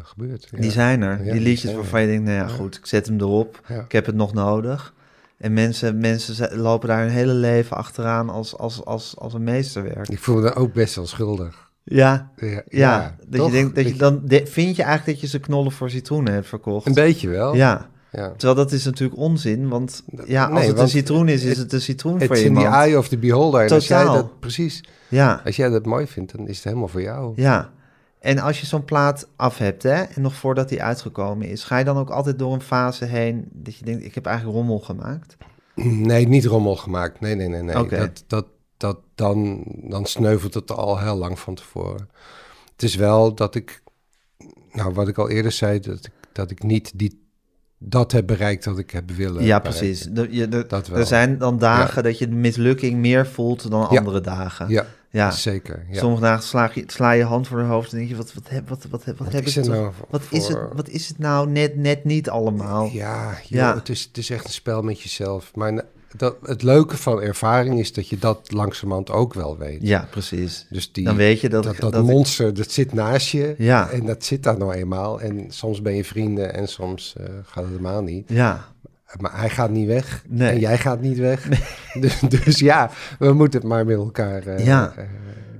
gebeurd. 0.02 0.48
Die 0.50 0.70
zijn 0.70 1.02
er. 1.02 1.22
die 1.22 1.40
liedjes 1.40 1.74
waarvan 1.74 2.00
je 2.00 2.06
denkt, 2.06 2.24
nou 2.24 2.36
ja, 2.36 2.48
goed, 2.48 2.76
ik 2.76 2.86
zet 2.86 3.06
hem 3.06 3.20
erop. 3.20 3.60
Ik 3.84 3.92
heb 3.92 4.06
het 4.06 4.14
nog 4.14 4.32
nodig. 4.32 4.94
En 5.36 5.52
mensen, 5.52 5.98
mensen 5.98 6.56
lopen 6.58 6.88
daar 6.88 7.00
hun 7.00 7.10
hele 7.10 7.32
leven 7.32 7.76
achteraan 7.76 8.30
als, 8.30 8.56
als, 8.56 8.84
als, 8.84 9.16
als 9.18 9.34
een 9.34 9.44
meesterwerk. 9.44 10.08
Ik 10.08 10.18
voel 10.18 10.36
me 10.36 10.42
daar 10.42 10.56
ook 10.56 10.72
best 10.72 10.94
wel 10.94 11.06
schuldig. 11.06 11.70
Ja, 11.84 12.30
ja, 12.36 12.62
ja, 12.68 13.16
dat 13.26 13.46
je 13.46 13.52
denkt 13.52 13.74
dat 13.74 13.88
je 13.88 13.96
dan 13.96 14.22
vind 14.26 14.76
je 14.76 14.82
eigenlijk 14.82 15.04
dat 15.04 15.20
je 15.20 15.26
ze 15.26 15.40
knollen 15.40 15.72
voor 15.72 15.90
citroenen 15.90 16.32
hebt 16.32 16.46
verkocht. 16.46 16.86
Een 16.86 16.94
beetje 16.94 17.28
wel. 17.28 17.54
Ja. 17.54 17.90
Ja. 18.14 18.30
Terwijl 18.30 18.54
dat 18.54 18.72
is 18.72 18.84
natuurlijk 18.84 19.18
onzin, 19.20 19.68
want 19.68 20.02
ja, 20.26 20.48
als 20.48 20.66
het 20.66 20.78
een 20.78 20.88
citroen 20.88 21.28
is, 21.28 21.44
is 21.44 21.58
het 21.58 21.72
een 21.72 21.80
citroen 21.80 22.12
voor 22.12 22.20
je. 22.20 22.28
Het 22.28 22.38
is 22.38 22.44
in 22.44 22.54
die 22.54 22.66
eye 22.66 22.98
of 22.98 23.08
the 23.08 23.18
beholder. 23.18 23.60
Totaal. 23.60 23.76
als 23.76 23.86
jij 23.86 24.04
dat, 24.04 24.40
precies. 24.40 24.84
Ja. 25.08 25.40
Als 25.44 25.56
jij 25.56 25.68
dat 25.68 25.86
mooi 25.86 26.06
vindt, 26.06 26.36
dan 26.36 26.48
is 26.48 26.56
het 26.56 26.64
helemaal 26.64 26.88
voor 26.88 27.02
jou. 27.02 27.32
Ja. 27.36 27.70
En 28.20 28.38
als 28.38 28.60
je 28.60 28.66
zo'n 28.66 28.84
plaat 28.84 29.28
af 29.36 29.58
hebt, 29.58 29.82
hè, 29.82 30.02
en 30.02 30.22
nog 30.22 30.34
voordat 30.34 30.68
die 30.68 30.82
uitgekomen 30.82 31.48
is, 31.48 31.64
ga 31.64 31.78
je 31.78 31.84
dan 31.84 31.96
ook 31.96 32.10
altijd 32.10 32.38
door 32.38 32.52
een 32.52 32.60
fase 32.60 33.04
heen 33.04 33.48
dat 33.52 33.76
je 33.76 33.84
denkt, 33.84 34.04
ik 34.04 34.14
heb 34.14 34.26
eigenlijk 34.26 34.56
rommel 34.56 34.78
gemaakt? 34.78 35.36
Nee, 36.10 36.28
niet 36.28 36.44
rommel 36.44 36.76
gemaakt. 36.76 37.20
Nee, 37.20 37.34
nee, 37.34 37.48
nee, 37.48 37.62
nee. 37.62 37.78
Okay. 37.78 37.98
Dat, 37.98 38.24
dat, 38.26 38.46
dat, 38.76 38.98
dan, 39.14 39.64
dan 39.66 40.06
sneuvelt 40.06 40.54
het 40.54 40.70
al 40.70 40.98
heel 40.98 41.16
lang 41.16 41.38
van 41.38 41.54
tevoren. 41.54 42.08
Het 42.72 42.82
is 42.82 42.94
wel 42.94 43.34
dat 43.34 43.54
ik, 43.54 43.82
nou, 44.72 44.92
wat 44.92 45.08
ik 45.08 45.18
al 45.18 45.30
eerder 45.30 45.52
zei, 45.52 45.80
dat 45.80 46.04
ik, 46.04 46.12
dat 46.32 46.50
ik 46.50 46.62
niet 46.62 46.92
die 46.98 47.23
dat 47.86 48.12
heb 48.12 48.26
bereikt 48.26 48.64
wat 48.64 48.78
ik 48.78 48.90
heb 48.90 49.10
willen. 49.10 49.44
Ja, 49.44 49.58
precies. 49.58 50.08
je, 50.30 50.48
dat 50.68 50.88
wel. 50.88 50.98
Er 50.98 51.06
zijn 51.06 51.38
dan 51.38 51.58
dagen 51.58 52.02
dat 52.02 52.18
je 52.18 52.28
de 52.28 52.34
mislukking 52.34 52.96
meer 52.96 53.26
voelt 53.26 53.70
dan 53.70 53.88
andere 53.88 54.20
dagen. 54.20 54.68
Ja, 54.68 54.86
ja. 55.10 55.30
zeker. 55.30 55.84
Ja. 55.90 55.98
Sommige 55.98 56.22
dagen 56.22 56.42
sla 56.42 56.70
je, 56.74 56.84
sla 56.86 57.10
je 57.10 57.24
hand 57.24 57.48
voor 57.48 57.58
je 57.58 57.64
hoofd 57.64 57.92
en 57.92 57.98
denk 57.98 58.10
je, 58.10 58.16
wat, 58.16 58.34
wat, 58.34 58.48
heb, 58.48 58.68
wat, 58.68 58.86
wat, 58.90 59.04
wat, 59.04 59.16
wat 59.16 59.32
heb 59.32 59.46
ik 59.46 59.64
nou 59.64 59.92
wat, 60.10 60.22
is 60.30 60.48
het, 60.48 60.58
wat 60.72 60.88
is 60.88 61.08
het 61.08 61.18
nou 61.18 61.48
net, 61.48 61.76
net 61.76 62.04
niet 62.04 62.30
allemaal? 62.30 62.88
Ja, 62.92 63.38
ja. 63.48 63.74
Het, 63.74 63.88
is, 63.88 64.02
het 64.02 64.16
is 64.16 64.30
echt 64.30 64.44
een 64.44 64.50
spel 64.50 64.82
met 64.82 65.00
jezelf. 65.00 65.54
Maar 65.54 65.84
dat, 66.16 66.36
het 66.42 66.62
leuke 66.62 66.96
van 66.96 67.22
ervaring 67.22 67.78
is 67.78 67.92
dat 67.92 68.08
je 68.08 68.18
dat 68.18 68.52
langzamerhand 68.52 69.10
ook 69.10 69.34
wel 69.34 69.58
weet. 69.58 69.78
Ja, 69.82 70.08
precies. 70.10 70.66
Dus 70.70 70.92
die, 70.92 71.04
dan 71.04 71.16
weet 71.16 71.40
je 71.40 71.48
dat 71.48 71.64
dat, 71.64 71.92
dat, 71.92 72.04
monster, 72.04 72.54
dat 72.54 72.70
zit 72.70 72.92
naast 72.92 73.28
je. 73.28 73.54
Ja. 73.58 73.90
En 73.90 74.06
dat 74.06 74.24
zit 74.24 74.42
daar 74.42 74.58
nou 74.58 74.72
eenmaal. 74.72 75.20
En 75.20 75.46
soms 75.48 75.82
ben 75.82 75.94
je 75.94 76.04
vrienden 76.04 76.54
en 76.54 76.68
soms 76.68 77.14
uh, 77.20 77.26
gaat 77.26 77.64
het 77.64 77.72
helemaal 77.72 78.02
niet. 78.02 78.28
Ja. 78.28 78.72
Maar 79.20 79.38
hij 79.38 79.50
gaat 79.50 79.70
niet 79.70 79.86
weg. 79.86 80.24
Nee. 80.28 80.48
En 80.48 80.58
jij 80.58 80.78
gaat 80.78 81.00
niet 81.00 81.18
weg. 81.18 81.48
Nee. 81.48 81.60
Dus, 82.02 82.20
dus, 82.20 82.58
ja, 82.58 82.90
we 83.18 83.32
moeten 83.32 83.60
het 83.60 83.68
maar 83.68 83.86
met 83.86 83.96
elkaar 83.96 84.46
uh, 84.46 84.66
ja. 84.66 84.94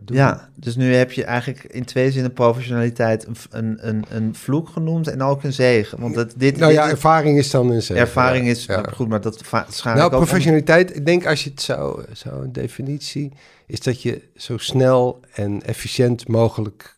Ja, 0.05 0.49
dus 0.55 0.77
nu 0.77 0.95
heb 0.95 1.13
je 1.13 1.25
eigenlijk 1.25 1.65
in 1.65 1.85
twee 1.85 2.13
zinnen 2.13 2.33
professionaliteit 2.33 3.27
een, 3.51 3.89
een, 3.89 4.05
een 4.09 4.35
vloek 4.35 4.69
genoemd 4.69 5.09
en 5.09 5.23
ook 5.23 5.43
een 5.43 5.53
zegen. 5.53 6.01
Want 6.01 6.15
dat, 6.15 6.35
dit, 6.37 6.57
nou 6.57 6.73
ja, 6.73 6.91
ervaring 6.91 7.39
is 7.39 7.51
dan 7.51 7.71
een 7.71 7.83
zegen. 7.83 8.03
Ervaring 8.03 8.47
is 8.47 8.69
goed, 8.93 9.09
maar 9.09 9.21
dat 9.21 9.43
schaam 9.69 9.97
Nou, 9.97 10.11
professionaliteit, 10.11 10.97
ik 10.97 11.07
denk 11.07 11.27
als 11.27 11.45
je 11.45 11.51
het 11.51 11.63
zou, 11.63 12.05
zou 12.13 12.45
een 12.45 12.53
definitie, 12.53 13.33
is 13.67 13.81
dat 13.81 14.03
je 14.03 14.29
zo 14.37 14.59
snel 14.59 15.21
en 15.33 15.63
efficiënt 15.63 16.29
mogelijk 16.29 16.97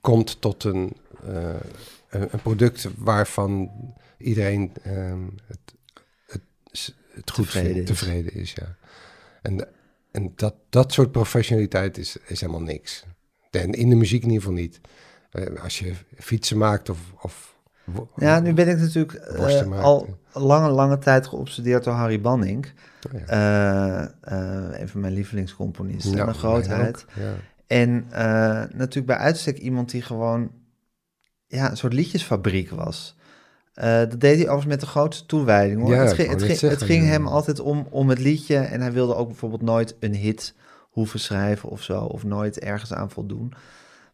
komt 0.00 0.40
tot 0.40 0.64
een, 0.64 0.96
uh, 1.28 1.54
een, 2.08 2.40
product 2.42 2.88
waarvan 2.96 3.70
iedereen 4.18 4.72
uh, 4.86 5.12
het, 5.46 5.74
het, 6.26 6.42
het 7.12 7.30
goed 7.30 7.44
tevreden, 7.44 7.72
vindt, 7.72 7.86
tevreden 7.86 8.34
is. 8.34 8.52
Ja. 8.52 8.76
En 9.42 9.68
en 10.12 10.32
dat, 10.36 10.54
dat 10.68 10.92
soort 10.92 11.12
professionaliteit 11.12 11.98
is, 11.98 12.16
is 12.26 12.40
helemaal 12.40 12.62
niks. 12.62 13.04
En 13.50 13.72
in 13.72 13.88
de 13.88 13.94
muziek 13.94 14.22
in 14.22 14.28
ieder 14.28 14.42
geval 14.42 14.58
niet. 14.58 14.80
Eh, 15.30 15.62
als 15.62 15.78
je 15.78 15.94
fietsen 16.16 16.58
maakt 16.58 16.88
of... 16.88 16.98
of 17.20 17.58
ja, 18.16 18.40
nu 18.40 18.54
ben 18.54 18.68
ik 18.68 18.78
natuurlijk 18.78 19.12
uh, 19.32 19.82
al 19.82 20.18
lange, 20.32 20.68
lange 20.68 20.98
tijd 20.98 21.26
geobsedeerd 21.26 21.84
door 21.84 21.94
Harry 21.94 22.20
Banning. 22.20 22.72
Oh, 23.14 23.20
ja. 23.26 24.14
uh, 24.32 24.80
een 24.80 24.88
van 24.88 25.00
mijn 25.00 25.12
lievelingscomponisten, 25.12 26.16
ja, 26.16 26.26
een 26.26 26.34
grootheid. 26.34 27.04
ja. 27.14 27.34
En 27.66 28.06
natuurlijk 28.74 29.06
bij 29.06 29.16
uitstek 29.16 29.58
iemand 29.58 29.90
die 29.90 30.02
gewoon 30.02 30.50
ja, 31.46 31.70
een 31.70 31.76
soort 31.76 31.92
liedjesfabriek 31.92 32.70
was. 32.70 33.16
Uh, 33.80 33.98
dat 33.98 34.20
deed 34.20 34.36
hij 34.36 34.44
overigens 34.44 34.66
met 34.66 34.80
de 34.80 34.86
grootste 34.86 35.26
toewijding. 35.26 35.80
Hoor. 35.80 35.94
Ja, 35.94 36.02
het 36.02 36.12
ging, 36.12 36.30
het 36.30 36.42
ging, 36.42 36.60
het 36.60 36.82
ging 36.82 37.06
hem 37.06 37.26
altijd 37.26 37.60
om, 37.60 37.86
om 37.90 38.08
het 38.08 38.18
liedje. 38.18 38.56
En 38.56 38.80
hij 38.80 38.92
wilde 38.92 39.14
ook 39.14 39.26
bijvoorbeeld 39.26 39.62
nooit 39.62 39.96
een 40.00 40.14
hit 40.14 40.54
hoeven 40.90 41.20
schrijven 41.20 41.68
of 41.68 41.82
zo. 41.82 42.04
Of 42.04 42.24
nooit 42.24 42.58
ergens 42.58 42.92
aan 42.92 43.10
voldoen. 43.10 43.52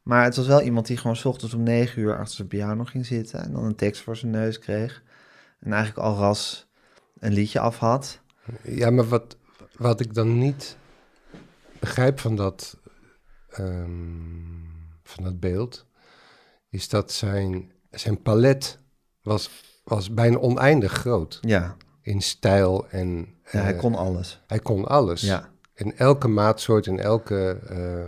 Maar 0.02 0.24
het 0.24 0.36
was 0.36 0.46
wel 0.46 0.60
iemand 0.60 0.86
die 0.86 0.96
gewoon 0.96 1.16
s 1.16 1.24
ochtends 1.24 1.54
om 1.54 1.62
negen 1.62 2.02
uur 2.02 2.18
achter 2.18 2.34
zijn 2.34 2.48
piano 2.48 2.84
ging 2.84 3.06
zitten. 3.06 3.42
En 3.42 3.52
dan 3.52 3.64
een 3.64 3.74
tekst 3.74 4.02
voor 4.02 4.16
zijn 4.16 4.30
neus 4.30 4.58
kreeg. 4.58 5.02
En 5.60 5.72
eigenlijk 5.72 6.06
al 6.06 6.16
ras 6.16 6.66
een 7.18 7.32
liedje 7.32 7.60
af 7.60 7.78
had. 7.78 8.20
Ja, 8.62 8.90
maar 8.90 9.08
wat, 9.08 9.36
wat 9.76 10.00
ik 10.00 10.14
dan 10.14 10.38
niet 10.38 10.76
begrijp 11.78 12.20
van 12.20 12.36
dat, 12.36 12.78
um, 13.58 14.68
van 15.02 15.24
dat 15.24 15.40
beeld... 15.40 15.86
is 16.70 16.88
dat 16.88 17.12
zijn, 17.12 17.72
zijn 17.90 18.22
palet 18.22 18.78
was, 19.26 19.50
was 19.84 20.14
bijna 20.14 20.38
oneindig 20.38 20.92
groot. 20.92 21.38
Ja. 21.40 21.76
In 22.02 22.22
stijl 22.22 22.86
en... 22.90 23.34
Ja, 23.50 23.60
hij 23.60 23.72
eh, 23.72 23.78
kon 23.78 23.94
alles. 23.94 24.40
Hij 24.46 24.58
kon 24.58 24.84
alles. 24.84 25.20
Ja. 25.20 25.48
in 25.74 25.96
elke 25.96 26.28
maatsoort, 26.28 26.86
in 26.86 26.98
elke... 26.98 27.60
Uh, 27.70 28.04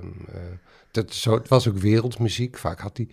dat, 0.91 1.15
zo, 1.15 1.35
het 1.35 1.49
was 1.49 1.69
ook 1.69 1.79
wereldmuziek. 1.79 2.57
Vaak 2.57 2.81
had 2.81 2.97
hij 2.97 3.09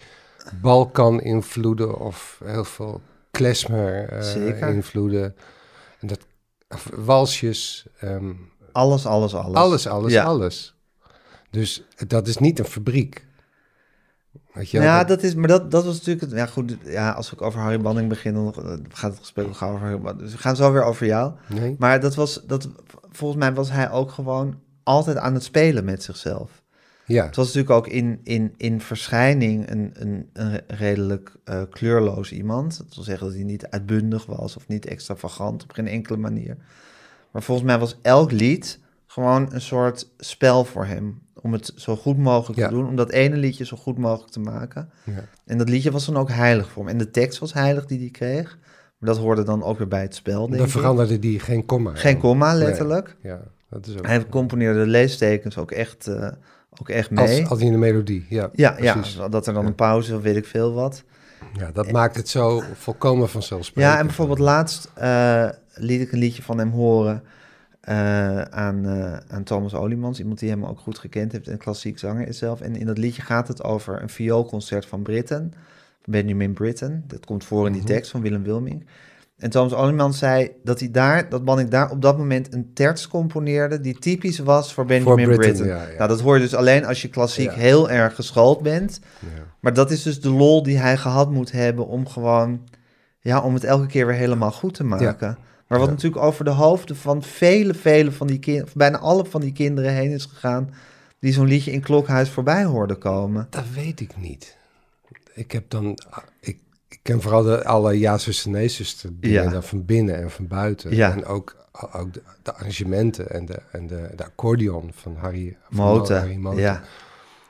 Balkan-invloeden 0.61 1.99
of 1.99 2.41
heel 2.43 2.63
veel 2.63 3.01
klezmer-invloeden. 3.31 5.35
en 5.99 6.07
dat, 6.07 6.19
walsjes. 6.95 7.87
Um, 8.03 8.51
alles, 8.71 9.05
alles, 9.05 9.35
alles. 9.35 9.55
Alles, 9.55 9.87
alles, 9.87 10.17
alles. 10.17 10.75
Dus 11.49 11.83
dat 12.07 12.27
is 12.27 12.37
niet 12.37 12.59
een 12.59 12.65
fabriek. 12.65 13.24
Weet 14.55 14.69
je, 14.69 14.81
ja, 14.81 15.03
dat... 15.03 15.23
is, 15.23 15.35
maar 15.35 15.47
dat, 15.47 15.71
dat 15.71 15.85
was 15.85 16.05
natuurlijk... 16.05 16.31
Ja, 16.31 16.45
goed, 16.45 16.77
ja, 16.83 17.11
als 17.11 17.29
we 17.29 17.39
over 17.39 17.59
Harry 17.59 17.81
Banning 17.81 18.09
beginnen, 18.09 18.53
dan 18.53 18.85
gaat 18.89 19.11
het 19.11 19.19
gesprek 19.19 19.55
gaan 19.55 19.69
over 19.69 19.81
Harry 19.81 19.99
Banning. 19.99 20.23
Dus 20.23 20.31
we 20.31 20.37
gaan 20.37 20.55
zo 20.55 20.71
weer 20.71 20.83
over 20.83 21.05
jou. 21.05 21.33
Nee. 21.47 21.75
Maar 21.79 21.99
dat 21.99 22.15
was, 22.15 22.43
dat, 22.47 22.69
volgens 23.11 23.39
mij 23.39 23.53
was 23.53 23.71
hij 23.71 23.91
ook 23.91 24.11
gewoon 24.11 24.59
altijd 24.83 25.17
aan 25.17 25.33
het 25.33 25.43
spelen 25.43 25.85
met 25.85 26.03
zichzelf. 26.03 26.63
Ja. 27.05 27.25
Het 27.25 27.35
was 27.35 27.45
natuurlijk 27.45 27.73
ook 27.75 27.87
in, 27.87 28.19
in, 28.23 28.53
in 28.57 28.81
verschijning 28.81 29.69
een, 29.69 29.91
een, 29.93 30.29
een 30.33 30.61
redelijk 30.67 31.35
uh, 31.45 31.61
kleurloos 31.69 32.31
iemand. 32.31 32.77
Dat 32.77 32.95
wil 32.95 33.03
zeggen 33.03 33.27
dat 33.27 33.35
hij 33.35 33.45
niet 33.45 33.67
uitbundig 33.67 34.25
was 34.25 34.55
of 34.55 34.67
niet 34.67 34.85
extravagant 34.85 35.63
op 35.63 35.71
geen 35.71 35.87
enkele 35.87 36.17
manier. 36.17 36.57
Maar 37.31 37.43
volgens 37.43 37.67
mij 37.67 37.79
was 37.79 37.97
elk 38.01 38.31
lied 38.31 38.79
gewoon 39.07 39.53
een 39.53 39.61
soort 39.61 40.09
spel 40.17 40.65
voor 40.65 40.85
hem. 40.85 41.21
Om 41.45 41.53
het 41.53 41.71
zo 41.75 41.95
goed 41.95 42.17
mogelijk 42.17 42.61
te 42.61 42.69
doen. 42.69 42.87
Om 42.87 42.95
dat 42.95 43.11
ene 43.11 43.35
liedje 43.35 43.65
zo 43.65 43.77
goed 43.77 43.97
mogelijk 43.97 44.31
te 44.31 44.39
maken. 44.39 44.89
Ja. 45.03 45.23
En 45.45 45.57
dat 45.57 45.69
liedje 45.69 45.91
was 45.91 46.05
dan 46.05 46.17
ook 46.17 46.29
heilig 46.29 46.69
voor 46.69 46.83
hem. 46.83 46.91
En 46.91 46.97
de 46.97 47.11
tekst 47.11 47.39
was 47.39 47.53
heilig 47.53 47.85
die 47.85 47.99
hij 47.99 48.09
kreeg. 48.09 48.57
Maar 48.97 49.09
dat 49.09 49.17
hoorde 49.17 49.43
dan 49.43 49.63
ook 49.63 49.77
weer 49.77 49.87
bij 49.87 50.01
het 50.01 50.15
spel, 50.15 50.47
denk 50.47 50.57
Dan 50.57 50.69
veranderde 50.69 51.19
die 51.19 51.39
geen 51.39 51.65
komma. 51.65 51.91
Geen 51.95 52.17
komma, 52.17 52.53
letterlijk. 52.53 53.15
Ja, 53.21 53.41
dat 53.69 53.87
is 53.87 53.97
ook... 53.97 54.05
Hij 54.05 54.25
componeerde 54.25 54.79
de 54.79 54.89
leestekens 54.89 55.57
ook 55.57 55.71
echt, 55.71 56.07
uh, 56.07 56.27
ook 56.79 56.89
echt 56.89 57.09
mee. 57.09 57.39
Als, 57.39 57.49
als 57.49 57.59
in 57.59 57.71
de 57.71 57.77
melodie, 57.77 58.25
ja. 58.29 58.49
Ja, 58.53 58.75
ja 58.79 59.27
dat 59.29 59.47
er 59.47 59.53
dan 59.53 59.65
een 59.65 59.75
pauze 59.75 60.15
of 60.15 60.21
weet 60.21 60.35
ik 60.35 60.45
veel 60.45 60.73
wat. 60.73 61.03
Ja, 61.53 61.71
dat 61.71 61.91
maakt 61.91 62.15
het 62.15 62.29
zo 62.29 62.61
volkomen 62.73 63.29
vanzelfsprekend. 63.29 63.93
Ja, 63.93 63.99
en 63.99 64.05
bijvoorbeeld 64.05 64.39
laatst 64.39 64.91
uh, 65.01 65.49
liet 65.73 66.01
ik 66.01 66.11
een 66.11 66.19
liedje 66.19 66.41
van 66.41 66.57
hem 66.57 66.69
horen 66.69 67.23
uh, 67.89 68.41
aan, 68.41 68.85
uh, 68.85 69.13
aan 69.27 69.43
Thomas 69.43 69.73
Olimans, 69.73 70.19
iemand 70.19 70.39
die 70.39 70.49
hem 70.49 70.65
ook 70.65 70.79
goed 70.79 70.99
gekend 70.99 71.31
heeft 71.31 71.47
en 71.47 71.57
klassiek 71.57 71.99
zanger 71.99 72.27
is 72.27 72.37
zelf. 72.37 72.61
En 72.61 72.75
in 72.75 72.85
dat 72.85 72.97
liedje 72.97 73.21
gaat 73.21 73.47
het 73.47 73.63
over 73.63 74.01
een 74.01 74.09
vioolconcert 74.09 74.85
van 74.85 75.01
Britten, 75.01 75.53
Benjamin 76.05 76.53
Britten. 76.53 77.03
Dat 77.07 77.25
komt 77.25 77.43
voor 77.43 77.65
in 77.65 77.71
die 77.71 77.81
mhm. 77.81 77.91
tekst 77.91 78.11
van 78.11 78.21
Willem 78.21 78.43
Wilming. 78.43 78.85
En 79.37 79.49
Thomas 79.49 79.73
Olimans 79.73 80.17
zei 80.17 80.51
dat 80.63 80.79
hij 80.79 80.91
daar, 80.91 81.29
dat 81.29 81.43
man 81.43 81.59
ik 81.59 81.71
daar 81.71 81.91
op 81.91 82.01
dat 82.01 82.17
moment 82.17 82.53
een 82.53 82.73
terts 82.73 83.07
componeerde 83.07 83.81
die 83.81 83.99
typisch 83.99 84.39
was 84.39 84.73
voor 84.73 84.85
Benjamin 84.85 85.35
Britten. 85.35 85.65
Ja, 85.65 85.85
Nou, 85.97 86.09
dat 86.09 86.21
hoor 86.21 86.35
je 86.35 86.41
dus 86.41 86.55
alleen 86.55 86.85
als 86.85 87.01
je 87.01 87.07
klassiek 87.07 87.53
heel 87.53 87.89
erg 87.89 88.15
geschoold 88.15 88.61
bent. 88.61 88.99
Maar 89.59 89.73
dat 89.73 89.91
is 89.91 90.03
dus 90.03 90.21
de 90.21 90.29
lol 90.29 90.63
die 90.63 90.77
hij 90.77 90.97
gehad 90.97 91.31
moet 91.31 91.51
hebben 91.51 91.87
om 91.87 92.07
gewoon, 92.07 92.67
ja, 93.19 93.41
om 93.41 93.53
het 93.53 93.63
elke 93.63 93.85
keer 93.85 94.07
weer 94.07 94.15
helemaal 94.15 94.51
goed 94.51 94.73
te 94.73 94.83
maken. 94.83 95.37
Maar 95.77 95.87
wat 95.87 95.95
natuurlijk 95.95 96.23
over 96.23 96.45
de 96.45 96.51
hoofden 96.51 96.95
van 96.95 97.23
vele, 97.23 97.73
vele 97.73 98.11
van 98.11 98.27
die 98.27 98.39
kinderen, 98.39 98.71
bijna 98.75 98.97
alle 98.97 99.25
van 99.25 99.41
die 99.41 99.51
kinderen 99.51 99.93
heen 99.93 100.11
is 100.11 100.25
gegaan, 100.25 100.73
die 101.19 101.33
zo'n 101.33 101.47
liedje 101.47 101.71
in 101.71 101.81
Klokhuis 101.81 102.29
voorbij 102.29 102.63
hoorden 102.63 102.97
komen. 102.97 103.47
Dat 103.49 103.69
weet 103.73 103.99
ik 103.99 104.17
niet. 104.17 104.57
Ik 105.33 105.51
heb 105.51 105.69
dan, 105.69 105.97
ik, 106.39 106.59
ik 106.87 106.99
ken 107.01 107.21
vooral 107.21 107.43
de, 107.43 107.65
alle 107.65 107.99
ja 107.99 108.17
zuster, 108.17 108.51
nee 108.51 108.67
zuster 108.67 109.09
dingen 109.19 109.51
ja. 109.51 109.61
van 109.61 109.85
binnen 109.85 110.15
en 110.21 110.31
van 110.31 110.47
buiten. 110.47 110.95
Ja. 110.95 111.11
En 111.11 111.25
ook, 111.25 111.55
ook 111.91 112.13
de, 112.13 112.21
de, 112.43 112.53
arrangementen 112.53 113.29
en, 113.29 113.45
de, 113.45 113.61
en 113.71 113.87
de, 113.87 114.09
de 114.15 114.23
accordeon 114.25 114.91
van 114.93 115.15
Harry 115.15 115.57
Moten. 115.69 116.41
Ja. 116.55 116.81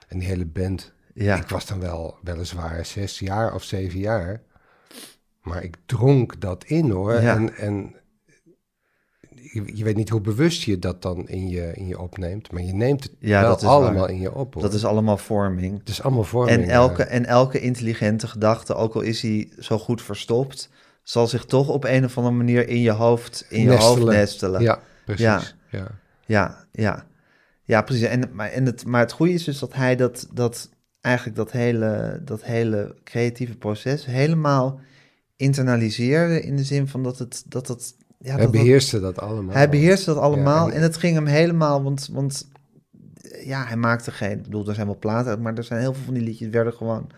En 0.07 0.19
die 0.19 0.28
hele 0.28 0.45
band. 0.45 0.93
Ja. 1.13 1.36
Ik 1.36 1.47
was 1.47 1.65
dan 1.65 1.80
wel 1.80 2.17
weliswaar 2.23 2.86
zes 2.86 3.19
jaar 3.19 3.53
of 3.53 3.63
zeven 3.63 3.99
jaar. 3.99 4.41
Maar 5.41 5.63
ik 5.63 5.76
dronk 5.86 6.41
dat 6.41 6.63
in 6.63 6.89
hoor. 6.89 7.21
Ja. 7.21 7.36
En, 7.36 7.55
en 7.55 7.95
je, 9.52 9.84
weet 9.84 9.96
niet 9.96 10.10
hoe 10.10 10.22
bewust 10.22 10.64
je 10.64 10.80
dat 10.80 11.02
dan 11.02 11.28
in 11.28 11.50
je, 11.50 11.72
in 11.74 11.88
je 11.88 12.00
opneemt, 12.00 12.52
maar 12.52 12.62
je 12.62 12.74
neemt 12.74 13.04
het 13.04 13.12
ja, 13.20 13.41
wel 13.41 13.58
allemaal 13.58 14.08
in 14.08 14.20
je 14.20 14.34
op. 14.34 14.54
Hoor. 14.54 14.64
Dat 14.64 14.74
is 14.74 14.86
allemaal 14.86 15.18
vorming. 15.18 15.80
Het 15.80 15.89
is 15.89 16.02
allemaal 16.02 16.24
vorming. 16.24 16.64
En 16.64 16.70
elke, 16.70 17.04
en 17.04 17.26
elke 17.26 17.60
intelligente 17.60 18.28
gedachte, 18.28 18.76
ook 18.76 18.93
al 18.93 19.02
is 19.02 19.22
hij 19.22 19.50
zo 19.60 19.78
goed 19.78 20.02
verstopt, 20.02 20.70
zal 21.04 21.28
zich 21.28 21.46
toch 21.46 21.70
op 21.70 21.84
een 21.84 22.04
of 22.04 22.18
andere 22.18 22.36
manier 22.36 22.68
in 22.68 22.82
je 22.82 22.91
hoofd, 22.91 23.46
in 23.50 23.62
je 23.62 23.76
hoofd 23.76 24.04
nestelen. 24.04 24.62
Ja, 24.62 24.80
precies. 25.06 25.24
Ja, 25.24 25.41
ja, 25.70 25.88
ja. 26.26 26.66
ja. 26.72 27.06
ja 27.64 27.82
precies. 27.82 28.06
En, 28.06 28.30
maar, 28.34 28.50
en 28.50 28.66
het, 28.66 28.86
maar 28.86 29.02
het 29.02 29.12
goede 29.12 29.34
is 29.34 29.43
dus 29.43 29.60
dat 29.60 29.74
hij 29.74 29.96
dat, 29.96 30.28
dat 30.34 30.70
eigenlijk 31.02 31.38
dat 31.38 31.52
hele, 31.52 32.22
dat 32.24 32.43
hele 32.43 32.96
creatieve 33.04 33.58
proces 33.58 34.06
helemaal 34.06 34.80
internaliseerde 35.36 36.41
in 36.41 36.56
de 36.56 36.64
zin 36.64 36.88
van 36.88 37.04
dat 37.04 37.20
het, 37.20 37.43
dat 37.48 37.68
het 37.68 37.96
ja, 38.26 38.36
hij 38.36 38.49
beheerste 38.49 38.99
dat, 38.99 39.19
allemaal. 39.19 39.55
Hij 39.55 39.69
beheerste 39.69 40.13
dat 40.13 40.23
allemaal 40.23 40.71
en, 40.71 40.82
het 40.82 40.97
ging 40.97 41.15
hem 41.15 41.26
helemaal, 41.26 41.84
want, 41.84 42.09
want 42.11 42.47
ja, 43.43 43.65
hij 43.65 43.78
maakte 43.78 44.11
geen, 44.11 44.32
ik 44.32 44.43
bedoel, 44.43 44.67
er 44.67 44.76
zijn 44.76 44.88
wel 44.88 44.97
platen 44.99 45.30
uit, 45.30 45.39
maar 45.39 45.53
er 45.53 45.63
zijn 45.63 45.80
heel 45.80 45.93
veel 45.93 46.03
van 46.03 46.13
die 46.13 46.23
liedjes 46.23 46.49
werden 46.49 46.73
gewoon 46.73 47.09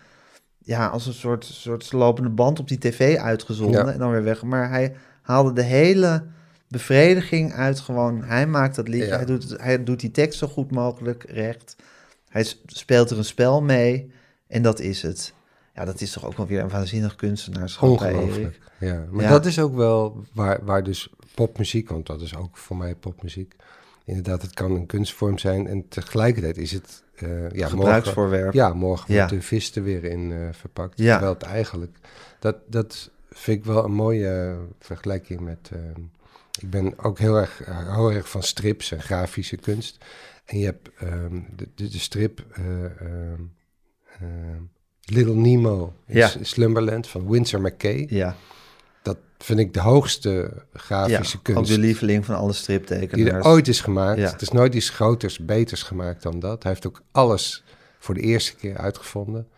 ja, 0.68 0.86
als 0.86 1.06
een 1.06 1.12
soort, 1.12 1.44
soort 1.44 1.92
lopende 1.92 2.30
band 2.30 2.58
op 2.58 2.68
die 2.68 2.78
tv 2.78 3.16
uitgezonden 3.16 3.92
en 3.92 3.98
dan 3.98 4.10
weer 4.10 4.22
weg. 4.22 4.42
Maar 4.42 4.70
hij 4.70 4.94
haalde 5.22 5.52
de 5.52 5.62
hele 5.62 6.24
bevrediging 6.68 7.52
uit 7.52 7.80
gewoon, 7.80 8.22
hij 8.22 8.46
maakt 8.46 8.76
dat 8.76 8.88
liedje, 8.88 9.14
hij, 9.14 9.24
doet, 9.24 9.54
hij 9.60 9.84
doet 9.84 10.00
die 10.00 10.10
tekst 10.10 10.38
zo 10.38 10.46
goed 10.46 10.70
mogelijk 10.70 11.24
recht. 11.28 11.76
Hij 12.28 12.46
speelt 12.66 13.10
er 13.10 13.18
een 13.18 13.24
spel 13.24 13.62
mee 13.62 14.12
en 14.46 14.62
dat 14.62 14.80
is 14.80 15.02
het. 15.02 15.32
Ja, 15.78 15.84
dat 15.84 16.00
is 16.00 16.12
toch 16.12 16.24
ook 16.24 16.36
wel 16.36 16.46
weer 16.46 16.60
een 16.60 16.68
waanzinnig 16.68 17.14
kunstenaarschap. 17.14 17.88
Ongelooflijk. 17.88 18.58
Ja, 18.78 19.04
maar 19.10 19.28
dat 19.28 19.46
is 19.46 19.58
ook 19.58 19.74
wel 19.74 20.24
waar, 20.32 20.64
waar 20.64 20.82
dus 20.82 21.10
popmuziek, 21.34 21.88
want 21.88 22.06
dat 22.06 22.20
is 22.20 22.36
ook 22.36 22.56
voor 22.56 22.76
mij 22.76 22.94
popmuziek. 22.94 23.56
Inderdaad, 24.04 24.42
het 24.42 24.54
kan 24.54 24.70
een 24.70 24.86
kunstvorm 24.86 25.38
zijn 25.38 25.66
en 25.66 25.88
tegelijkertijd 25.88 26.56
is 26.56 26.72
het 26.72 27.02
uh, 27.22 27.50
ja, 27.50 27.68
gebruiksvoorwerp. 27.68 28.54
Morgen, 28.54 28.60
ja, 28.60 28.74
morgen 28.74 29.14
wordt 29.14 29.30
de 29.30 29.42
vis 29.42 29.76
er 29.76 29.82
weer 29.82 30.04
in 30.04 30.30
uh, 30.30 30.48
verpakt. 30.52 30.98
Ja. 30.98 31.12
Terwijl 31.12 31.34
het 31.34 31.42
eigenlijk, 31.42 31.98
dat, 32.38 32.56
dat 32.66 33.10
vind 33.30 33.58
ik 33.58 33.64
wel 33.64 33.84
een 33.84 33.92
mooie 33.92 34.56
vergelijking 34.78 35.40
met. 35.40 35.70
Uh, 35.72 35.80
ik 36.60 36.70
ben 36.70 36.98
ook 36.98 37.18
heel 37.18 37.36
erg, 37.36 37.62
heel 37.94 38.12
erg 38.12 38.28
van 38.28 38.42
strips 38.42 38.92
en 38.92 39.02
grafische 39.02 39.56
kunst. 39.56 40.04
En 40.44 40.58
je 40.58 40.64
hebt 40.64 40.88
um, 41.02 41.46
de, 41.56 41.68
de, 41.74 41.88
de, 41.88 41.98
strip. 41.98 42.44
Ehm, 42.52 43.42
ehm, 44.20 44.62
Little 45.10 45.34
Nemo 45.34 45.92
in 46.06 46.28
Slumberland 46.40 47.06
van 47.06 47.30
Winsor 47.30 47.60
McKay. 47.60 48.06
Ja. 48.08 48.36
Dat 49.02 49.18
vind 49.38 49.58
ik 49.58 49.74
de 49.74 49.80
hoogste 49.80 50.52
grafische 50.72 51.36
ja, 51.36 51.42
kunst. 51.42 51.60
Ook 51.60 51.66
de 51.66 51.78
lieveling 51.78 52.24
van 52.24 52.36
alle 52.36 52.52
striptekenaars. 52.52 53.12
Die 53.12 53.30
er 53.30 53.44
ooit 53.44 53.68
is 53.68 53.80
gemaakt. 53.80 54.18
Ja. 54.18 54.30
Het 54.30 54.42
is 54.42 54.50
nooit 54.50 54.74
iets 54.74 54.90
groters, 54.90 55.38
beters 55.38 55.82
gemaakt 55.82 56.22
dan 56.22 56.40
dat. 56.40 56.62
Hij 56.62 56.72
heeft 56.72 56.86
ook 56.86 57.02
alles 57.12 57.64
voor 57.98 58.14
de 58.14 58.20
eerste 58.20 58.54
keer 58.54 58.76
uitgevonden. 58.76 59.48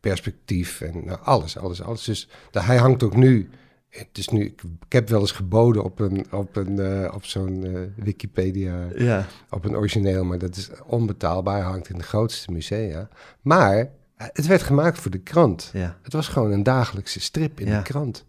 Perspectief 0.00 0.80
en 0.80 1.04
nou, 1.04 1.18
alles, 1.22 1.58
alles, 1.58 1.82
alles. 1.82 2.04
Dus 2.04 2.28
hij 2.50 2.76
hangt 2.76 3.02
ook 3.02 3.16
nu 3.16 3.50
het 3.90 4.18
is 4.18 4.28
nu, 4.28 4.44
ik, 4.44 4.62
heb 4.88 5.08
wel 5.08 5.20
eens 5.20 5.32
geboden 5.32 5.84
op, 5.84 6.00
een, 6.00 6.26
op, 6.32 6.56
een, 6.56 6.80
uh, 6.80 7.12
op 7.14 7.24
zo'n 7.24 7.64
uh, 7.64 7.80
Wikipedia, 7.96 8.88
ja. 8.96 9.26
op 9.50 9.64
een 9.64 9.76
origineel, 9.76 10.24
maar 10.24 10.38
dat 10.38 10.56
is 10.56 10.70
onbetaalbaar, 10.86 11.62
hangt 11.62 11.88
in 11.88 11.98
de 11.98 12.04
grootste 12.04 12.52
musea. 12.52 13.08
Maar 13.40 13.90
het 14.26 14.46
werd 14.46 14.62
gemaakt 14.62 14.98
voor 14.98 15.10
de 15.10 15.18
krant. 15.18 15.70
Ja. 15.72 15.98
Het 16.02 16.12
was 16.12 16.28
gewoon 16.28 16.52
een 16.52 16.62
dagelijkse 16.62 17.20
strip 17.20 17.60
in 17.60 17.66
de 17.66 17.82
krant. 17.82 18.26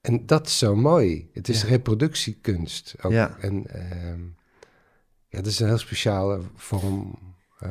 En 0.00 0.26
dat 0.26 0.46
is 0.46 0.58
zo 0.58 0.76
mooi. 0.76 1.30
Het 1.32 1.48
is 1.48 1.64
reproductiekunst. 1.64 2.94
Ook. 3.02 3.12
Ja. 3.12 3.36
En 3.40 3.66
uh, 3.76 4.12
ja, 5.28 5.38
dat 5.38 5.46
is 5.46 5.60
een 5.60 5.66
heel 5.66 5.78
speciale 5.78 6.40
vorm 6.54 7.18
uh, 7.62 7.70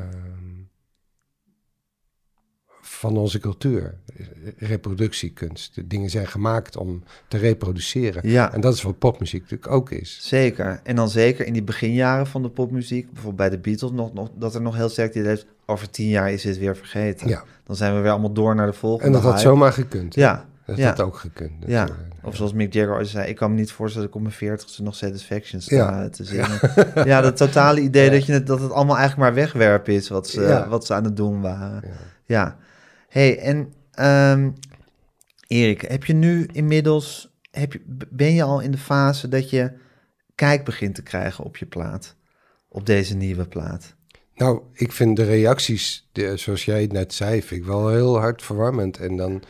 van 2.90 3.18
onze 3.18 3.40
cultuur. 3.40 3.94
Reproductiekunst. 4.58 5.76
De 5.76 5.88
dingen 5.88 6.10
zijn 6.10 6.28
gemaakt 6.28 6.78
om 6.78 7.04
te 7.28 7.38
reproduceren. 7.38 8.30
Ja. 8.30 8.54
En 8.54 8.62
dat 8.62 8.74
is 8.74 8.82
wat 8.82 9.00
popmuziek 9.00 9.42
natuurlijk 9.42 9.72
ook 9.72 9.92
is. 9.92 10.20
Zeker. 10.22 10.80
En 10.84 10.96
dan 10.96 11.10
zeker 11.10 11.46
in 11.46 11.54
die 11.54 11.64
beginjaren 11.64 12.28
van 12.28 12.42
de 12.42 12.50
popmuziek, 12.50 13.06
bijvoorbeeld 13.06 13.36
bij 13.36 13.50
de 13.50 13.58
Beatles, 13.58 13.92
nog, 13.92 14.14
nog, 14.14 14.30
dat 14.36 14.56
er 14.56 14.62
nog 14.62 14.76
heel 14.76 14.90
sterk 14.90 15.14
die 15.14 15.24
heeft, 15.24 15.46
over 15.66 15.90
tien 15.90 16.08
jaar 16.08 16.32
is 16.32 16.44
het 16.44 16.58
weer 16.58 16.76
vergeten. 16.76 17.28
Ja. 17.28 17.44
Dan 17.64 17.76
zijn 17.76 17.96
we 17.96 18.02
weer 18.02 18.12
allemaal 18.12 18.34
door 18.34 18.56
naar 18.56 18.68
de 18.68 18.74
volgende. 18.74 19.06
En 19.06 19.12
dat 19.12 19.32
had 19.32 19.42
zomaar 19.42 19.74
gekund. 19.74 20.16
Ja. 20.16 20.46
Dat 20.66 20.78
ja. 20.78 20.88
had 20.88 21.02
ook 21.02 21.18
gekund. 21.18 21.52
Ja. 21.66 21.88
Of 22.24 22.36
zoals 22.36 22.54
Mick 22.54 22.74
Jagger 22.74 22.96
ooit 22.96 23.08
zei, 23.08 23.30
ik 23.30 23.36
kan 23.36 23.52
me 23.52 23.58
niet 23.58 23.72
voorstellen 23.72 24.08
dat 24.08 24.16
ik 24.16 24.22
op 24.22 24.28
mijn 24.28 24.40
veertigste 24.40 24.84
nog 24.84 24.96
Satisfaction 24.96 25.62
sta 25.62 25.76
ja. 25.76 26.10
te 26.10 26.24
zingen. 26.24 26.60
Ja, 26.96 27.06
ja 27.06 27.22
dat 27.22 27.38
totale 27.38 27.80
idee 27.80 28.10
dat, 28.10 28.26
je 28.26 28.34
het, 28.34 28.48
dat 28.48 28.62
het 28.62 28.72
allemaal 28.72 28.98
eigenlijk 28.98 29.30
maar 29.30 29.44
wegwerpen 29.44 29.94
is 29.94 30.10
wat 30.10 30.28
ze, 30.28 30.66
wat 30.70 30.86
ze 30.86 30.94
aan 30.94 31.04
het 31.04 31.16
doen 31.16 31.42
waren. 31.42 31.84
Ja 32.26 32.58
hey, 33.18 33.39
en 33.39 33.74
um, 34.36 34.53
Erik, 35.47 35.82
heb 35.82 36.05
je 36.05 36.13
nu 36.13 36.47
inmiddels, 36.51 37.38
heb 37.51 37.74
je, 37.74 37.82
ben 38.09 38.34
je 38.34 38.43
al 38.43 38.59
in 38.59 38.72
de 38.72 38.78
fase 38.78 39.28
dat 39.28 39.49
je 39.49 39.72
kijk 40.36 40.65
begint 40.65 40.95
te 40.95 41.03
krijgen 41.03 41.43
op 41.43 41.57
je 41.57 41.65
plaat? 41.65 42.15
op 42.70 42.86
deze 42.86 43.15
nieuwe 43.15 43.45
plaat? 43.45 43.95
Nou, 44.36 44.61
ik 44.74 44.91
vind 44.91 45.15
de 45.15 45.24
reacties, 45.24 46.09
de, 46.11 46.38
zoals 46.38 46.65
jij 46.65 46.82
het 46.82 46.91
net 46.91 47.13
zei, 47.13 47.41
vind 47.43 47.61
ik 47.61 47.68
wel 47.68 47.89
heel 47.89 48.20
hartverwarmend. 48.20 48.97
En, 48.97 49.15
dan, 49.15 49.43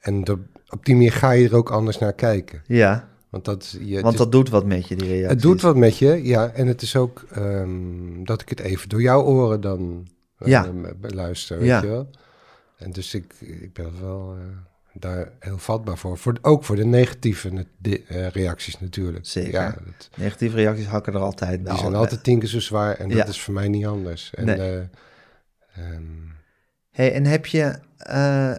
en 0.00 0.24
de, 0.24 0.38
op 0.68 0.84
die 0.84 0.94
manier 0.94 1.12
ga 1.12 1.30
je 1.30 1.48
er 1.48 1.56
ook 1.56 1.70
anders 1.70 1.98
naar 1.98 2.12
kijken. 2.12 2.62
Ja. 2.66 3.08
Want, 3.30 3.44
dat, 3.44 3.76
je, 3.80 4.00
Want 4.00 4.16
dat 4.16 4.32
doet 4.32 4.48
wat 4.48 4.66
met 4.66 4.88
je, 4.88 4.96
die 4.96 5.08
reacties. 5.08 5.30
Het 5.30 5.42
doet 5.42 5.60
wat 5.60 5.76
met 5.76 5.98
je, 5.98 6.24
ja. 6.24 6.50
En 6.50 6.66
het 6.66 6.82
is 6.82 6.96
ook 6.96 7.24
ehm, 7.30 8.24
dat 8.24 8.40
ik 8.40 8.48
het 8.48 8.60
even 8.60 8.88
door 8.88 9.02
jouw 9.02 9.22
oren 9.22 9.60
dan 9.60 10.06
uh, 10.38 10.48
ja. 10.48 10.70
beluister, 11.00 11.58
weet 11.58 11.66
ja. 11.66 11.80
je 11.80 11.86
wel. 11.86 12.10
En 12.76 12.92
dus 12.92 13.14
ik, 13.14 13.34
ik 13.40 13.72
ben 13.72 14.00
wel... 14.00 14.36
Uh, 14.36 14.42
daar 14.96 15.32
heel 15.40 15.58
vatbaar 15.58 15.98
voor. 15.98 16.18
voor 16.18 16.38
ook 16.40 16.64
voor 16.64 16.76
de 16.76 16.84
negatieve 16.84 17.66
uh, 17.82 18.28
reacties 18.28 18.80
natuurlijk. 18.80 19.26
Zeker. 19.26 19.52
Ja, 19.52 19.76
negatieve 20.16 20.56
reacties 20.56 20.86
hakken 20.86 21.14
er 21.14 21.20
altijd 21.20 21.62
bij. 21.62 21.72
Die 21.72 21.80
zijn 21.80 21.94
altijd 21.94 22.24
tien 22.24 22.38
keer 22.38 22.48
zo 22.48 22.60
zwaar 22.60 22.96
en 22.96 23.08
dat 23.08 23.28
is 23.28 23.40
voor 23.40 23.54
mij 23.54 23.68
niet 23.68 23.86
anders. 23.86 24.30
En, 24.34 24.44
nee. 24.44 24.58
uh, 24.58 25.92
um... 25.92 26.32
hey, 26.90 27.12
en 27.12 27.24
heb 27.24 27.46
je... 27.46 27.78
Uh, 28.10 28.54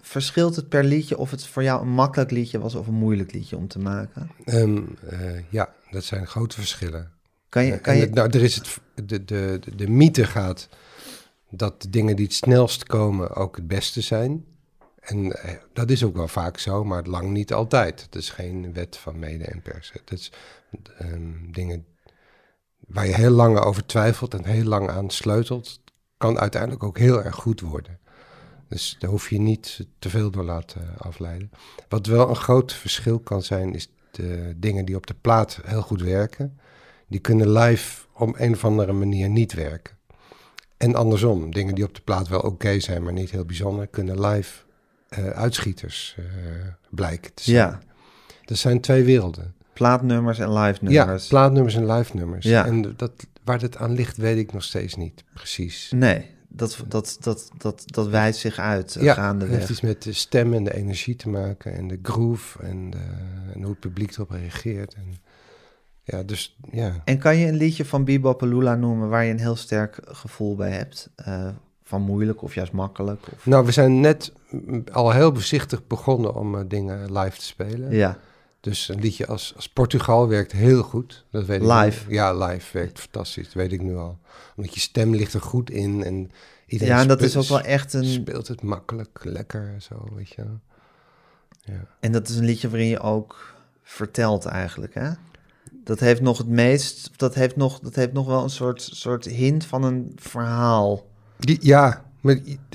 verschilt 0.00 0.56
het 0.56 0.68
per 0.68 0.84
liedje 0.84 1.18
of 1.18 1.30
het 1.30 1.46
voor 1.46 1.62
jou 1.62 1.82
een 1.82 1.92
makkelijk 1.92 2.30
liedje 2.30 2.58
was 2.58 2.74
of 2.74 2.86
een 2.86 2.94
moeilijk 2.94 3.32
liedje 3.32 3.56
om 3.56 3.68
te 3.68 3.78
maken? 3.78 4.30
Um, 4.46 4.96
ja, 5.48 5.72
dat 5.90 6.04
zijn 6.04 6.26
grote 6.26 6.54
verschillen. 6.54 7.10
Kan 7.48 7.64
je, 7.64 7.78
kan 7.78 7.96
je... 7.96 8.10
nou, 8.10 8.30
er 8.30 8.42
is 8.42 8.54
het, 8.54 8.78
de, 8.94 9.24
de, 9.24 9.58
de, 9.60 9.74
de 9.74 9.90
mythe 9.90 10.24
gaat 10.24 10.68
dat 11.54 11.82
de 11.82 11.90
dingen 11.90 12.16
die 12.16 12.24
het 12.24 12.34
snelst 12.34 12.84
komen 12.84 13.34
ook 13.34 13.56
het 13.56 13.66
beste 13.66 14.00
zijn. 14.00 14.44
En 15.00 15.42
eh, 15.42 15.54
dat 15.72 15.90
is 15.90 16.04
ook 16.04 16.16
wel 16.16 16.28
vaak 16.28 16.58
zo, 16.58 16.84
maar 16.84 17.04
lang 17.04 17.30
niet 17.30 17.52
altijd. 17.52 18.02
Het 18.02 18.14
is 18.14 18.30
geen 18.30 18.72
wet 18.72 18.96
van 18.96 19.18
mede 19.18 19.44
en 19.44 19.62
persen. 19.62 20.00
Het 20.00 20.12
is 20.12 20.32
um, 21.00 21.52
dingen 21.52 21.86
waar 22.78 23.06
je 23.06 23.14
heel 23.14 23.30
lang 23.30 23.58
over 23.58 23.86
twijfelt 23.86 24.34
en 24.34 24.44
heel 24.44 24.64
lang 24.64 24.88
aan 24.88 25.10
sleutelt, 25.10 25.80
kan 26.16 26.38
uiteindelijk 26.38 26.82
ook 26.82 26.98
heel 26.98 27.22
erg 27.22 27.34
goed 27.34 27.60
worden. 27.60 28.00
Dus 28.68 28.96
daar 28.98 29.10
hoef 29.10 29.30
je 29.30 29.40
niet 29.40 29.86
te 29.98 30.10
veel 30.10 30.30
door 30.30 30.44
laten 30.44 30.98
afleiden. 30.98 31.50
Wat 31.88 32.06
wel 32.06 32.28
een 32.28 32.36
groot 32.36 32.72
verschil 32.72 33.18
kan 33.18 33.42
zijn, 33.42 33.74
is 33.74 33.92
de 34.10 34.54
dingen 34.56 34.84
die 34.84 34.96
op 34.96 35.06
de 35.06 35.14
plaat 35.20 35.60
heel 35.64 35.82
goed 35.82 36.02
werken. 36.02 36.60
Die 37.08 37.20
kunnen 37.20 37.52
live 37.52 38.06
op 38.14 38.34
een 38.38 38.52
of 38.52 38.64
andere 38.64 38.92
manier 38.92 39.28
niet 39.28 39.52
werken. 39.52 39.96
En 40.82 40.94
andersom, 40.94 41.50
dingen 41.50 41.74
die 41.74 41.84
op 41.84 41.94
de 41.94 42.00
plaat 42.00 42.28
wel 42.28 42.40
oké 42.40 42.80
zijn, 42.80 43.02
maar 43.02 43.12
niet 43.12 43.30
heel 43.30 43.44
bijzonder, 43.44 43.86
kunnen 43.86 44.26
live 44.26 44.60
uh, 45.18 45.26
uitschieters 45.26 46.16
uh, 46.18 46.26
blijken 46.90 47.34
te 47.34 47.42
zijn. 47.42 47.56
Ja. 47.56 47.80
Dat 48.44 48.58
zijn 48.58 48.80
twee 48.80 49.04
werelden. 49.04 49.54
Plaatnummers 49.72 50.38
en 50.38 50.52
live 50.52 50.84
nummers. 50.84 51.22
Ja, 51.22 51.28
plaatnummers 51.28 51.74
en 51.74 51.92
live 51.92 52.16
nummers. 52.16 52.46
Ja. 52.46 52.66
En 52.66 52.94
dat, 52.96 53.12
waar 53.44 53.58
dat 53.58 53.76
aan 53.76 53.92
ligt, 53.92 54.16
weet 54.16 54.38
ik 54.38 54.52
nog 54.52 54.62
steeds 54.62 54.94
niet 54.94 55.24
precies. 55.34 55.92
Nee, 55.94 56.30
dat, 56.48 56.84
dat, 56.88 57.16
dat, 57.20 57.50
dat, 57.58 57.82
dat 57.86 58.08
wijdt 58.08 58.36
zich 58.36 58.58
uit 58.58 58.94
uh, 58.94 59.02
ja, 59.02 59.14
gaandeweg. 59.14 59.50
het 59.50 59.58
heeft 59.58 59.70
iets 59.70 59.80
met 59.80 60.02
de 60.02 60.12
stem 60.12 60.54
en 60.54 60.64
de 60.64 60.74
energie 60.74 61.16
te 61.16 61.28
maken 61.28 61.74
en 61.74 61.88
de 61.88 61.98
groove 62.02 62.62
en, 62.62 62.90
de, 62.90 62.98
en 63.54 63.60
hoe 63.60 63.70
het 63.70 63.80
publiek 63.80 64.12
erop 64.12 64.30
reageert. 64.30 64.94
En, 64.94 65.16
ja, 66.04 66.22
dus, 66.22 66.56
ja. 66.70 67.02
En 67.04 67.18
kan 67.18 67.36
je 67.36 67.46
een 67.46 67.56
liedje 67.56 67.84
van 67.84 68.04
Bebop 68.04 68.40
noemen 68.40 69.08
waar 69.08 69.24
je 69.24 69.30
een 69.30 69.38
heel 69.38 69.56
sterk 69.56 69.98
gevoel 70.04 70.56
bij 70.56 70.70
hebt? 70.70 71.10
Uh, 71.28 71.48
van 71.82 72.02
moeilijk 72.02 72.42
of 72.42 72.54
juist 72.54 72.72
makkelijk? 72.72 73.26
Of... 73.32 73.46
Nou, 73.46 73.64
we 73.64 73.72
zijn 73.72 74.00
net 74.00 74.32
al 74.92 75.10
heel 75.10 75.32
voorzichtig 75.32 75.86
begonnen 75.86 76.34
om 76.34 76.54
uh, 76.54 76.60
dingen 76.68 77.18
live 77.18 77.38
te 77.38 77.44
spelen. 77.44 77.90
Ja. 77.90 78.18
Dus 78.60 78.88
een 78.88 79.00
liedje 79.00 79.26
als, 79.26 79.52
als 79.56 79.68
Portugal 79.68 80.28
werkt 80.28 80.52
heel 80.52 80.82
goed. 80.82 81.24
Dat 81.30 81.46
weet 81.46 81.60
live? 81.60 82.04
Ik 82.04 82.10
ja, 82.10 82.34
live 82.34 82.78
werkt 82.78 82.98
fantastisch. 82.98 83.44
Dat 83.44 83.54
weet 83.54 83.72
ik 83.72 83.82
nu 83.82 83.96
al. 83.96 84.18
Omdat 84.56 84.74
je 84.74 84.80
stem 84.80 85.14
ligt 85.14 85.34
er 85.34 85.40
goed 85.40 85.70
in 85.70 86.04
en 86.04 86.30
iedereen 86.66 86.94
Ja, 86.94 87.00
en 87.00 87.08
dat 87.08 87.20
is 87.20 87.36
ook 87.36 87.44
wel 87.44 87.60
echt 87.60 87.92
een... 87.92 88.04
Speelt 88.04 88.48
het 88.48 88.62
makkelijk, 88.62 89.20
lekker, 89.22 89.74
zo, 89.78 90.08
weet 90.14 90.28
je. 90.28 90.44
Ja. 91.60 91.86
En 92.00 92.12
dat 92.12 92.28
is 92.28 92.36
een 92.36 92.44
liedje 92.44 92.68
waarin 92.68 92.88
je 92.88 93.00
ook 93.00 93.54
vertelt 93.82 94.44
eigenlijk, 94.44 94.94
hè? 94.94 95.10
Dat 95.84 96.00
heeft 96.00 96.20
nog 96.20 96.38
het 96.38 96.48
meest... 96.48 97.10
Dat 97.18 97.34
heeft 97.34 97.56
nog, 97.56 97.80
dat 97.80 97.94
heeft 97.94 98.12
nog 98.12 98.26
wel 98.26 98.42
een 98.42 98.50
soort, 98.50 98.82
soort 98.82 99.24
hint 99.24 99.64
van 99.64 99.84
een 99.84 100.12
verhaal. 100.16 101.10
Die, 101.38 101.58
ja, 101.60 102.04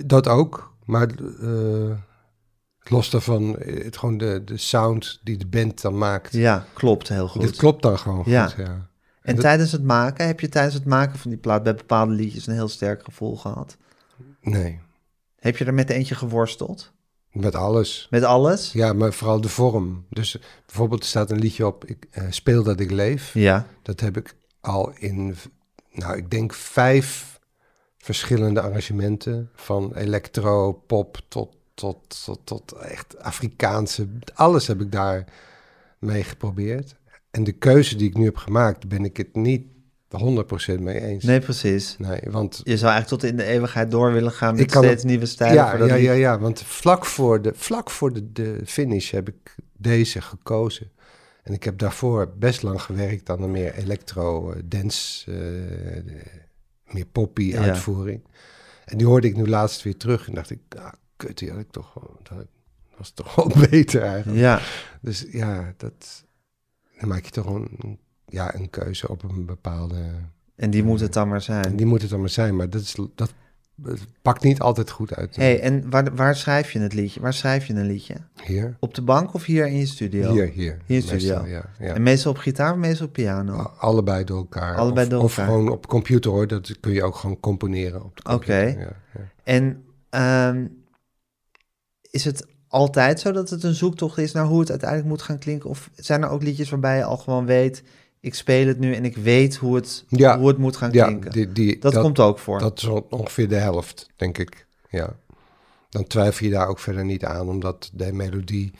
dat 0.05 0.27
ook. 0.27 0.75
Maar 0.85 1.07
uh, 1.19 1.97
los 2.83 3.09
daarvan, 3.09 3.55
het, 3.59 3.97
gewoon 3.97 4.17
de, 4.17 4.41
de 4.45 4.57
sound 4.57 5.19
die 5.23 5.37
de 5.37 5.47
band 5.47 5.81
dan 5.81 5.97
maakt. 5.97 6.33
Ja, 6.33 6.65
klopt 6.73 7.07
heel 7.07 7.27
goed. 7.27 7.43
Het 7.43 7.55
klopt 7.55 7.81
dan 7.81 7.99
gewoon 7.99 8.23
ja. 8.25 8.47
goed, 8.47 8.65
ja. 8.65 8.89
En, 9.21 9.35
tijdens 9.35 9.71
het 9.71 9.83
maken, 9.83 10.25
heb 10.25 10.39
je 10.39 10.49
tijdens 10.49 10.73
het 10.73 10.85
maken 10.85 11.19
van 11.19 11.29
die 11.29 11.39
plaat 11.39 11.63
bij 11.63 11.75
bepaalde 11.75 12.13
liedjes 12.13 12.47
een 12.47 12.53
heel 12.53 12.67
sterk 12.67 13.03
gevoel 13.03 13.35
gehad? 13.35 13.77
Nee. 14.41 14.79
Heb 15.39 15.57
je 15.57 15.65
er 15.65 15.73
met 15.73 15.89
eentje 15.89 16.15
geworsteld? 16.15 16.91
Met 17.41 17.55
alles. 17.55 18.07
Met 18.09 18.23
alles? 18.23 18.71
Ja, 18.71 18.93
maar 18.93 19.13
vooral 19.13 19.41
de 19.41 19.49
vorm. 19.49 20.05
Dus 20.09 20.37
bijvoorbeeld 20.65 21.01
er 21.01 21.07
staat 21.07 21.31
een 21.31 21.39
liedje 21.39 21.65
op, 21.65 21.85
ik 21.85 22.07
uh, 22.11 22.23
speel 22.29 22.63
dat 22.63 22.79
ik 22.79 22.91
leef. 22.91 23.33
Ja. 23.33 23.67
Dat 23.81 23.99
heb 23.99 24.17
ik 24.17 24.35
al 24.61 24.91
in, 24.95 25.35
nou 25.91 26.17
ik 26.17 26.31
denk 26.31 26.53
vijf 26.53 27.39
verschillende 27.97 28.61
arrangementen. 28.61 29.49
Van 29.55 29.95
electro, 29.95 30.73
pop 30.73 31.17
tot, 31.27 31.55
tot, 31.73 32.23
tot, 32.25 32.39
tot 32.43 32.71
echt 32.71 33.19
Afrikaanse. 33.19 34.07
Alles 34.33 34.67
heb 34.67 34.81
ik 34.81 34.91
daar 34.91 35.25
mee 35.99 36.23
geprobeerd. 36.23 36.95
En 37.31 37.43
de 37.43 37.51
keuze 37.51 37.95
die 37.95 38.09
ik 38.09 38.17
nu 38.17 38.25
heb 38.25 38.37
gemaakt, 38.37 38.87
ben 38.87 39.05
ik 39.05 39.17
het 39.17 39.35
niet 39.35 39.65
100% 40.77 40.79
mee 40.79 41.01
eens. 41.01 41.23
Nee, 41.23 41.39
precies. 41.39 41.95
Nee, 41.97 42.19
want... 42.29 42.61
Je 42.63 42.77
zou 42.77 42.91
eigenlijk 42.91 43.21
tot 43.21 43.31
in 43.31 43.37
de 43.37 43.43
eeuwigheid 43.43 43.91
door 43.91 44.13
willen 44.13 44.31
gaan 44.31 44.55
met 44.55 44.71
steeds 44.71 45.03
nieuwe 45.03 45.25
stijlen. 45.25 45.55
Ja, 45.55 45.85
ja, 45.85 45.95
ja, 45.95 46.11
ja, 46.11 46.39
want 46.39 46.61
vlak 46.61 47.05
voor, 47.05 47.41
de, 47.41 47.51
vlak 47.55 47.89
voor 47.89 48.13
de, 48.13 48.31
de 48.31 48.61
finish 48.65 49.11
heb 49.11 49.27
ik 49.27 49.55
deze 49.77 50.21
gekozen. 50.21 50.91
En 51.43 51.53
ik 51.53 51.63
heb 51.63 51.77
daarvoor 51.77 52.33
best 52.37 52.63
lang 52.63 52.81
gewerkt 52.81 53.29
aan 53.29 53.41
een 53.41 53.51
meer 53.51 53.73
electro-dance... 53.73 55.31
Uh, 55.31 56.13
meer 56.93 57.05
poppy 57.05 57.57
uitvoering. 57.57 58.23
En 58.85 58.97
die 58.97 59.07
hoorde 59.07 59.27
ik 59.27 59.35
nu 59.35 59.47
laatst 59.47 59.83
weer 59.83 59.97
terug 59.97 60.27
en 60.27 60.33
dacht 60.33 60.49
ik, 60.49 60.59
ah, 60.77 60.91
kut, 61.15 61.37
die 61.37 61.49
had 61.51 61.59
ik 61.59 61.71
toch 61.71 61.93
dat 62.23 62.47
was 62.97 63.11
toch 63.11 63.35
wel 63.35 63.51
beter 63.69 64.01
eigenlijk. 64.01 64.39
Ja. 64.39 64.61
Dus 65.01 65.25
ja, 65.31 65.73
dat, 65.77 66.25
dan 66.99 67.09
maak 67.09 67.25
je 67.25 67.31
toch 67.31 67.45
een, 67.45 67.99
ja, 68.29 68.55
een 68.55 68.69
keuze 68.69 69.09
op 69.09 69.23
een 69.23 69.45
bepaalde... 69.45 69.95
En 70.55 70.69
die 70.69 70.83
moet 70.83 70.99
het 70.99 71.13
dan 71.13 71.27
maar 71.27 71.41
zijn. 71.41 71.75
Die 71.75 71.85
moet 71.85 72.01
het 72.01 72.09
dan 72.09 72.19
maar 72.19 72.29
zijn, 72.29 72.55
maar 72.55 72.69
dat, 72.69 72.81
is, 72.81 72.95
dat 73.15 73.33
pakt 74.21 74.43
niet 74.43 74.59
altijd 74.59 74.91
goed 74.91 75.15
uit. 75.15 75.35
hey, 75.35 75.59
en 75.61 75.89
waar, 75.89 76.15
waar 76.15 76.35
schrijf 76.35 76.71
je 76.71 76.79
het 76.79 76.93
liedje? 76.93 77.19
Waar 77.19 77.33
schrijf 77.33 77.65
je 77.65 77.73
een 77.73 77.85
liedje? 77.85 78.15
Hier. 78.43 78.77
Op 78.79 78.93
de 78.93 79.01
bank 79.01 79.33
of 79.33 79.45
hier 79.45 79.67
in 79.67 79.77
je 79.77 79.85
studio? 79.85 80.31
Hier, 80.31 80.49
hier. 80.49 80.53
Hier 80.53 80.81
in 80.85 80.95
je 80.95 81.01
studio. 81.01 81.45
ja, 81.45 81.69
ja. 81.79 81.93
En 81.93 82.03
meestal 82.03 82.31
op 82.31 82.37
gitaar 82.37 82.71
of 82.71 82.77
meestal 82.77 83.07
op 83.07 83.13
piano? 83.13 83.55
Allebei 83.77 84.23
door 84.23 84.37
elkaar. 84.37 84.75
Allebei 84.75 85.05
of, 85.05 85.11
door 85.11 85.21
elkaar. 85.21 85.47
Of 85.47 85.53
gewoon 85.53 85.71
op 85.71 85.87
computer 85.87 86.31
hoor, 86.31 86.47
dat 86.47 86.79
kun 86.79 86.91
je 86.91 87.03
ook 87.03 87.15
gewoon 87.15 87.39
componeren 87.39 88.03
op 88.03 88.15
de 88.15 88.23
computer. 88.23 88.69
Oké. 88.69 88.95
En 89.43 89.83
um, 90.09 90.85
is 92.01 92.25
het 92.25 92.45
altijd 92.67 93.19
zo 93.19 93.31
dat 93.31 93.49
het 93.49 93.63
een 93.63 93.73
zoektocht 93.73 94.17
is 94.17 94.31
naar 94.31 94.45
hoe 94.45 94.59
het 94.59 94.69
uiteindelijk 94.69 95.09
moet 95.09 95.21
gaan 95.21 95.39
klinken? 95.39 95.69
Of 95.69 95.89
zijn 95.95 96.23
er 96.23 96.29
ook 96.29 96.43
liedjes 96.43 96.69
waarbij 96.69 96.97
je 96.97 97.03
al 97.03 97.17
gewoon 97.17 97.45
weet 97.45 97.83
ik 98.27 98.35
speel 98.35 98.67
het 98.67 98.79
nu 98.79 98.93
en 98.93 99.05
ik 99.05 99.17
weet 99.17 99.55
hoe 99.55 99.75
het, 99.75 100.05
ja, 100.07 100.39
hoe 100.39 100.47
het 100.47 100.57
moet 100.57 100.77
gaan 100.77 100.91
klinken. 100.91 101.31
Die, 101.31 101.51
die, 101.51 101.79
dat, 101.79 101.99
komt 101.99 102.19
ook 102.19 102.39
voor. 102.39 102.59
Dat 102.59 102.77
is 102.77 102.87
ongeveer 103.09 103.47
de 103.47 103.55
helft, 103.55 104.09
denk 104.15 104.37
ik. 104.37 104.65
Ja. 104.89 105.15
Dan 105.89 106.07
twijfel 106.07 106.45
je 106.45 106.51
daar 106.51 106.67
ook 106.67 106.79
verder 106.79 107.05
niet 107.05 107.25
aan, 107.25 107.49
omdat 107.49 107.89
de 107.93 108.13
melodie 108.13 108.71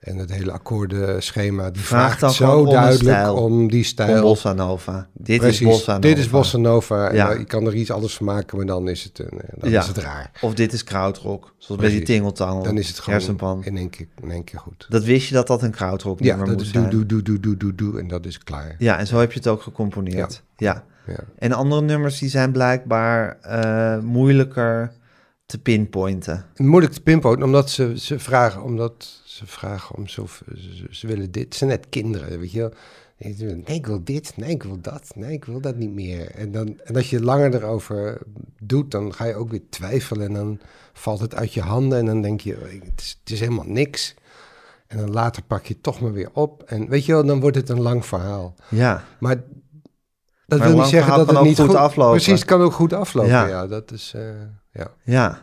en 0.00 0.16
het 0.16 0.32
hele 0.32 0.52
akkoordenschema, 0.52 1.70
die 1.70 1.82
vraagt, 1.82 2.18
vraagt 2.18 2.34
zo 2.34 2.64
duidelijk 2.64 3.32
om 3.32 3.68
die 3.70 3.84
stijl. 3.84 4.16
Om 4.16 4.20
bossa 4.20 4.52
nova. 4.52 5.08
Dit 5.12 5.42
is 5.42 5.60
bossa 5.60 5.92
nova. 5.92 6.08
Dit 6.08 6.18
is 6.18 6.28
bossa 6.28 6.58
nova. 6.58 7.12
Ja. 7.12 7.30
je 7.32 7.44
kan 7.44 7.66
er 7.66 7.74
iets 7.74 7.90
anders 7.90 8.16
van 8.16 8.26
maken, 8.26 8.56
maar 8.56 8.66
dan 8.66 8.88
is 8.88 9.04
het, 9.04 9.18
een, 9.18 9.40
eh, 9.40 9.48
dan 9.58 9.70
ja. 9.70 9.80
is 9.80 9.86
het 9.86 9.98
raar. 9.98 10.30
Of 10.40 10.54
dit 10.54 10.72
is 10.72 10.84
krautrock, 10.84 11.54
zoals 11.58 11.80
bij 11.80 11.90
die 11.90 12.02
tingeltangel. 12.02 12.62
Dan 12.62 12.78
is 12.78 12.88
het 12.88 12.98
gewoon 12.98 13.64
in 13.64 13.76
één, 13.76 13.90
keer, 13.90 14.06
in 14.22 14.30
één 14.30 14.44
keer 14.44 14.58
goed. 14.58 14.86
Dat 14.88 15.04
wist 15.04 15.28
je 15.28 15.34
dat 15.34 15.46
dat 15.46 15.62
een 15.62 15.70
krautrock 15.70 16.20
ja, 16.20 16.36
dat 16.36 16.60
is 16.60 16.72
doe, 16.72 16.88
doe, 16.88 17.06
doe, 17.06 17.22
doe, 17.22 17.40
doe, 17.40 17.56
doe, 17.56 17.74
doe, 17.74 17.98
en 17.98 18.08
dat 18.08 18.26
is 18.26 18.38
klaar. 18.38 18.74
Ja, 18.78 18.98
en 18.98 19.06
zo 19.06 19.18
heb 19.18 19.32
je 19.32 19.38
het 19.38 19.48
ook 19.48 19.62
gecomponeerd. 19.62 20.42
Ja. 20.56 20.84
ja. 21.06 21.24
En 21.38 21.52
andere 21.52 21.82
nummers 21.82 22.18
die 22.18 22.28
zijn 22.28 22.52
blijkbaar 22.52 23.38
uh, 23.46 23.98
moeilijker 23.98 24.92
te 25.50 25.58
pinpointen. 25.58 26.44
Moeilijk 26.56 26.92
te 26.92 27.00
pinpointen, 27.02 27.44
omdat 27.46 27.70
ze, 27.70 27.98
ze 27.98 28.18
vragen, 28.18 28.62
omdat 28.62 29.20
ze 29.24 29.46
vragen 29.46 29.96
om 29.96 30.08
zo, 30.08 30.26
ze, 30.54 30.86
ze, 30.90 31.06
willen 31.06 31.30
dit. 31.30 31.52
Ze 31.52 31.58
zijn 31.58 31.70
net 31.70 31.86
kinderen, 31.88 32.38
weet 32.40 32.52
je 32.52 32.58
wel. 32.60 32.72
Nee, 33.18 33.64
ik 33.76 33.86
wil 33.86 34.04
dit, 34.04 34.32
nee, 34.36 34.50
ik 34.50 34.62
wil 34.62 34.80
dat, 34.80 35.12
nee, 35.14 35.32
ik 35.32 35.44
wil 35.44 35.60
dat 35.60 35.76
niet 35.76 35.92
meer. 35.92 36.30
En, 36.30 36.52
dan, 36.52 36.80
en 36.84 36.96
als 36.96 37.10
je 37.10 37.22
langer 37.22 37.54
erover 37.54 38.18
doet, 38.62 38.90
dan 38.90 39.14
ga 39.14 39.24
je 39.24 39.34
ook 39.34 39.50
weer 39.50 39.62
twijfelen 39.70 40.26
en 40.26 40.32
dan 40.34 40.60
valt 40.92 41.20
het 41.20 41.34
uit 41.34 41.54
je 41.54 41.60
handen 41.60 41.98
en 41.98 42.06
dan 42.06 42.22
denk 42.22 42.40
je, 42.40 42.54
het 42.84 43.00
is, 43.00 43.18
het 43.20 43.32
is 43.32 43.40
helemaal 43.40 43.66
niks. 43.68 44.14
En 44.86 44.98
dan 44.98 45.10
later 45.10 45.42
pak 45.42 45.66
je 45.66 45.72
het 45.74 45.82
toch 45.82 46.00
maar 46.00 46.12
weer 46.12 46.30
op. 46.32 46.62
En 46.62 46.88
weet 46.88 47.04
je 47.04 47.12
wel, 47.12 47.24
dan 47.24 47.40
wordt 47.40 47.56
het 47.56 47.68
een 47.68 47.82
lang 47.82 48.06
verhaal. 48.06 48.54
Ja. 48.68 49.04
Maar 49.18 49.36
Dat 50.46 50.58
Maar 50.58 50.68
wil 50.68 50.76
niet 50.76 50.86
zeggen 50.86 51.16
dat 51.16 51.30
het 51.30 51.42
niet 51.42 51.60
goed, 51.60 51.74
aflopen. 51.74 52.20
Precies, 52.20 52.44
kan 52.44 52.60
ook 52.60 52.72
goed 52.72 52.92
aflopen. 52.92 53.30
Ja. 53.30 53.46
Ja, 53.46 53.66
dat 53.66 53.92
is. 53.92 54.12
eh, 54.14 54.22
ja. 54.72 54.90
Ja, 55.04 55.42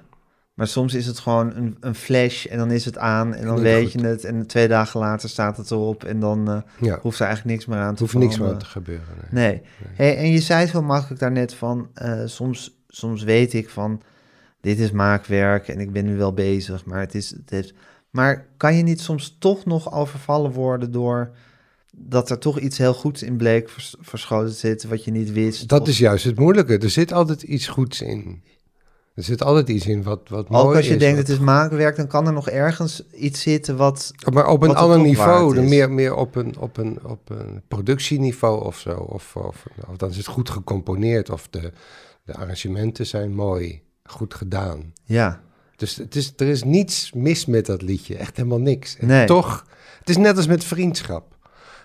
maar 0.54 0.68
soms 0.68 0.94
is 0.94 1.06
het 1.06 1.20
gewoon 1.20 1.56
een, 1.56 1.78
een 1.80 1.96
flash 1.96 2.46
en 2.46 2.58
dan 2.58 2.72
is 2.72 2.86
het 2.86 2.98
aan 2.98 3.34
en 3.34 3.46
dan 3.46 3.60
weet 3.60 3.92
goed. 3.92 4.02
je 4.02 4.08
het. 4.08 4.24
En 4.26 4.48
twee 4.48 4.68
dagen 4.68 5.00
later 5.00 5.30
staat 5.30 5.58
het 5.58 5.72
erop 5.72 6.04
en 6.04 6.20
dan 6.20 6.50
eh, 6.52 6.62
ja. 6.80 7.00
hoeft 7.02 7.20
er 7.20 7.26
eigenlijk 7.26 7.56
niks 7.58 7.70
meer 7.70 7.80
aan 7.80 7.96
te 7.96 8.04
hoeft 8.04 8.16
niks 8.16 8.38
meer 8.40 8.58
te 8.58 8.66
gebeuren. 8.66 9.06
nee. 9.32 9.52
Nee. 9.52 9.62
Hey, 9.94 10.18
en 10.18 10.32
je 10.32 10.40
zei 10.42 10.60
het 10.62 10.72
heel 10.72 10.84
makkelijk 10.84 11.20
daarnet 11.20 11.54
van, 11.54 11.90
eh, 11.94 12.22
soms, 12.26 12.78
soms 12.88 13.24
weet 13.24 13.54
ik 13.54 13.70
van, 13.70 14.02
dit 14.62 14.80
is 14.80 14.92
maakwerk 14.92 15.68
en 15.68 15.80
ik 15.80 15.92
ben 15.92 16.06
nu 16.06 16.18
wel 16.18 16.34
bezig, 16.34 16.86
maar 16.86 17.00
het 17.00 17.16
is, 17.16 17.30
het 17.30 17.50
heeft... 17.50 17.74
Maar 18.10 18.48
kan 18.58 18.76
je 18.76 18.84
niet 18.84 19.02
soms 19.02 19.36
toch 19.40 19.66
nog 19.66 19.94
overvallen 19.94 20.52
worden 20.52 20.92
door 20.92 21.36
dat 21.92 22.30
er 22.30 22.38
toch 22.40 22.60
iets 22.60 22.78
heel 22.78 22.94
goeds 22.94 23.24
in 23.24 23.38
bleek 23.38 23.70
vers- 23.70 23.96
verschoten 24.00 24.50
te 24.52 24.56
zitten 24.58 24.90
wat 24.90 25.04
je 25.04 25.12
niet 25.12 25.32
wist? 25.32 25.68
Dat 25.68 25.82
Of- 25.82 25.88
is 25.88 25.98
juist 25.98 26.24
het 26.26 26.40
moeilijke. 26.40 26.78
Er 26.78 26.90
zit 26.90 27.12
altijd 27.14 27.42
iets 27.42 27.68
goeds 27.68 28.02
in. 28.02 28.44
Er 29.18 29.24
zit 29.24 29.44
altijd 29.44 29.70
iets 29.70 29.86
in 29.86 30.04
wat, 30.04 30.30
wat 30.30 30.50
mooi 30.50 30.64
Ook 30.64 30.76
als 30.76 30.88
je 30.88 30.94
is. 30.94 31.00
denkt 31.00 31.18
het 31.18 31.30
is 31.30 31.40
maakwerk, 31.40 31.96
dan 31.96 32.08
kan 32.08 32.28
er 32.28 32.34
nog 32.34 32.50
ergens 32.50 33.04
iets 33.14 33.42
zitten 33.42 33.78
wat... 33.78 34.12
Maar 34.34 34.48
op 34.48 34.64
een 34.64 34.76
ander 34.76 35.00
niveau, 35.00 35.62
meer, 35.62 35.92
meer 35.92 36.16
op, 36.16 36.36
een, 36.36 36.58
op, 36.60 36.78
een, 36.78 37.00
op 37.04 37.30
een 37.30 37.62
productieniveau 37.68 38.66
of 38.66 38.78
zo. 38.80 38.92
Of, 38.92 39.36
of, 39.36 39.66
of 39.88 39.98
dan 39.98 40.10
is 40.10 40.18
het 40.18 40.26
goed 40.28 40.50
gecomponeerd 40.50 41.30
of 41.30 41.48
de, 41.50 41.72
de 42.24 42.34
arrangementen 42.34 43.06
zijn 43.06 43.34
mooi, 43.34 43.82
goed 44.04 44.34
gedaan. 44.34 44.94
Ja, 45.04 45.42
Dus 45.76 45.96
het 45.96 46.16
is, 46.16 46.34
er 46.38 46.48
is 46.48 46.64
niets 46.64 47.12
mis 47.14 47.46
met 47.46 47.66
dat 47.66 47.82
liedje, 47.82 48.16
echt 48.18 48.38
helemaal 48.38 48.60
niks. 48.60 48.98
En 48.98 49.08
Nee. 49.08 49.26
toch, 49.26 49.66
het 50.00 50.10
is 50.10 50.18
net 50.18 50.38
als 50.38 50.48
met 50.48 50.64
vriendschap. 50.64 51.36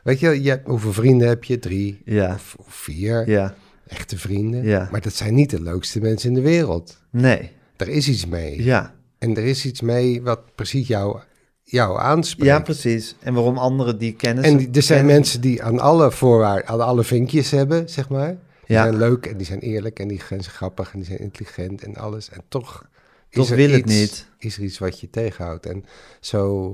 Weet 0.02 0.20
je, 0.20 0.42
je 0.42 0.60
hoeveel 0.64 0.92
vrienden 0.92 1.28
heb 1.28 1.44
je? 1.44 1.58
Drie 1.58 2.02
ja, 2.04 2.34
of, 2.34 2.54
of 2.58 2.74
vier 2.74 3.30
ja. 3.30 3.54
Echte 3.92 4.18
vrienden. 4.18 4.64
Ja. 4.64 4.88
Maar 4.90 5.00
dat 5.00 5.12
zijn 5.14 5.34
niet 5.34 5.50
de 5.50 5.62
leukste 5.62 6.00
mensen 6.00 6.28
in 6.28 6.34
de 6.34 6.40
wereld. 6.40 6.98
Nee, 7.10 7.50
Er 7.76 7.88
is 7.88 8.08
iets 8.08 8.26
mee. 8.26 8.62
ja. 8.62 8.94
En 9.18 9.36
er 9.36 9.44
is 9.44 9.64
iets 9.66 9.80
mee 9.80 10.22
wat 10.22 10.54
precies 10.54 10.86
jou, 10.88 11.20
jou 11.62 11.98
aanspreekt. 12.00 12.50
Ja, 12.50 12.60
precies. 12.60 13.14
En 13.20 13.34
waarom 13.34 13.58
anderen 13.58 13.98
die 13.98 14.12
kennis... 14.14 14.44
En 14.44 14.56
die- 14.56 14.68
er 14.72 14.82
zijn 14.82 14.98
kennen- 14.98 15.16
mensen 15.16 15.40
die 15.40 15.62
aan 15.62 15.78
alle 15.78 16.10
voorwaarden, 16.10 16.66
aan 16.68 16.80
alle 16.80 17.04
vinkjes 17.04 17.50
hebben, 17.50 17.88
zeg 17.88 18.08
maar. 18.08 18.28
Die 18.66 18.76
Ja. 18.76 18.82
zijn 18.82 18.96
leuk 18.96 19.26
en 19.26 19.36
die 19.36 19.46
zijn 19.46 19.60
eerlijk 19.60 19.98
en 19.98 20.08
die 20.08 20.20
zijn 20.28 20.42
grappig 20.44 20.92
en 20.92 20.98
die 20.98 21.06
zijn 21.08 21.18
intelligent 21.20 21.82
en 21.82 21.96
alles. 21.96 22.30
En 22.30 22.42
toch, 22.48 22.84
Toch 23.30 23.44
is 23.44 23.50
er 23.50 23.56
wil 23.56 23.70
het 23.70 23.78
iets, 23.90 23.94
niet. 24.00 24.26
Is 24.38 24.56
er 24.56 24.62
iets 24.62 24.78
wat 24.78 25.00
je 25.00 25.10
tegenhoudt. 25.10 25.66
En 25.66 25.84
zo, 26.20 26.70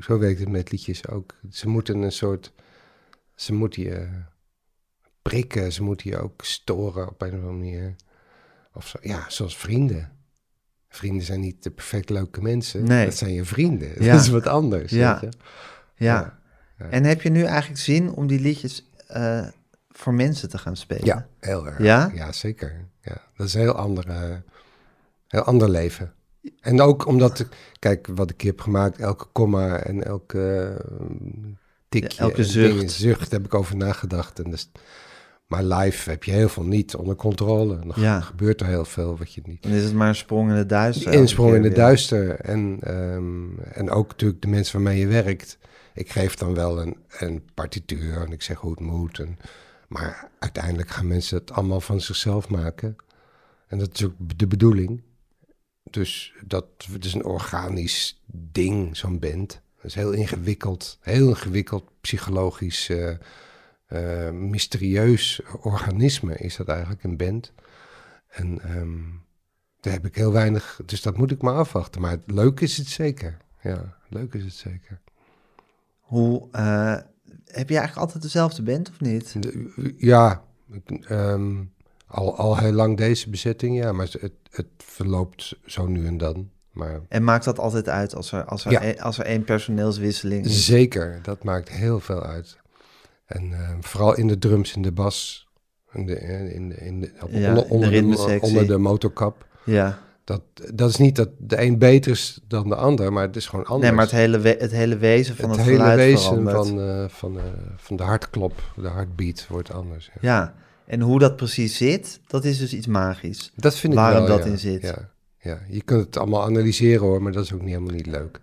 zo 0.00 0.18
werkt 0.18 0.38
het 0.40 0.48
met 0.48 0.70
liedjes 0.72 1.08
ook. 1.08 1.34
Ze 1.50 1.68
moeten 1.68 2.02
een 2.02 2.12
soort, 2.12 2.52
ze 3.34 3.52
moeten 3.54 3.82
je 3.82 4.08
prikken, 5.22 5.72
ze 5.72 5.82
moeten 5.82 6.10
je 6.10 6.18
ook 6.18 6.44
storen 6.44 7.08
op 7.08 7.22
een 7.22 7.28
of 7.28 7.34
andere 7.34 7.52
manier. 7.52 7.94
Of 8.74 8.86
zo, 8.86 8.98
ja, 9.02 9.24
zoals 9.28 9.56
vrienden. 9.56 10.12
Vrienden 10.88 11.26
zijn 11.26 11.40
niet 11.40 11.62
de 11.62 11.70
perfect 11.70 12.10
leuke 12.10 12.42
mensen. 12.42 12.84
Nee. 12.84 13.04
Dat 13.04 13.16
zijn 13.16 13.32
je 13.32 13.44
vrienden. 13.44 14.04
Ja. 14.04 14.12
Dat 14.12 14.20
is 14.20 14.28
wat 14.28 14.46
anders. 14.46 14.92
Ja. 14.92 15.20
weet 15.20 15.32
je? 15.32 15.38
Ja. 16.04 16.38
Ja. 16.78 16.84
En 16.90 17.04
heb 17.04 17.22
je 17.22 17.30
nu 17.30 17.42
eigenlijk 17.42 17.80
zin 17.80 18.10
om 18.12 18.26
die 18.26 18.40
liedjes 18.40 18.90
eh, 19.06 19.46
voor 19.88 20.14
mensen 20.14 20.48
te 20.48 20.58
gaan 20.58 20.76
spelen? 20.76 21.04
Ja, 21.04 21.26
heel 21.40 21.66
erg. 21.66 21.78
Ja? 21.78 22.10
Ja, 22.14 22.32
zeker. 22.32 22.88
Ja, 23.00 23.22
dat 23.36 23.46
is 23.46 23.54
een 23.54 23.60
heel, 23.60 23.74
andere, 23.74 24.42
heel 25.28 25.42
ander 25.42 25.68
leven. 25.70 26.12
En 26.60 26.80
ook 26.80 27.06
omdat, 27.06 27.46
kijk, 27.78 28.06
wat 28.14 28.30
ik 28.30 28.40
heb 28.40 28.60
gemaakt, 28.60 28.98
elke 28.98 29.26
komma 29.32 29.78
en 29.78 30.04
elke 30.04 30.74
eh, 30.88 30.96
tikje, 31.88 32.16
Ja, 32.16 32.22
elke 32.22 32.44
zucht. 32.44 32.72
dingen, 32.74 32.90
zucht 32.90 33.30
heb 33.30 33.44
ik 33.44 33.54
over 33.54 33.76
nagedacht. 33.76 34.38
En 34.40 34.50
dus, 34.50 34.70
maar 35.48 35.64
live 35.64 36.10
heb 36.10 36.24
je 36.24 36.30
heel 36.30 36.48
veel 36.48 36.64
niet 36.64 36.94
onder 36.94 37.16
controle. 37.16 37.78
Dan 37.78 37.92
Ja. 37.94 38.20
gebeurt 38.20 38.60
er 38.60 38.66
heel 38.66 38.84
veel 38.84 39.16
wat 39.16 39.34
je 39.34 39.40
niet... 39.44 39.62
Dan 39.62 39.72
is 39.72 39.84
het 39.84 39.94
maar 39.94 40.08
een 40.08 40.14
sprong 40.14 40.50
in 40.50 40.56
het 40.56 40.68
duister. 40.68 41.00
Die 41.02 41.10
elke 41.10 41.20
insprong 41.20 41.54
in 41.54 41.62
weer. 41.62 41.74
duister. 41.74 42.40
En, 42.40 42.78
ehm, 42.80 43.58
en 43.72 43.90
ook 43.90 44.08
natuurlijk 44.08 44.42
de 44.42 44.48
mensen 44.48 44.82
waarmee 44.82 45.00
je 45.00 45.06
werkt. 45.06 45.58
Ik 45.94 46.10
geef 46.10 46.34
dan 46.34 46.54
wel 46.54 46.80
een, 46.82 46.96
een 47.18 47.42
partituur 47.54 48.20
en 48.22 48.32
ik 48.32 48.42
zeg 48.42 48.56
hoe 48.58 48.70
het 48.70 48.80
moet. 48.80 49.18
En, 49.18 49.38
maar 49.88 50.30
uiteindelijk 50.38 50.88
gaan 50.90 51.06
mensen 51.06 51.38
het 51.38 51.52
allemaal 51.52 51.80
van 51.80 52.00
zichzelf 52.00 52.48
maken. 52.48 52.96
En 53.66 53.78
dat 53.78 53.90
is 53.94 54.04
ook 54.04 54.14
de 54.36 54.46
bedoeling. 54.46 55.02
Dus 55.90 56.32
dat 56.46 56.64
het 56.92 57.04
is 57.04 57.14
een 57.14 57.24
organisch 57.24 58.22
ding, 58.26 58.96
zo'n 58.96 59.18
band. 59.18 59.60
Dat 59.76 59.84
is 59.84 59.94
heel 59.94 60.12
ingewikkeld, 60.12 60.98
heel 61.00 61.28
ingewikkeld 61.28 61.84
psychologisch, 62.00 62.88
eh, 62.88 63.10
eh, 63.88 64.30
mysterieus 64.30 65.40
organisme 65.60 66.34
is 66.36 66.56
dat 66.56 66.68
eigenlijk, 66.68 67.02
een 67.02 67.16
band. 67.16 67.52
En 68.28 68.60
ehm, 68.60 68.98
daar 69.80 69.92
heb 69.92 70.06
ik 70.06 70.14
heel 70.14 70.32
weinig, 70.32 70.80
dus 70.86 71.02
dat 71.02 71.16
moet 71.16 71.30
ik 71.30 71.42
maar 71.42 71.54
afwachten. 71.54 72.00
Maar 72.00 72.16
leuk 72.26 72.60
is 72.60 72.76
het 72.76 72.86
zeker. 72.86 73.36
Ja, 73.62 73.96
leuk 74.08 74.34
is 74.34 74.44
het 74.44 74.52
zeker. 74.54 75.00
Hoe, 76.00 76.48
eh, 76.52 76.96
heb 77.44 77.68
je 77.68 77.76
eigenlijk 77.76 77.96
altijd 77.96 78.22
dezelfde 78.22 78.62
band 78.62 78.90
of 78.90 79.00
niet? 79.00 79.42
De- 79.42 79.94
ja, 79.96 80.42
ehm, 81.00 81.56
al, 82.06 82.36
al 82.36 82.58
heel 82.58 82.72
lang 82.72 82.96
deze 82.96 83.30
bezetting, 83.30 83.76
ja, 83.76 83.92
maar 83.92 84.08
het, 84.20 84.32
het 84.50 84.66
verloopt 84.76 85.58
zo 85.66 85.86
nu 85.86 86.06
en 86.06 86.16
dan. 86.16 86.50
Maar 86.72 87.00
En 87.08 87.24
maakt 87.24 87.44
dat 87.44 87.58
altijd 87.58 87.88
uit 87.88 88.14
als 88.14 88.32
er, 88.32 88.44
als 88.44 88.64
er, 88.64 88.70
Ja. 88.70 88.84
een- 88.84 89.00
als 89.00 89.18
er 89.18 89.24
één 89.24 89.44
personeelswisseling 89.44 90.44
is? 90.44 90.66
zeker, 90.66 91.18
dat 91.22 91.44
maakt 91.44 91.68
heel 91.68 92.00
veel 92.00 92.22
uit. 92.22 92.58
En 93.28 93.52
ehm, 93.52 93.80
vooral 93.80 94.14
in 94.16 94.26
de 94.26 94.38
drums, 94.38 94.74
in 94.74 94.82
de 94.82 94.92
bas, 94.92 95.48
in 95.92 96.06
de, 96.06 96.14
in 96.54 96.68
de, 96.68 96.74
in 96.76 97.00
de, 97.00 97.12
op- 97.22 97.30
Ja, 97.30 97.54
onder, 97.56 97.92
in 97.92 98.10
de 98.10 98.38
onder, 98.40 98.80
motorkap. 98.80 99.46
Ja. 99.64 99.98
Dat, 100.24 100.42
dat 100.74 100.90
is 100.90 100.96
niet 100.96 101.16
dat 101.16 101.28
de 101.38 101.62
een 101.62 101.78
beter 101.78 102.10
is 102.12 102.40
dan 102.46 102.68
de 102.68 102.74
ander, 102.74 103.12
maar 103.12 103.26
het 103.26 103.36
is 103.36 103.46
gewoon 103.46 103.64
anders. 103.64 103.82
Nee, 103.86 103.92
maar 103.92 104.04
het 104.04 104.14
hele, 104.14 104.38
we- 104.38 104.56
het 104.58 104.70
hele 104.70 104.96
wezen 104.96 105.36
van 105.36 105.48
het, 105.50 105.58
het 105.58 105.66
hele 105.68 105.94
wezen 105.94 106.18
verandert. 106.44 106.66
van, 106.68 106.80
eh, 106.80 107.08
van, 107.08 107.38
eh, 107.38 107.44
van 107.76 107.96
de 107.96 108.02
hartklop, 108.02 108.72
de 108.76 108.88
hartbeat 108.88 109.46
wordt 109.46 109.72
anders. 109.72 110.06
Ja. 110.06 110.20
Ja, 110.20 110.54
en 110.86 111.00
hoe 111.00 111.18
dat 111.18 111.36
precies 111.36 111.76
zit, 111.76 112.20
dat 112.26 112.44
is 112.44 112.58
dus 112.58 112.74
iets 112.74 112.86
magisch. 112.86 113.52
Dat 113.56 113.76
vind 113.76 113.92
ik 113.92 113.98
Waarom 113.98 114.26
wel, 114.26 114.36
dat 114.36 114.44
ja. 114.46 114.50
in 114.52 114.58
zit. 114.58 114.82
Ja, 114.82 115.10
ja, 115.38 115.58
je 115.68 115.82
kunt 115.82 116.04
het 116.06 116.16
allemaal 116.16 116.44
analyseren 116.44 117.00
hoor, 117.06 117.22
maar 117.22 117.32
dat 117.32 117.44
is 117.44 117.52
ook 117.52 117.60
niet 117.60 117.68
helemaal 117.70 117.94
niet 117.94 118.06
leuk. 118.06 118.40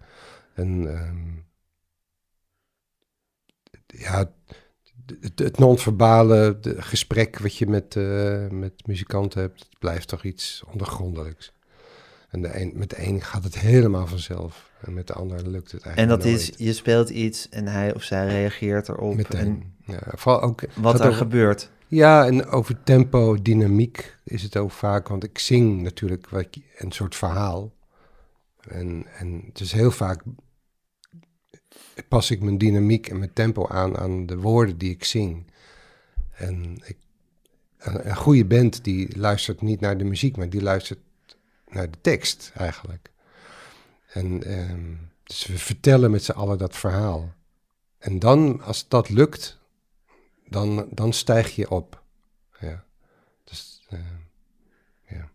En 0.54 0.98
ehm, 0.98 1.34
ja, 3.88 4.32
het, 5.22 5.40
het 5.40 5.58
non-verbale 5.58 6.58
gesprek 6.78 7.40
wat 7.40 7.56
je 7.56 7.68
met, 7.68 7.96
eh, 7.96 8.48
met 8.50 8.74
muzikanten 8.86 9.42
hebt, 9.42 9.60
het 9.60 9.80
blijft 9.80 10.08
toch 10.08 10.24
iets 10.24 10.64
ondergrondelijks. 10.72 11.54
En 12.30 12.42
de 12.42 12.62
een, 12.62 12.72
met 12.76 12.90
de 12.90 13.08
een 13.08 13.22
gaat 13.22 13.44
het 13.44 13.60
helemaal 13.60 14.08
vanzelf. 14.08 14.70
En 14.82 14.94
met 14.94 15.08
de 15.08 15.14
ander 15.14 15.48
lukt 15.50 15.72
het 15.72 15.82
En 15.82 15.88
eigenlijk 15.96 16.24
dat 16.24 16.32
is, 16.32 16.52
je 16.58 16.74
speelt 16.74 17.10
iets 17.10 17.50
en 17.50 17.68
hij 17.68 17.94
of 17.96 18.04
zij 18.04 18.28
reageert 18.28 18.90
erop. 18.90 19.12
En 19.12 19.18
Meteen. 19.18 19.74
Ja, 19.86 20.00
vooral 20.06 20.42
ook, 20.42 20.64
wat 20.76 21.00
er 21.00 21.06
over- 21.06 21.14
gebeurt. 21.18 21.70
Ja, 21.88 22.26
en 22.26 22.46
over 22.46 22.84
tempo, 22.84 23.42
dynamiek 23.42 24.16
is 24.24 24.44
het 24.44 24.58
ook 24.58 24.72
vaak. 24.72 25.08
Want 25.08 25.24
ik 25.24 25.40
zing 25.40 25.82
natuurlijk 25.82 26.30
wat, 26.30 26.48
een 26.78 26.92
soort 26.92 27.16
verhaal. 27.16 27.74
En, 28.68 29.06
en 29.18 29.44
het 29.48 29.60
is 29.60 29.72
heel 29.72 29.92
vaak 29.92 30.22
pas 32.08 32.32
ik 32.32 32.42
mijn 32.42 32.58
dynamiek 32.58 33.08
en 33.08 33.18
mijn 33.18 33.34
tempo 33.34 33.68
aan 33.68 33.98
aan 33.98 34.26
de 34.26 34.38
woorden 34.38 34.78
die 34.78 34.92
ik 34.92 35.04
zing. 35.04 35.46
En 36.32 36.82
ik, 36.86 36.98
een, 37.78 38.16
goede 38.16 38.46
band 38.46 38.84
die 38.84 39.18
luistert 39.18 39.62
niet 39.62 39.80
naar 39.80 39.98
de 39.98 40.04
muziek, 40.04 40.38
maar 40.38 40.50
die 40.50 40.62
luistert 40.62 41.00
naar 41.68 41.92
de 41.92 41.98
tekst 42.02 42.52
eigenlijk. 42.56 43.12
En 44.08 44.44
ehm, 44.44 44.94
dus 45.24 45.46
we 45.46 45.58
vertellen 45.58 46.12
met 46.12 46.24
z'n 46.24 46.32
allen 46.32 46.58
dat 46.58 46.76
verhaal. 46.76 47.34
En 47.98 48.20
dan, 48.20 48.62
als 48.62 48.88
dat 48.88 49.10
lukt, 49.10 49.60
dan, 50.48 50.88
dan 50.92 51.14
stijg 51.14 51.56
je 51.56 51.70
op. 51.70 52.04
Ja. 52.60 52.84
Dus, 53.44 53.86
eh, 53.90 54.00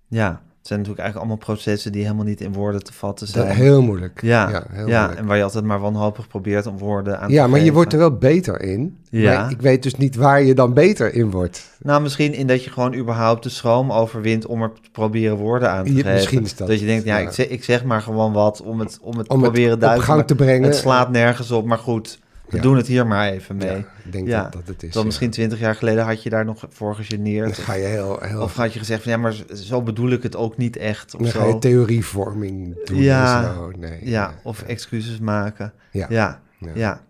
Ja, 0.09 0.50
het 0.61 0.69
zijn 0.69 0.81
natuurlijk 0.81 1.07
eigenlijk 1.07 1.31
allemaal 1.31 1.55
processen 1.57 1.93
die 1.93 2.03
helemaal 2.03 2.25
niet 2.25 2.41
in 2.41 2.53
woorden 2.53 2.85
te 2.85 2.93
vatten 2.93 3.27
dat, 3.27 3.35
zijn. 3.45 3.57
heel 3.57 3.83
moeilijk. 3.83 4.21
ja, 4.23 4.49
ja, 4.51 4.65
ja, 4.73 4.83
moeilijk. 4.83 5.15
en 5.19 5.27
waar 5.27 5.37
je 5.37 5.43
altijd 5.43 5.65
maar 5.65 5.81
wanhopig 5.81 6.29
probeert 6.29 6.67
om 6.67 6.79
woorden 6.79 7.21
aan 7.21 7.29
te 7.29 7.35
Ja, 7.35 7.47
maar 7.47 7.61
je 7.61 7.73
wordt 7.73 7.93
er 7.93 7.99
wel 7.99 8.17
beter 8.17 8.61
in. 8.63 8.97
Ja. 9.11 9.41
Maar 9.41 9.51
ik 9.51 9.61
weet 9.61 9.83
dus 9.83 9.95
niet 9.95 10.17
waar 10.17 10.43
je 10.43 10.55
dan 10.55 10.75
beter 10.75 11.15
in 11.15 11.31
wordt. 11.31 11.71
Nou, 11.83 12.03
misschien 12.03 12.35
in 12.35 12.47
dat 12.47 12.65
je 12.65 12.71
gewoon 12.71 12.95
überhaupt 12.95 13.43
de 13.43 13.49
schroom 13.49 13.93
overwint 13.93 14.47
om 14.47 14.63
er 14.63 14.73
te 14.83 14.91
proberen 14.93 15.37
woorden 15.37 15.71
aan 15.71 15.85
te 15.85 15.91
Je- 15.91 15.97
geven. 15.97 16.13
misschien 16.13 16.43
is 16.43 16.57
dat 16.57 16.81
je 16.81 16.87
denkt, 16.87 17.05
ja, 17.05 17.17
ja. 17.19 17.27
Ik, 17.27 17.33
zeg, 17.35 17.49
ik 17.49 17.65
zeg 17.65 17.85
maar 17.85 18.03
gewoon 18.03 18.33
wat 18.33 18.63
om 18.63 18.81
het, 18.81 18.99
om 19.03 19.19
het 19.19 19.29
Om 19.29 19.37
het 19.37 19.43
proberen 19.51 19.75
op 19.75 19.81
duidelijk 19.81 20.11
gang 20.11 20.27
te 20.27 20.35
brengen. 20.35 20.63
Het 20.69 20.77
slaat 20.79 21.11
nergens 21.11 21.51
op, 21.51 21.65
maar 21.67 21.79
goed, 21.79 22.19
we 22.51 22.57
Ja. 22.57 22.63
doen 22.63 22.77
het 22.77 22.87
hier 22.87 23.07
maar 23.07 23.29
even 23.29 23.57
mee. 23.57 23.69
Ja, 23.77 23.77
ik 24.05 24.13
denk 24.13 24.27
Ja. 24.29 24.43
dat 24.43 24.53
dat 24.53 24.67
het 24.67 24.83
is. 24.83 24.93
Dan 24.93 25.05
misschien 25.07 25.31
twintig 25.31 25.59
jaar 25.59 25.75
geleden 25.75 26.05
had 26.05 26.23
je 26.23 26.31
daar 26.31 26.45
nog 26.45 26.65
voor 26.69 26.95
Dan 26.95 27.05
gegeneerd. 27.05 27.59
ga 27.59 27.73
je 27.75 27.85
heel, 27.87 28.19
heel 28.21 28.43
Of 28.43 28.55
had 28.55 28.73
je 28.73 28.79
gezegd 28.79 29.03
van, 29.03 29.13
ja, 29.13 29.19
maar 29.19 29.35
zo 29.55 29.83
bedoel 29.83 30.11
ik 30.11 30.23
het 30.23 30.37
ook 30.37 30.57
niet 30.57 30.77
echt. 30.77 31.15
Of 31.15 31.21
dan 31.21 31.31
ga 31.31 31.47
je 31.47 31.59
theorievorming 31.59 32.85
doen 32.87 32.99
Ja. 33.03 33.55
zo. 33.55 33.71
Nee, 33.79 34.09
Ja, 34.09 34.35
of 34.43 34.63
excuses 34.63 35.19
maken. 35.19 35.73
Ja. 35.91 36.07
Ja, 36.11 36.41
Ja. 36.59 36.71
ja. 36.75 37.05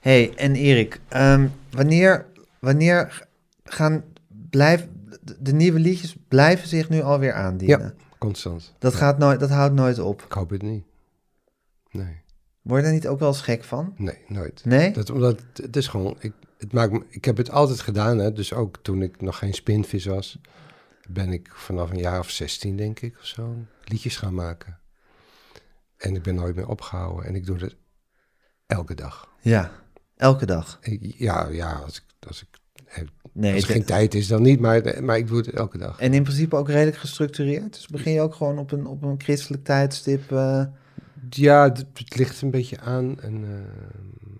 hey, 0.00 0.32
en 0.36 0.54
Erik, 0.54 1.00
ehm, 1.08 1.46
wanneer, 1.70 2.26
wanneer 2.58 3.26
gaan 3.64 4.04
blijf, 4.50 4.86
de, 5.38 5.52
nieuwe 5.52 5.78
liedjes 5.78 6.16
blijven 6.28 6.68
zich 6.68 6.88
nu 6.88 7.02
alweer 7.02 7.32
aandienen. 7.32 7.80
Ja, 7.80 7.92
constant. 8.18 8.74
Dat, 8.78 8.94
gaat 8.94 9.18
nooit, 9.18 9.40
dat 9.40 9.50
houdt 9.50 9.74
nooit 9.74 9.98
op. 9.98 10.22
Ik 10.22 10.32
hoop 10.32 10.50
het 10.50 10.62
niet. 10.62 10.84
Nee. 11.90 12.21
Word 12.62 12.80
je 12.80 12.84
daar 12.86 12.94
niet 12.94 13.06
ook 13.06 13.18
wel 13.18 13.28
eens 13.28 13.40
gek 13.40 13.64
van? 13.64 13.94
Nee, 13.96 14.18
nooit. 14.26 14.64
Nee? 14.64 14.92
Dat, 14.92 15.10
omdat 15.10 15.40
het 15.54 15.76
is 15.76 15.88
gewoon, 15.88 16.16
ik, 16.18 16.32
het 16.58 16.72
maakt 16.72 16.92
me, 16.92 17.02
ik 17.08 17.24
heb 17.24 17.36
het 17.36 17.50
altijd 17.50 17.80
gedaan, 17.80 18.18
hè, 18.18 18.32
dus 18.32 18.52
ook 18.52 18.78
toen 18.82 19.02
ik 19.02 19.20
nog 19.20 19.38
geen 19.38 19.54
spinvis 19.54 20.04
was, 20.04 20.38
ben 21.08 21.32
ik 21.32 21.50
vanaf 21.54 21.90
een 21.90 21.98
jaar 21.98 22.18
of 22.18 22.30
16, 22.30 22.76
denk 22.76 23.00
ik, 23.00 23.18
of 23.18 23.26
zo, 23.26 23.56
liedjes 23.84 24.16
gaan 24.16 24.34
maken. 24.34 24.78
En 25.96 26.14
ik 26.14 26.22
ben 26.22 26.34
nooit 26.34 26.56
meer 26.56 26.68
opgehouden 26.68 27.24
en 27.24 27.34
ik 27.34 27.46
doe 27.46 27.58
het 27.58 27.76
elke 28.66 28.94
dag. 28.94 29.28
Ja, 29.40 29.70
elke 30.16 30.46
dag? 30.46 30.78
ja, 31.00 31.48
ja, 31.48 31.72
als 31.72 31.96
ik, 31.96 32.04
als 32.28 32.42
ik 32.42 32.60
Nee, 33.32 33.54
als 33.54 33.62
er 33.62 33.70
geen 33.70 33.84
tijd 33.84 34.14
is, 34.14 34.26
dan 34.26 34.42
niet, 34.42 34.60
maar, 34.60 35.04
maar 35.04 35.16
ik 35.16 35.26
doe 35.26 35.36
het 35.36 35.50
elke 35.50 35.78
dag. 35.78 35.98
En 35.98 36.14
in 36.14 36.22
principe 36.22 36.56
ook 36.56 36.68
redelijk 36.68 36.96
gestructureerd? 36.96 37.72
Dus 37.72 37.86
begin 37.86 38.12
je 38.12 38.20
ook 38.20 38.34
gewoon 38.34 38.58
op 38.58 38.72
een, 38.72 38.86
op 38.86 39.02
een 39.02 39.20
christelijk 39.20 39.64
tijdstip? 39.64 40.30
Uh... 40.30 40.64
Ja, 41.30 41.62
het, 41.62 41.78
het, 41.94 42.16
ligt 42.16 42.42
een 42.42 42.50
beetje 42.50 42.80
aan. 42.80 43.20
En, 43.20 43.42
uh, 43.42 43.50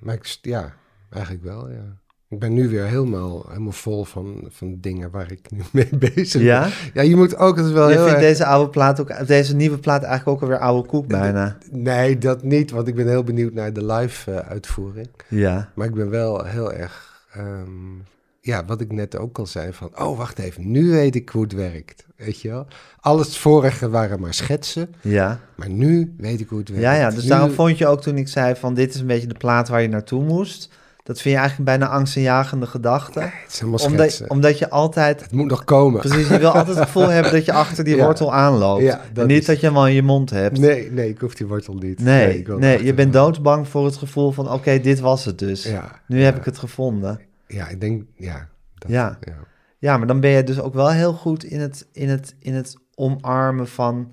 maar 0.01 0.15
ik, 0.15 0.39
ja, 0.43 0.75
eigenlijk 1.11 1.45
wel, 1.45 1.71
ja. 1.71 2.01
Ik 2.29 2.39
ben 2.39 2.55
nu 2.55 2.69
weer 2.69 2.85
helemaal, 2.85 3.45
helemaal 3.49 3.73
vol 3.73 4.05
van, 4.05 4.45
van 4.49 4.81
dingen 4.81 5.11
waar 5.11 5.33
ik 5.33 5.51
nu 5.51 5.63
mee 5.73 5.89
bezig 5.99 6.33
ben. 6.33 6.43
Ja? 6.43 6.69
Ja, 6.95 7.03
je 7.03 7.17
moet 7.17 7.37
ook 7.37 7.57
het 7.57 7.71
wel 7.71 7.91
je 7.91 8.05
vindt 8.05 8.21
deze 8.21 8.45
oude 8.45 8.71
plaat 8.71 9.01
ook, 9.01 9.27
deze 9.27 9.57
nieuwe 9.57 9.79
plaat 9.79 10.03
eigenlijk 10.03 10.37
ook 10.37 10.43
alweer 10.43 10.59
oude 10.59 10.89
koek 10.89 11.07
bijna? 11.07 11.59
Nee, 11.71 12.19
dat 12.19 12.43
niet, 12.43 12.71
want 12.71 12.89
ik 12.89 12.95
ben 12.95 13.09
heel 13.09 13.25
benieuwd 13.25 13.53
naar 13.53 13.73
de 13.73 13.85
live 13.85 14.31
uh, 14.31 14.37
uitvoering. 14.37 15.09
Ja. 15.29 15.71
Maar 15.75 15.87
ik 15.87 15.95
ben 15.95 16.11
wel 16.11 16.45
heel 16.45 16.73
erg 16.73 17.25
um, 17.37 18.03
ja, 18.45 18.65
wat 18.65 18.81
ik 18.81 18.93
net 18.93 19.17
ook 19.17 19.39
al 19.39 19.47
zei, 19.47 19.73
van, 19.73 19.91
oh, 19.99 20.19
wacht 20.19 20.39
even, 20.39 20.71
nu 20.71 20.91
weet 20.91 21.15
ik 21.15 21.29
hoe 21.29 21.43
het 21.43 21.53
werkt, 21.53 22.07
weet 22.17 22.41
je 22.41 22.49
wel. 22.49 22.67
Alles 23.01 23.39
vorige 23.39 23.89
waren 23.89 24.21
maar 24.21 24.35
schetsen, 24.35 24.95
ja. 25.01 25.41
maar 25.57 25.71
nu 25.71 26.15
weet 26.19 26.41
ik 26.41 26.49
hoe 26.49 26.59
het 26.59 26.69
werkt. 26.69 26.85
Ja, 26.85 26.95
ja, 26.95 27.11
dus 27.11 27.25
daarom 27.25 27.51
vond 27.51 27.79
je 27.79 27.87
ook 27.87 28.03
toen 28.03 28.17
ik 28.17 28.29
zei 28.29 28.55
van, 28.55 28.75
dit 28.75 28.95
is 28.95 29.01
een 29.01 29.07
beetje 29.07 29.27
de 29.27 29.39
plaat 29.39 29.69
waar 29.69 29.83
je 29.83 29.89
naartoe 29.89 30.25
moest... 30.25 30.69
Dat 31.05 31.21
vind 31.21 31.35
je 31.35 31.41
eigenlijk 31.41 31.71
bijna 31.71 31.89
angstaanjagende 31.95 32.67
gedachten. 32.67 33.23
Nee, 33.23 33.31
het 33.43 33.53
is 33.53 33.59
helemaal 33.59 33.87
omdat, 33.87 34.25
omdat 34.29 34.59
je 34.59 34.71
altijd... 34.71 35.21
Het 35.21 35.33
moet 35.33 35.49
nog 35.49 35.65
komen. 35.65 36.01
Precies, 36.01 36.29
je 36.29 36.39
wil 36.39 36.51
altijd 36.51 36.77
het 36.77 36.85
gevoel 36.85 37.09
hebben 37.09 37.33
dat 37.33 37.45
je 37.45 37.53
achter 37.53 37.85
die 37.85 37.97
wortel 38.05 38.35
aanloopt. 38.35 38.83
Ja, 38.83 39.01
dat 39.13 39.27
niet 39.27 39.47
dat 39.47 39.61
je 39.61 39.67
hem 39.67 39.77
al 39.77 39.87
in 39.87 39.95
je 39.95 40.03
mond 40.03 40.31
hebt. 40.31 40.59
Nee, 40.59 40.91
nee, 40.91 41.09
ik 41.09 41.19
hoef 41.19 41.35
die 41.35 41.47
wortel 41.47 41.75
niet. 41.75 42.01
Nee, 42.01 42.45
nee, 42.47 42.59
nee 42.59 42.85
je 42.85 42.95
bent 42.95 43.13
doodsbang 43.13 43.69
voor 43.69 43.85
het 43.85 43.97
gevoel 43.97 44.31
van... 44.31 44.51
oké, 44.51 44.81
dit 44.81 45.01
was 45.01 45.25
het 45.25 45.39
dus. 45.39 45.63
Ja, 45.63 46.01
nu 46.07 46.23
heb 46.23 46.37
ik 46.37 46.45
het 46.45 46.59
gevonden. 46.59 47.21
Ja, 47.53 47.69
ik 47.69 47.81
denk, 47.81 48.05
ja. 48.15 48.49
Dat, 48.75 48.91
ja. 48.91 49.19
ja. 49.21 49.37
Ja. 49.79 49.97
maar 49.97 50.07
dan 50.07 50.21
ben 50.21 50.31
je 50.31 50.45
dus 50.45 50.61
ook 50.61 50.75
wel 50.75 50.91
heel 50.91 51.13
goed 51.13 51.45
in 51.45 51.61
het, 51.61 51.89
in 51.93 52.09
het, 52.09 52.35
in 52.39 52.55
het 52.55 52.77
omarmen 52.95 53.69
van 53.69 54.13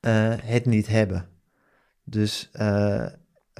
uh, 0.00 0.34
het 0.42 0.66
niet 0.66 0.86
hebben. 0.86 1.28
Dus 2.04 2.50
uh, 2.52 3.06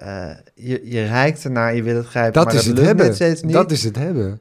uh, 0.02 0.30
je, 0.54 0.90
je 0.90 1.04
reikt 1.04 1.44
ernaar, 1.44 1.74
je 1.74 1.82
wil 1.82 1.96
het 1.96 2.06
grijpen, 2.06 2.32
dat 2.32 2.44
maar 2.44 2.54
is 2.54 2.64
dat 2.64 2.76
het 2.76 2.86
hebben. 2.86 3.06
Dat 3.52 3.70
is 3.70 3.84
het 3.84 3.96
hebben. 3.96 4.40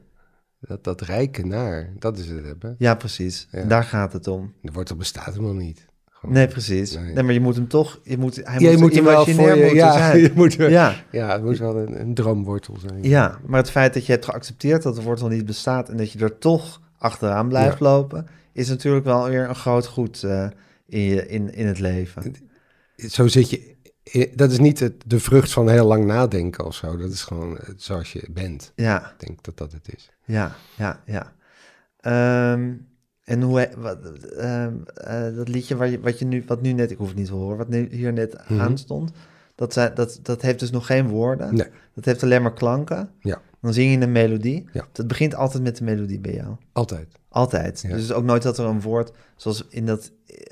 Dat, 0.60 0.84
dat 0.84 1.00
rijken 1.00 1.48
naar, 1.48 1.92
dat 1.98 2.18
is 2.18 2.28
het 2.28 2.44
hebben. 2.44 2.74
Ja, 2.78 2.94
precies. 2.94 3.48
Ja. 3.50 3.64
Daar 3.64 3.84
gaat 3.84 4.12
het 4.12 4.26
om. 4.26 4.54
De 4.62 4.72
wortel 4.72 4.96
bestaat 4.96 5.34
helemaal 5.34 5.54
niet. 5.54 5.85
Nee, 6.28 6.46
precies. 6.46 6.94
Nee. 6.94 7.22
maar 7.22 7.32
je 7.32 7.40
moet 7.40 7.54
hem 7.54 7.68
toch, 7.68 8.00
je 8.02 8.18
moet, 8.18 8.36
hij 8.36 8.58
ja, 8.58 8.70
moet, 8.70 8.70
je 8.70 8.78
moet 8.78 8.94
hem 8.94 9.04
wel 9.04 9.26
voor 9.26 9.56
je, 9.56 9.74
ja, 9.74 9.92
zijn. 9.92 10.20
Je 10.26 10.30
moet, 10.34 10.52
ja. 10.52 10.94
ja, 11.10 11.32
het 11.32 11.42
moet 11.42 11.58
wel 11.58 11.76
een, 11.76 12.00
een, 12.00 12.14
droomwortel 12.14 12.78
zijn. 12.78 13.02
Ja, 13.02 13.38
maar 13.46 13.60
het 13.60 13.70
feit 13.70 13.94
dat 13.94 14.06
je 14.06 14.12
hebt 14.12 14.24
geaccepteerd 14.24 14.82
dat 14.82 14.96
de 14.96 15.02
wortel 15.02 15.28
niet 15.28 15.46
bestaat 15.46 15.88
en 15.88 15.96
dat 15.96 16.12
je 16.12 16.18
er 16.18 16.38
toch 16.38 16.80
achteraan 16.98 17.48
blijft 17.48 17.80
lopen, 17.80 18.26
is 18.52 18.68
natuurlijk 18.68 19.04
wel 19.04 19.28
weer 19.28 19.48
een 19.48 19.54
groot 19.54 19.86
goed 19.86 20.22
uh, 20.22 20.46
in, 20.86 21.00
je, 21.00 21.26
in, 21.26 21.54
in 21.54 21.66
het 21.66 21.78
leven. 21.78 22.34
Zo 22.96 23.26
zit 23.26 23.50
je, 23.50 23.76
dat 24.34 24.50
is 24.50 24.58
niet 24.58 24.80
het, 24.80 24.94
de 25.06 25.20
vrucht 25.20 25.52
van 25.52 25.68
heel 25.68 25.86
lang 25.86 26.04
nadenken 26.04 26.64
of 26.64 26.74
zo. 26.74 26.96
Dat 26.96 27.12
is 27.12 27.22
gewoon 27.22 27.58
zoals 27.76 28.12
je 28.12 28.28
bent. 28.30 28.72
Ja. 28.74 29.10
Ik 29.18 29.26
denk 29.26 29.42
dat 29.42 29.56
dat 29.56 29.72
het 29.72 29.94
is. 29.96 30.10
Ja, 30.24 30.56
ja, 30.76 31.02
ja. 31.06 31.32
Um, 32.52 32.86
en 33.26 33.42
hoe, 33.42 33.68
wat, 33.76 33.98
uh, 34.38 34.66
uh, 35.08 35.36
dat 35.36 35.48
liedje 35.48 35.76
waar 35.76 35.88
je, 35.88 36.00
wat 36.00 36.18
je 36.18 36.24
nu, 36.24 36.44
wat 36.46 36.62
nu 36.62 36.72
net, 36.72 36.90
ik 36.90 36.98
hoef 36.98 37.08
het 37.08 37.16
niet 37.16 37.26
te 37.26 37.34
horen, 37.34 37.56
wat 37.56 37.68
nu 37.68 37.88
hier 37.90 38.12
net 38.12 38.32
mm 38.32 38.40
-hmm. 38.46 38.60
aanstond, 38.60 39.12
dat, 39.54 39.74
dat, 39.94 40.18
dat 40.22 40.42
heeft 40.42 40.58
dus 40.58 40.70
nog 40.70 40.86
geen 40.86 41.08
woorden. 41.08 41.54
Nee. 41.54 41.68
Dat 41.94 42.04
heeft 42.04 42.22
alleen 42.22 42.42
maar 42.42 42.52
klanken. 42.52 43.10
Ja. 43.20 43.40
Dan 43.60 43.72
zing 43.72 43.92
je 43.92 44.06
een 44.06 44.12
melodie. 44.12 44.68
Ja. 44.72 44.86
Dat 44.92 45.06
begint 45.06 45.34
altijd 45.34 45.62
met 45.62 45.76
de 45.76 45.84
melodie 45.84 46.20
bij 46.20 46.34
jou. 46.34 46.56
Altijd. 46.72 47.08
Altijd. 47.28 47.84
Ja. 47.88 47.96
Dus 47.96 48.12
ook 48.12 48.24
nooit 48.24 48.42
dat 48.42 48.58
er 48.58 48.64
een 48.64 48.80
woord, 48.80 49.12
zoals 49.36 49.66
in 49.68 49.86
dat, 49.86 50.10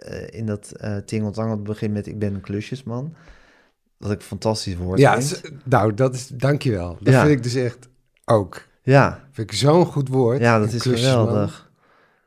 uh, 0.08 0.28
in 0.30 0.46
dat 0.46 0.72
uh, 0.84 0.96
Tingeltangel 0.96 1.62
begint 1.62 1.92
met 1.92 2.06
ik 2.06 2.18
ben 2.18 2.34
een 2.34 2.40
klusjesman. 2.40 3.14
Dat 3.98 4.10
ik 4.10 4.18
een 4.18 4.24
fantastisch 4.24 4.76
woord 4.76 4.98
ja, 4.98 5.20
Nou, 5.64 5.94
dat 5.94 6.14
is, 6.14 6.28
dankjewel. 6.28 6.96
Dat 7.00 7.12
ja. 7.12 7.20
vind 7.24 7.36
ik 7.36 7.42
dus 7.42 7.54
echt 7.54 7.88
ook. 8.24 8.62
Ja. 8.82 9.28
Vind 9.30 9.50
ik 9.50 9.56
zo'n 9.56 9.86
goed 9.86 10.08
woord. 10.08 10.40
Ja, 10.40 10.58
dat 10.58 10.72
is 10.72 10.82
geweldig. 10.82 11.63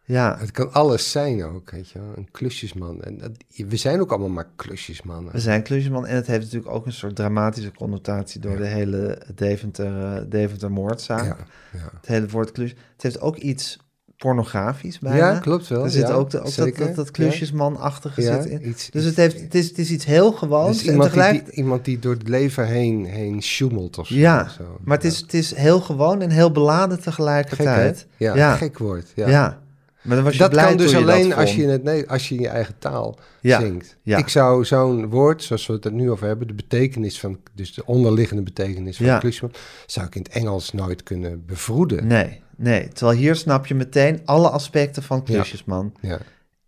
Ja. 0.09 0.37
Het 0.39 0.51
kan 0.51 0.73
alles 0.73 1.11
zijn 1.11 1.43
ook, 1.43 1.71
weet 1.71 1.89
je 1.89 1.99
wel. 1.99 2.11
Een 2.15 2.27
klusjesman. 2.31 3.01
En 3.01 3.17
dat, 3.17 3.31
we 3.67 3.75
zijn 3.77 3.99
ook 4.01 4.09
allemaal 4.09 4.29
maar 4.29 4.47
klusjesmannen. 4.55 5.33
We 5.33 5.39
zijn 5.39 5.63
klusjesman 5.63 6.05
en 6.07 6.15
het 6.15 6.27
heeft 6.27 6.43
natuurlijk 6.43 6.71
ook 6.73 6.85
een 6.85 6.93
soort 6.93 7.15
dramatische 7.15 7.71
connotatie 7.73 8.39
door 8.41 8.51
Ja. 8.51 8.57
de 8.57 8.65
hele 8.65 9.21
Deventer, 9.35 10.15
uh, 10.17 10.21
Deventer 10.29 10.71
moordzaak. 10.71 11.23
Ja, 11.25 11.37
ja. 11.79 11.89
Het 11.97 12.07
hele 12.07 12.27
woord 12.27 12.51
klus. 12.51 12.69
Het 12.69 13.01
heeft 13.03 13.21
ook 13.21 13.35
iets 13.37 13.77
pornografisch 14.17 14.99
bijna. 14.99 15.31
Ja, 15.31 15.39
klopt 15.39 15.67
wel. 15.67 15.83
Er 15.83 15.89
zit 15.89 16.11
ook, 16.11 16.29
de, 16.29 16.39
ook 16.41 16.55
dat, 16.55 16.75
dat, 16.75 16.95
dat 16.95 17.11
klusjesman-achtige 17.11 18.21
zit 18.21 18.45
in. 18.45 18.67
iets- 18.69 18.89
dus 18.89 19.03
het, 19.03 19.15
heeft, 19.15 19.41
het, 19.41 19.55
is, 19.55 19.67
het 19.67 19.77
is 19.77 19.91
iets 19.91 20.05
heel 20.05 20.31
gewoons. 20.31 20.77
Dus 20.83 20.87
en 20.93 20.99
tegelijk, 20.99 21.45
die- 21.45 21.53
iemand 21.53 21.85
die 21.85 21.99
door 21.99 22.13
het 22.13 22.27
leven 22.27 22.67
heen, 22.67 23.05
heen 23.05 23.41
sjoemelt 23.41 23.97
of 23.97 24.07
zo. 24.07 24.15
ja, 24.15 24.47
zo. 24.49 24.77
maar 24.83 24.97
het 24.97 25.05
is, 25.05 25.17
het 25.19 25.33
is 25.33 25.55
heel 25.55 25.79
gewoon 25.81 26.21
en 26.21 26.29
heel 26.29 26.51
beladen 26.51 26.95
Gek, 26.95 27.03
tegelijkertijd. 27.05 28.05
Ja, 28.17 28.35
Ja. 28.35 28.55
gek 28.55 28.77
woord. 28.77 29.11
Ja. 29.15 29.59
Ja. 30.07 30.13
Maar 30.13 30.15
dan 30.15 30.23
was 30.25 30.33
je 30.33 30.39
dat 30.39 30.49
blij 30.49 30.67
kan 30.67 30.77
dus 30.77 30.91
je 30.91 30.97
alleen 30.97 31.33
als 31.33 31.55
je, 31.55 31.61
in 31.63 31.69
het, 31.69 32.07
als 32.07 32.29
je 32.29 32.35
in 32.35 32.41
je 32.41 32.47
eigen 32.47 32.75
taal 32.79 33.19
Ja, 33.41 33.59
zingt. 33.59 33.97
ja. 34.01 34.17
Ik 34.17 34.27
zou 34.27 34.65
zo'n 34.65 35.09
woord, 35.09 35.43
zoals 35.43 35.67
we 35.67 35.73
het 35.73 35.85
er 35.85 35.91
nu 35.91 36.11
over 36.11 36.27
hebben, 36.27 36.47
de 36.47 36.53
betekenis 36.53 37.19
van, 37.19 37.39
dus 37.53 37.73
de 37.73 37.85
onderliggende 37.85 38.43
betekenis 38.43 38.97
van 38.97 39.05
Ja. 39.05 39.17
klusjesman, 39.17 39.51
zou 39.85 40.07
ik 40.07 40.15
in 40.15 40.21
het 40.21 40.31
Engels 40.31 40.71
nooit 40.73 41.03
kunnen 41.03 41.45
bevroeden. 41.45 42.07
Nee, 42.07 42.41
nee. 42.55 42.87
Terwijl 42.87 43.17
hier 43.17 43.35
snap 43.35 43.65
je 43.65 43.75
meteen 43.75 44.21
alle 44.25 44.49
aspecten 44.49 45.03
van 45.03 45.23
klusjesman. 45.23 45.93
Ja. 46.01 46.19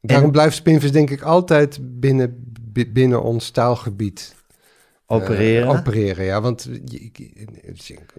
Daarom 0.02 0.32
blijft 0.32 0.56
Spinvis 0.56 0.92
denk 0.92 1.10
ik 1.10 1.22
altijd 1.22 1.78
binnen, 1.82 2.54
bi- 2.62 2.92
binnen 2.92 3.24
ons 3.24 3.50
taalgebied 3.50 4.36
eh, 5.08 5.16
Opereren. 5.16 5.68
opereren, 5.68 6.26
ja. 6.26 6.42
Want 6.42 6.70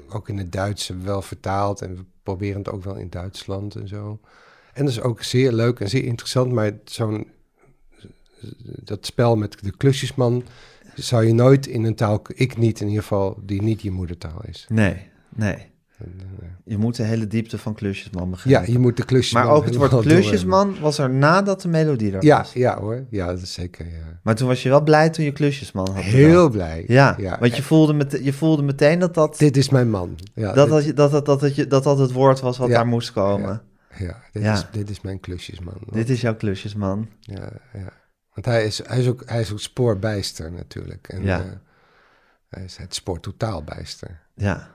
ook 0.09 0.29
in 0.29 0.39
het 0.39 0.53
Duits 0.53 0.91
wel 1.03 1.23
vertaald 1.23 1.81
en 1.83 1.97
we 1.97 2.05
proberen 2.23 2.59
het 2.59 2.71
ook 2.71 2.85
wel 2.85 2.95
in 2.95 3.11
Duitsland 3.11 3.75
en 3.75 3.89
zo. 3.89 4.21
En 4.73 4.85
dat 4.85 4.93
is 4.95 5.01
ook 5.01 5.23
zeer 5.23 5.53
leuk 5.53 5.81
en 5.81 5.89
zeer 5.89 6.05
interessant, 6.05 6.53
maar 6.53 6.73
zo'n 6.85 7.27
dat 8.85 9.07
spel 9.07 9.37
met 9.37 9.57
de 9.63 9.77
klusjesman 9.77 10.45
zou 10.95 11.27
je 11.27 11.33
nooit 11.35 11.67
in 11.67 11.85
een 11.85 11.95
taal, 11.95 12.23
ik 12.35 12.57
niet 12.57 12.81
in 12.81 12.87
ieder 12.87 13.03
geval, 13.03 13.39
die 13.43 13.63
niet 13.63 13.83
je 13.83 13.91
moedertaal 13.91 14.41
is. 14.49 14.67
Nee, 14.69 14.97
nee. 15.29 15.55
Eh, 15.99 16.07
Je 16.65 16.79
moet 16.79 16.97
de 16.97 17.03
hele 17.03 17.27
diepte 17.27 17.59
van 17.59 17.75
klusjesman 17.75 18.25
ja, 18.25 18.31
begrijpen. 18.31 18.73
je 18.73 18.79
moet 18.79 18.97
de 18.97 19.05
klusjesman 19.05 19.45
maar 19.47 19.55
ook 19.55 19.65
het 19.65 19.75
woord 19.77 20.01
klusjesman 20.01 20.81
was 20.81 20.99
er 20.99 21.11
nadat 21.11 21.61
de 21.63 21.69
melodie 21.69 22.13
er 22.13 22.25
Ja, 22.25 22.39
was. 22.39 22.53
ja 22.53 22.79
hoor, 22.81 23.05
ja, 23.11 23.27
dat 23.27 23.43
is 23.43 23.53
zeker, 23.53 23.87
ja. 23.87 24.19
Maar 24.23 24.35
toen 24.35 24.49
was 24.49 24.63
je 24.63 24.69
wel 24.69 24.83
blij 24.83 25.11
toen 25.11 25.25
je 25.25 25.33
klusjesman 25.33 25.87
had 25.89 25.97
gedaan. 26.05 26.11
Heel 26.11 26.49
blij. 26.51 26.85
Ja, 26.87 27.15
ja. 27.19 27.39
want 27.41 27.57
je 27.57 27.63
voelde, 27.63 27.93
met, 27.93 28.19
je 28.23 28.33
voelde 28.33 28.63
meteen 28.63 28.99
dat 28.99 29.15
dat, 29.15 29.39
Dit 29.39 29.57
is 29.57 29.69
mijn 29.69 29.91
man. 29.91 30.19
Ja, 30.35 30.53
dat, 30.53 30.65
dit- 30.67 30.75
dat, 30.75 30.85
je- 30.85 30.93
dat, 30.95 31.11
dat, 31.11 31.27
dat, 31.27 31.41
dat, 31.41 31.71
dat, 31.71 31.83
dat 31.85 31.99
het 31.99 32.13
woord 32.13 32.41
was 32.41 32.59
wat 32.59 32.69
Ja, 32.69 32.75
daar 32.75 32.87
moest 32.87 33.13
komen. 33.13 33.63
Ja, 34.01 34.23
dit, 34.33 34.43
Ja. 34.43 34.53
Is, 34.53 34.67
dit 34.71 34.91
is 34.91 35.01
mijn 35.01 35.21
klusjesman. 35.21 35.83
Dit 35.91 36.09
is 36.09 36.21
jouw 36.21 36.37
klusjesman. 36.37 37.09
Ja, 37.21 37.53
ja. 37.73 37.93
Want 38.35 38.47
hij 38.47 38.65
is, 38.67 38.87
hij 38.87 38.99
is, 38.99 39.07
ook, 39.09 39.23
hij 39.27 39.41
is 39.41 39.53
ook 39.53 39.61
spoorbijster 39.61 40.53
natuurlijk. 40.53 41.09
En, 41.09 41.23
Ja. 41.23 41.41
eh, 41.45 41.51
hij 42.49 42.65
is 42.65 42.77
het 42.77 42.95
spoor 42.95 43.21
totaal 43.21 43.65
bijster. 43.65 44.21
Ja. 44.35 44.71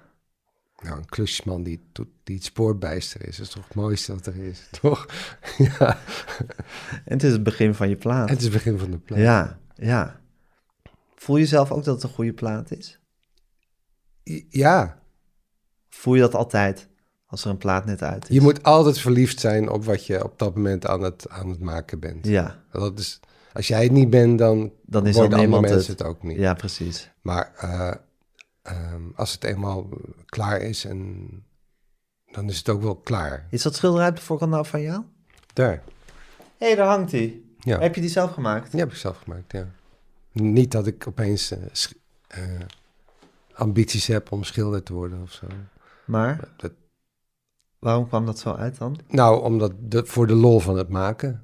Nou, 0.83 0.97
een 0.97 1.05
klusjesman 1.05 1.63
die, 1.63 1.89
die 2.23 2.35
het 2.35 2.43
spoorbijster 2.45 3.27
is, 3.27 3.39
is 3.39 3.49
toch 3.49 3.63
het 3.67 3.75
mooiste 3.75 4.13
wat 4.13 4.25
er 4.25 4.35
is, 4.35 4.67
toch? 4.81 5.05
ja, 5.57 5.99
En 7.05 7.13
het 7.13 7.23
is 7.23 7.31
het 7.31 7.43
begin 7.43 7.73
van 7.75 7.89
je 7.89 7.95
plaat. 7.95 8.29
het 8.29 8.37
is 8.37 8.43
het 8.43 8.53
begin 8.53 8.79
van 8.79 8.91
de 8.91 8.97
plaat. 8.97 9.19
Ja, 9.19 9.59
ja. 9.75 10.19
Voel 11.15 11.37
je 11.37 11.45
zelf 11.45 11.71
ook 11.71 11.83
dat 11.83 11.95
het 11.95 12.03
een 12.03 12.15
goede 12.15 12.33
plaat 12.33 12.71
is? 12.71 12.99
Ja, 14.49 15.03
Voel 15.89 16.13
je 16.15 16.21
dat 16.21 16.35
altijd 16.35 16.87
als 17.25 17.43
er 17.43 17.49
een 17.49 17.57
plaat 17.57 17.85
net 17.85 18.01
uit 18.01 18.29
is? 18.29 18.35
je 18.35 18.41
moet 18.41 18.63
altijd 18.63 18.99
verliefd 18.99 19.39
zijn 19.39 19.69
op 19.69 19.85
wat 19.85 20.05
je 20.05 20.23
op 20.23 20.39
dat 20.39 20.55
moment 20.55 20.87
aan 20.87 21.01
het, 21.01 21.29
aan 21.29 21.49
het 21.49 21.59
maken 21.59 21.99
bent. 21.99 22.25
Ja, 22.27 22.63
Dat 22.71 22.99
is, 22.99 23.19
als 23.53 23.67
jij 23.67 23.83
het 23.83 23.91
niet 23.91 24.09
bent, 24.09 24.39
dan, 24.39 24.71
dan 24.85 25.07
is 25.07 25.15
worden 25.15 25.39
andere 25.39 25.61
mensen 25.61 25.77
het. 25.77 25.87
het. 25.87 26.03
ook 26.03 26.23
niet. 26.23 26.37
Ja, 26.37 26.53
precies. 26.53 27.11
Maar 27.21 27.51
eh, 27.57 27.93
ehm, 28.61 29.01
als 29.15 29.31
het 29.31 29.43
eenmaal 29.43 29.89
klaar 30.25 30.61
is 30.61 30.85
en 30.85 31.27
dan 32.31 32.49
is 32.49 32.57
het 32.57 32.69
ook 32.69 32.81
wel 32.81 32.95
klaar. 32.95 33.47
Is 33.49 33.61
dat 33.61 33.75
schilderij 33.75 34.09
op 34.09 34.15
de 34.15 34.21
voorkant 34.21 34.51
nou 34.51 34.65
van 34.65 34.81
jou? 34.81 35.03
Daar. 35.53 35.81
Hé, 36.57 36.67
hey, 36.67 36.75
daar 36.75 36.87
hangt 36.87 37.11
hij. 37.11 37.41
Ja. 37.59 37.79
Heb 37.79 37.95
je 37.95 38.01
die 38.01 38.09
zelf 38.09 38.31
gemaakt? 38.31 38.71
Die 38.71 38.79
heb 38.79 38.89
ik 38.89 38.97
zelf 38.97 39.17
gemaakt, 39.17 39.51
ja. 39.51 39.67
Niet 40.31 40.71
dat 40.71 40.87
ik 40.87 41.07
opeens 41.07 41.51
uh, 41.51 41.59
uh, 42.37 42.59
ambities 43.53 44.07
heb 44.07 44.31
om 44.31 44.43
schilder 44.43 44.83
te 44.83 44.93
worden 44.93 45.21
of 45.21 45.31
zo. 45.31 45.47
Maar? 46.05 46.49
Dat... 46.57 46.71
Waarom 47.85 48.07
kwam 48.07 48.25
dat 48.25 48.39
zo 48.39 48.53
uit 48.53 48.77
dan? 48.77 48.97
Nou, 49.07 49.41
omdat 49.41 49.71
de, 49.79 50.05
voor 50.05 50.27
de 50.27 50.33
lol 50.33 50.59
van 50.59 50.77
het 50.77 50.89
maken. 50.89 51.43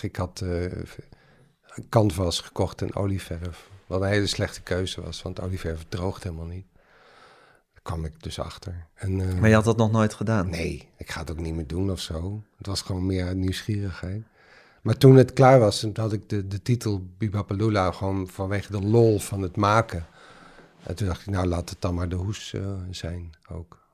Ik 0.00 0.16
had 0.16 0.40
uh, 0.44 0.62
een 0.62 1.88
canvas 1.88 2.40
gekocht 2.40 2.82
en 2.82 2.94
olieverf. 2.94 3.70
Wat 3.86 4.00
een 4.00 4.08
hele 4.08 4.26
slechte 4.26 4.62
keuze 4.62 5.00
was, 5.00 5.22
want 5.22 5.40
olieverf 5.40 5.84
droogt 5.88 6.22
helemaal 6.22 6.46
niet. 6.46 6.66
Daar 7.72 7.82
kwam 7.82 8.04
ik 8.04 8.22
dus 8.22 8.38
achter. 8.38 8.86
En, 8.94 9.18
uh, 9.18 9.38
maar 9.40 9.48
je 9.48 9.54
had 9.54 9.64
dat 9.64 9.76
nog 9.76 9.90
nooit 9.90 10.14
gedaan? 10.14 10.50
Nee, 10.50 10.88
ik 10.96 11.10
ga 11.10 11.20
het 11.20 11.30
ook 11.30 11.40
niet 11.40 11.54
meer 11.54 11.66
doen 11.66 11.90
of 11.90 12.00
zo. 12.00 12.42
Het 12.56 12.66
was 12.66 12.82
gewoon 12.82 13.06
meer 13.06 13.34
nieuwsgierigheid. 13.34 14.22
Maar 14.82 14.96
toen 14.96 15.16
het 15.16 15.32
klaar 15.32 15.58
was, 15.58 15.86
had 15.94 16.12
ik 16.12 16.28
de, 16.28 16.46
de 16.46 16.62
titel 16.62 17.06
Bibapalula 17.18 17.90
gewoon 17.90 18.28
vanwege 18.28 18.72
de 18.72 18.80
lol 18.80 19.18
van 19.18 19.42
het 19.42 19.56
maken. 19.56 20.06
En 20.82 20.94
toen 20.94 21.06
dacht 21.06 21.20
ik, 21.20 21.26
nou 21.26 21.46
laat 21.46 21.70
het 21.70 21.80
dan 21.80 21.94
maar 21.94 22.08
de 22.08 22.16
hoes 22.16 22.52
uh, 22.52 22.66
zijn 22.90 23.34
ook. 23.48 23.84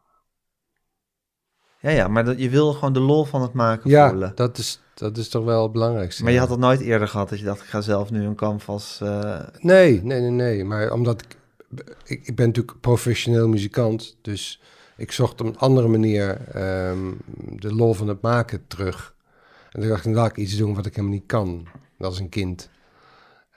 Ja, 1.82 1.90
ja, 1.90 2.08
maar 2.08 2.24
dat, 2.24 2.40
je 2.40 2.50
wil 2.50 2.72
gewoon 2.72 2.92
de 2.92 3.00
lol 3.00 3.24
van 3.24 3.42
het 3.42 3.52
maken 3.52 3.90
ja, 3.90 4.08
voelen. 4.08 4.32
dat 4.34 4.58
is, 4.58 4.80
dat 4.94 5.16
is 5.16 5.28
toch 5.28 5.44
wel 5.44 5.62
het 5.62 5.72
belangrijkste. 5.72 6.22
Maar 6.22 6.32
je 6.32 6.38
had 6.38 6.48
dat 6.48 6.58
nooit 6.58 6.80
eerder 6.80 7.08
gehad, 7.08 7.28
dat 7.28 7.38
je 7.38 7.44
dacht, 7.44 7.60
ik 7.60 7.66
ga 7.66 7.80
zelf 7.80 8.10
nu 8.10 8.24
een 8.24 8.34
canvas... 8.34 9.00
Uh... 9.02 9.40
Nee, 9.58 10.02
nee, 10.02 10.20
nee, 10.20 10.30
nee. 10.30 10.64
Maar 10.64 10.92
omdat 10.92 11.22
ik, 11.22 11.36
ik, 12.04 12.26
ik 12.26 12.36
ben 12.36 12.46
natuurlijk 12.46 12.80
professioneel 12.80 13.48
muzikant, 13.48 14.16
dus 14.20 14.60
ik 14.96 15.12
zocht 15.12 15.40
op 15.40 15.46
een 15.46 15.58
andere 15.58 15.88
manier 15.88 16.38
um, 16.88 17.18
de 17.58 17.74
lol 17.74 17.94
van 17.94 18.08
het 18.08 18.20
maken 18.20 18.66
terug. 18.66 19.14
En 19.70 19.80
toen 19.80 19.88
dacht 19.88 20.06
ik, 20.06 20.14
laat 20.14 20.30
ik 20.30 20.36
iets 20.36 20.56
doen 20.56 20.74
wat 20.74 20.86
ik 20.86 20.94
helemaal 20.94 21.16
niet 21.16 21.26
kan, 21.26 21.66
als 21.98 22.18
een 22.18 22.28
kind. 22.28 22.70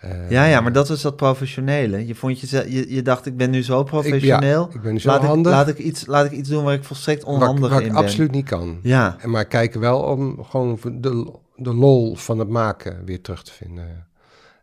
Uh, 0.04 0.30
ja, 0.30 0.46
ja, 0.46 0.62
maar 0.62 0.74
dat 0.74 0.88
was 0.90 1.02
dat 1.02 1.16
professionele. 1.16 2.08
Je, 2.08 2.16
vond 2.16 2.40
je, 2.40 2.72
je, 2.72 2.94
je 2.94 3.02
dacht, 3.02 3.26
ik 3.26 3.38
ben 3.38 3.50
nu 3.50 3.64
zo 3.64 3.84
professioneel. 3.84 4.64
Ik, 4.64 4.70
ja, 4.70 4.76
ik 4.76 4.82
ben 4.82 4.94
nu 4.94 5.00
zo 5.00 5.10
laat 5.10 5.24
handig. 5.24 5.52
Ik, 5.52 5.58
laat, 5.58 5.68
ik 5.68 5.78
iets, 5.78 6.06
laat 6.06 6.26
ik 6.26 6.32
iets 6.32 6.50
doen 6.50 6.64
waar 6.64 6.74
ik 6.74 6.84
volstrekt 6.84 7.24
onhandig 7.24 7.70
waar, 7.70 7.80
in 7.80 7.86
ik 7.86 7.94
ben. 7.94 8.02
absoluut 8.02 8.32
niet 8.32 8.46
kan. 8.46 8.80
Ja. 8.82 9.18
En 9.20 9.30
maar 9.30 9.46
kijken 9.46 9.80
wel 9.80 10.00
om 10.00 10.44
gewoon 10.44 10.80
de, 10.84 11.34
de 11.56 11.74
lol 11.74 12.16
van 12.16 12.40
het 12.40 12.50
maken 12.50 13.06
weer 13.06 13.22
terug 13.22 13.44
te 13.44 13.52
vinden. 13.52 14.08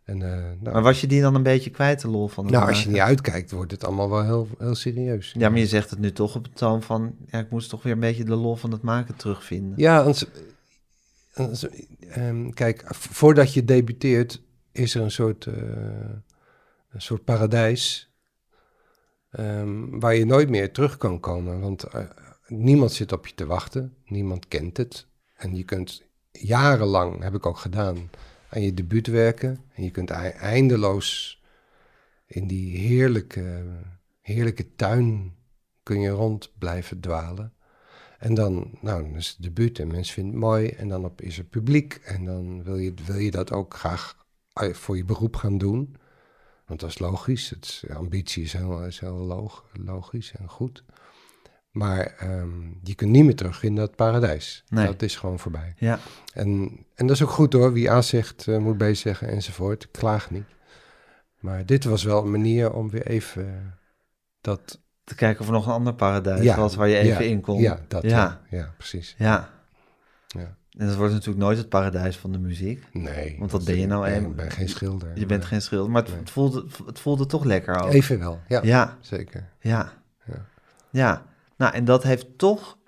En, 0.05 0.21
uh, 0.21 0.29
nou, 0.61 0.73
maar 0.73 0.83
was 0.83 1.01
je 1.01 1.07
die 1.07 1.21
dan 1.21 1.35
een 1.35 1.43
beetje 1.43 1.71
kwijt, 1.71 2.01
de 2.01 2.09
lol 2.09 2.29
van 2.29 2.45
het 2.45 2.53
Nou, 2.53 2.65
maken? 2.65 2.79
als 2.79 2.85
je 2.85 2.91
niet 2.91 3.09
uitkijkt, 3.09 3.51
wordt 3.51 3.71
het 3.71 3.85
allemaal 3.85 4.11
wel 4.11 4.25
heel, 4.25 4.49
heel 4.59 4.75
serieus. 4.75 5.35
Ja, 5.39 5.49
maar 5.49 5.59
je 5.59 5.67
zegt 5.67 5.91
het 5.91 5.99
nu 5.99 6.13
toch 6.13 6.37
op 6.37 6.45
het 6.45 6.57
toon 6.57 6.83
van... 6.83 7.15
Ja, 7.27 7.39
ik 7.39 7.51
moest 7.51 7.71
toch 7.71 7.83
weer 7.83 7.93
een 7.93 8.01
beetje 8.01 8.25
de 8.25 8.35
lol 8.35 8.57
van 8.57 8.71
het 8.71 8.83
maken 8.83 9.17
terugvinden. 9.17 9.73
Ja, 9.77 9.99
anders, 9.99 11.67
um, 12.17 12.55
kijk, 12.55 12.85
voordat 12.89 13.55
je 13.55 13.65
debuteert, 13.65 14.43
is 14.73 14.95
er 14.95 15.03
een 15.03 15.11
soort, 15.11 15.47
uh, 15.47 15.55
een 16.91 17.03
soort 17.03 17.25
paradijs 17.25 18.13
um, 19.39 20.01
waar 20.01 20.15
je 20.15 20.25
nooit 20.25 20.49
meer 20.49 20.73
terug 20.73 20.97
kan 20.97 21.21
komen. 21.21 21.61
Want 21.61 21.95
uh, 21.95 22.05
niemand 22.47 22.93
zit 22.93 23.13
op 23.13 23.27
je 23.27 23.35
te 23.35 23.47
wachten, 23.47 23.97
niemand 24.05 24.49
kent 24.49 24.77
het. 24.77 25.07
En 25.37 25.57
je 25.57 25.65
kunt 25.65 26.03
jarenlang, 26.33 27.23
heb 27.23 27.35
ik 27.35 27.47
ook 27.47 27.59
gedaan, 27.59 28.11
aan 28.49 28.63
je 28.63 28.75
debuut 28.75 29.07
werken. 29.07 29.65
En 29.75 29.83
je 29.83 29.91
kunt 29.91 30.11
eindeloos 30.11 31.41
in 32.27 32.47
die 32.47 32.79
heerlijke, 32.79 33.65
heerlijke 34.21 34.75
tuin 34.75 35.35
kun 35.83 36.01
je 36.01 36.11
rond 36.11 36.53
blijven 36.59 37.01
dwalen. 37.01 37.53
En 38.19 38.35
dan, 38.35 38.71
nou, 38.81 39.03
dan 39.03 39.17
is 39.17 39.29
het 39.29 39.43
debuut 39.43 39.79
en 39.79 39.87
mensen 39.87 40.15
vinden 40.15 40.33
het 40.33 40.43
mooi. 40.43 40.69
En 40.69 40.89
dan 40.89 41.05
op, 41.05 41.21
is 41.21 41.39
er 41.39 41.45
publiek. 41.45 41.95
En 42.05 42.25
dan 42.25 42.63
wil 42.63 42.77
je, 42.77 42.95
wil 43.07 43.19
je 43.19 43.31
dat 43.31 43.53
ook 43.53 43.75
graag 43.75 44.22
voor 44.55 44.97
je 44.97 45.05
beroep 45.05 45.37
gaan 45.37 45.59
doen. 45.59 45.97
Want 46.67 46.81
dat 46.81 46.91
is 46.91 46.99
logisch. 46.99 47.51
Het, 47.51 47.85
ambitie 47.95 48.45
is 48.45 48.53
heel, 48.53 48.85
is 48.85 49.01
heel 49.01 49.17
log, 49.17 49.65
logisch 49.73 50.33
en 50.39 50.49
goed. 50.49 50.85
Maar 51.71 52.17
um, 52.23 52.81
je 52.83 52.95
kunt 52.95 53.11
niet 53.11 53.25
meer 53.25 53.37
terug 53.37 53.63
in 53.63 53.75
dat 53.75 53.97
paradijs. 53.97 54.65
Nee. 54.69 54.87
Dat 54.87 55.03
is 55.03 55.17
gewoon 55.17 55.39
voorbij. 55.39 55.75
Ja. 55.77 55.99
En, 56.35 56.79
en 56.95 57.07
dat 57.07 57.17
is 57.17 57.23
ook 57.23 57.31
goed 57.31 57.53
hoor. 57.53 57.73
Wie 57.73 57.91
A 57.91 58.03
zegt, 58.03 58.47
uh, 58.47 58.59
moet 58.59 58.77
B 58.77 58.85
zeggen 58.93 59.29
enzovoort. 59.29 59.85
Ik 59.85 59.93
klaag 59.93 60.31
niet. 60.31 60.47
Maar 61.39 61.67
dit 61.67 61.85
was 61.85 62.03
wel 62.03 62.23
een 62.23 62.31
manier 62.31 62.73
om 62.73 62.91
weer 62.91 63.07
even 63.07 63.47
uh, 63.47 63.55
dat 64.41 64.81
te 65.05 65.15
kijken 65.15 65.41
of 65.41 65.47
er 65.47 65.53
nog 65.53 65.67
een 65.67 65.73
ander 65.73 65.95
paradijs 65.95 66.43
ja, 66.43 66.57
was 66.57 66.75
waar 66.75 66.89
je 66.89 66.97
even 66.97 67.25
ja, 67.25 67.31
in 67.31 67.41
kon. 67.41 67.61
Ja, 67.61 67.81
dat, 67.89 68.03
ja. 68.03 68.41
ja, 68.51 68.75
precies. 68.77 69.15
Ja. 69.19 69.51
ja. 70.27 70.57
En 70.79 70.87
dat 70.87 70.97
wordt 70.97 71.13
natuurlijk 71.13 71.45
nooit 71.45 71.59
het 71.59 71.69
paradijs 71.69 72.17
van 72.17 72.33
de 72.33 72.39
muziek. 72.39 72.87
Nee. 72.93 73.37
Want 73.39 73.51
dat 73.51 73.65
ben 73.65 73.79
je 73.79 73.87
nou 73.87 74.07
eenmaal. 74.07 74.31
Ik 74.31 74.37
ben 74.37 74.51
geen 74.51 74.69
schilder. 74.69 75.11
Je 75.15 75.27
bent 75.27 75.45
geen 75.45 75.63
schilder, 75.63 75.91
maar 75.91 76.03
het, 76.03 76.15
nee. 76.15 76.21
voelde, 76.25 76.67
het 76.87 77.01
voelde 77.01 77.27
toch 77.27 77.45
lekker 77.45 77.83
ook. 77.83 77.93
Even 77.93 78.19
wel, 78.19 78.41
ja. 78.49 78.61
Ja. 78.63 78.97
Zeker. 79.01 79.49
Ja. 79.61 79.93
Ja. 80.25 80.47
ja. 80.91 81.25
Nou, 81.57 81.75
en 81.75 81.85
dat 81.85 82.03
heeft 82.03 82.39
toch... 82.39 82.79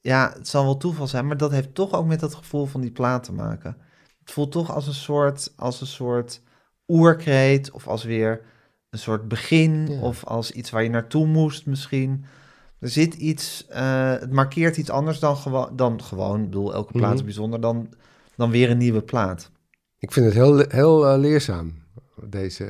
Ja, 0.00 0.32
het 0.36 0.48
zal 0.48 0.64
wel 0.64 0.76
toeval 0.76 1.06
zijn, 1.06 1.26
maar 1.26 1.36
dat 1.36 1.50
heeft 1.50 1.74
toch 1.74 1.92
ook 1.92 2.06
met 2.06 2.20
dat 2.20 2.34
gevoel 2.34 2.66
van 2.66 2.80
die 2.80 2.90
plaat 2.90 3.24
te 3.24 3.32
maken. 3.32 3.76
Het 4.20 4.30
voelt 4.30 4.52
toch 4.52 4.70
als 4.74 4.86
een 4.86 4.94
soort, 4.94 5.52
als 5.56 5.80
een 5.80 5.86
soort 5.86 6.40
oerkreet 6.88 7.70
of 7.70 7.88
als 7.88 8.04
weer 8.04 8.40
een 8.90 8.98
soort 8.98 9.28
begin 9.28 9.86
ja. 9.86 10.00
of 10.00 10.24
als 10.24 10.50
iets 10.50 10.70
waar 10.70 10.82
je 10.82 10.90
naartoe 10.90 11.26
moest 11.26 11.66
misschien. 11.66 12.24
Er 12.82 12.88
zit 12.88 13.14
iets, 13.14 13.66
uh, 13.70 14.10
het 14.10 14.32
markeert 14.32 14.76
iets 14.76 14.90
anders 14.90 15.18
dan, 15.18 15.36
gewo 15.36 15.68
dan 15.74 16.02
gewoon, 16.02 16.38
ik 16.40 16.44
bedoel, 16.44 16.74
elke 16.74 16.92
plaat 16.92 17.10
is 17.12 17.16
Mhm. 17.16 17.24
bijzonder, 17.24 17.60
dan, 17.60 17.88
dan 18.36 18.50
weer 18.50 18.70
een 18.70 18.78
nieuwe 18.78 19.02
plaat. 19.02 19.50
Ik 19.98 20.12
vind 20.12 20.26
het 20.26 20.34
heel, 20.34 20.64
heel 20.68 21.12
uh, 21.12 21.18
leerzaam. 21.20 21.72
Deze, 22.24 22.66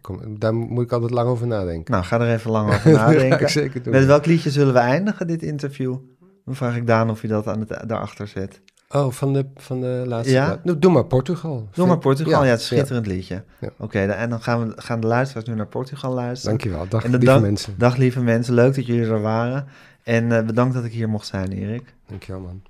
kom, 0.00 0.38
daar 0.38 0.54
moet 0.54 0.84
ik 0.84 0.92
altijd 0.92 1.10
lang 1.10 1.28
over 1.28 1.46
nadenken. 1.46 1.92
Nou, 1.92 2.04
ga 2.04 2.20
er 2.20 2.34
even 2.34 2.50
lang 2.50 2.68
over 2.74 2.92
nadenken. 2.92 3.50
zeker 3.50 3.82
doen. 3.82 3.92
Met 3.92 4.04
welk 4.04 4.26
liedje 4.26 4.50
zullen 4.50 4.72
we 4.72 4.78
eindigen, 4.78 5.26
dit 5.26 5.42
interview? 5.42 5.96
Dan 6.44 6.54
vraag 6.54 6.76
ik 6.76 6.86
Daan 6.86 7.10
of 7.10 7.22
je 7.22 7.28
dat 7.28 7.46
aan 7.46 7.60
het, 7.60 7.88
daarachter 7.88 8.28
zet. 8.28 8.60
Oh, 8.94 9.12
van 9.12 9.32
de, 9.32 9.46
van 9.56 9.80
de 9.80 10.02
laatste 10.06 10.32
Ja? 10.32 10.46
plaat. 10.46 10.64
Nou, 10.64 10.78
doe 10.78 10.92
maar 10.92 11.04
Portugal. 11.06 11.68
Doe 11.72 11.86
maar 11.86 11.98
Portugal, 11.98 12.44
ja, 12.44 12.50
het 12.50 12.60
is 12.60 12.70
een 12.70 12.76
ja. 12.76 12.82
schitterend 12.84 13.06
liedje. 13.06 13.44
Ja. 13.60 13.70
Oké, 13.78 13.98
en 14.00 14.30
dan 14.30 14.42
gaan, 14.42 14.68
we, 14.68 14.72
gaan 14.76 15.00
de 15.00 15.06
luisteraars 15.06 15.46
nu 15.46 15.54
naar 15.54 15.66
Portugal 15.66 16.12
luisteren. 16.12 16.58
Dankjewel. 16.58 16.88
Dag, 16.88 17.02
lieve 17.04 17.18
dag- 17.18 17.40
mensen. 17.40 17.74
Dag 17.78 17.96
lieve 17.96 18.20
mensen, 18.20 18.54
leuk 18.54 18.74
dat 18.74 18.86
jullie 18.86 19.06
er 19.06 19.20
waren. 19.20 19.66
En 20.02 20.32
eh, 20.32 20.44
bedankt 20.46 20.74
dat 20.74 20.84
ik 20.84 20.92
hier 20.92 21.08
mocht 21.08 21.26
zijn, 21.26 21.52
Erik. 21.52 21.94
Dankjewel, 22.06 22.40
man. 22.40 22.62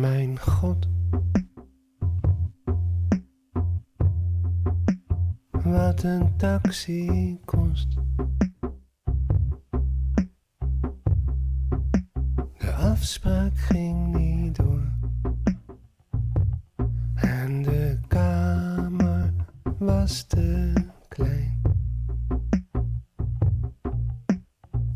Mijn 0.00 0.40
god. 0.40 0.88
Wat 5.64 6.02
een 6.02 6.36
taxi 6.36 7.38
kost. 7.44 7.88
De 12.58 12.72
afspraak 12.72 13.52
ging 13.56 14.16
niet 14.16 14.56
door. 14.56 14.95
En 17.42 17.62
de 17.62 17.98
kamer 18.08 19.32
was 19.78 20.22
te 20.22 20.72
klein. 21.08 21.62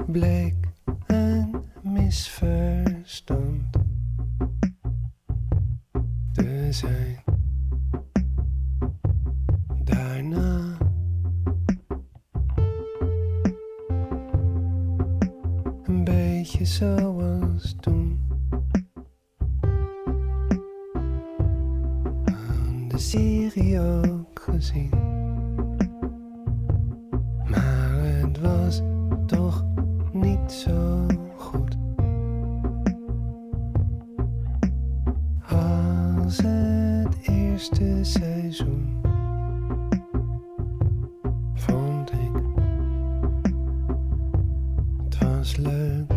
Bleek 0.07 0.55
een 1.07 1.63
misverstand 1.83 3.77
te 6.33 6.69
zijn. 6.71 7.23
Daarna 9.85 10.77
een 15.83 16.05
beetje 16.05 16.65
zoals 16.65 17.77
toen. 17.81 18.00
Serie 23.11 23.81
ook 23.81 24.41
gezien. 24.41 24.91
Maar 27.51 28.03
het 28.03 28.41
was 28.41 28.83
toch 29.27 29.65
niet 30.13 30.53
zo 30.53 31.07
goed. 31.37 31.77
Als 35.49 36.37
het 36.37 37.17
eerste 37.23 37.99
seizoen. 38.03 39.01
Vond 41.55 42.13
ik. 42.13 42.19
Was 45.41 45.57
leuk. 45.57 46.13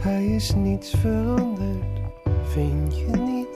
Hij 0.00 0.26
is 0.26 0.54
niets 0.54 0.90
veranderd, 0.90 1.99
vind 2.50 2.98
je 2.98 3.06
niet? 3.06 3.49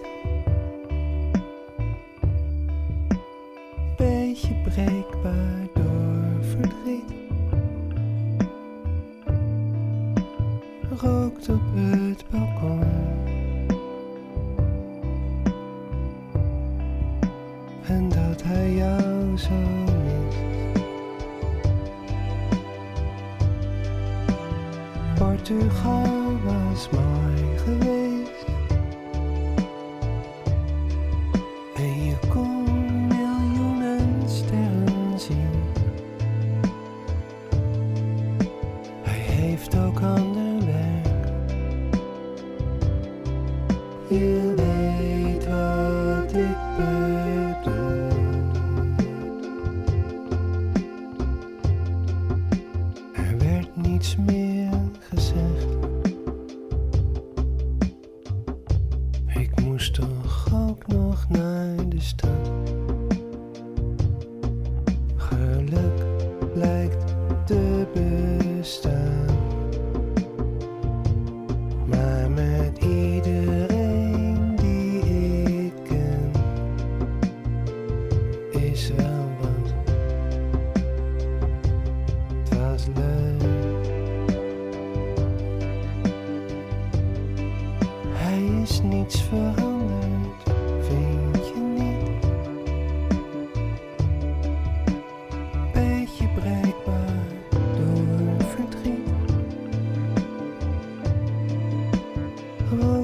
Oh. 102.72 103.03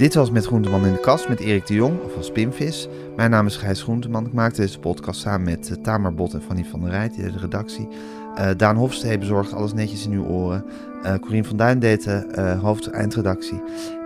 Dit 0.00 0.14
was 0.14 0.30
Met 0.30 0.46
Groenteman 0.46 0.86
in 0.86 0.92
de 0.92 1.00
Kast 1.00 1.28
met 1.28 1.40
Erik 1.40 1.66
de 1.66 1.74
Jong, 1.74 2.02
of 2.02 2.16
als 2.16 2.30
Pimvis. 2.30 2.88
Mijn 3.16 3.30
naam 3.30 3.46
is 3.46 3.56
Gijs 3.56 3.82
Groenteman. 3.82 4.26
Ik 4.26 4.32
maakte 4.32 4.60
deze 4.60 4.78
podcast 4.78 5.20
samen 5.20 5.42
met 5.42 5.70
uh, 5.70 5.76
Tamar 5.76 6.14
Bot 6.14 6.34
en 6.34 6.42
Fanny 6.42 6.64
van 6.64 6.80
der 6.80 6.90
Rijt, 6.90 7.16
deed 7.16 7.32
de 7.32 7.38
redactie. 7.38 7.88
Uh, 8.38 8.50
Daan 8.56 8.76
Hofstee 8.76 9.18
bezorgd 9.18 9.52
alles 9.52 9.72
netjes 9.72 10.04
in 10.04 10.12
uw 10.12 10.24
oren. 10.24 10.64
Uh, 11.02 11.14
Corien 11.14 11.44
van 11.44 11.56
Duin 11.56 11.78
deed 11.78 12.04
de 12.04 12.26
uh, 12.30 12.60
hoofd-eindredactie. 12.60 13.62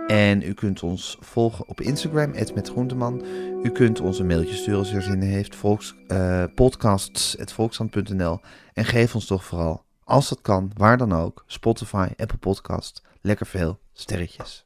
En 0.07 0.41
u 0.41 0.53
kunt 0.53 0.83
ons 0.83 1.17
volgen 1.19 1.67
op 1.67 1.81
Instagram, 1.81 2.31
met 2.31 2.69
Groenteman. 2.69 3.25
U 3.63 3.69
kunt 3.69 4.01
ons 4.01 4.19
een 4.19 4.27
mailtje 4.27 4.55
sturen 4.55 4.79
als 4.79 4.91
u 4.91 4.95
er 4.95 5.01
zin 5.01 5.21
in 5.21 5.29
heeft. 5.29 5.55
Volks, 5.55 5.95
podcasts.volkshand.nl 6.55 8.39
En 8.73 8.85
geef 8.85 9.15
ons 9.15 9.25
toch 9.25 9.43
vooral, 9.43 9.83
als 10.03 10.29
dat 10.29 10.41
kan, 10.41 10.71
waar 10.77 10.97
dan 10.97 11.13
ook, 11.13 11.43
Spotify, 11.47 12.07
Apple 12.17 12.37
Podcast, 12.37 13.01
lekker 13.21 13.45
veel 13.45 13.79
sterretjes. 13.93 14.65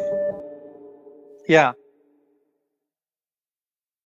ja. 1.47 1.75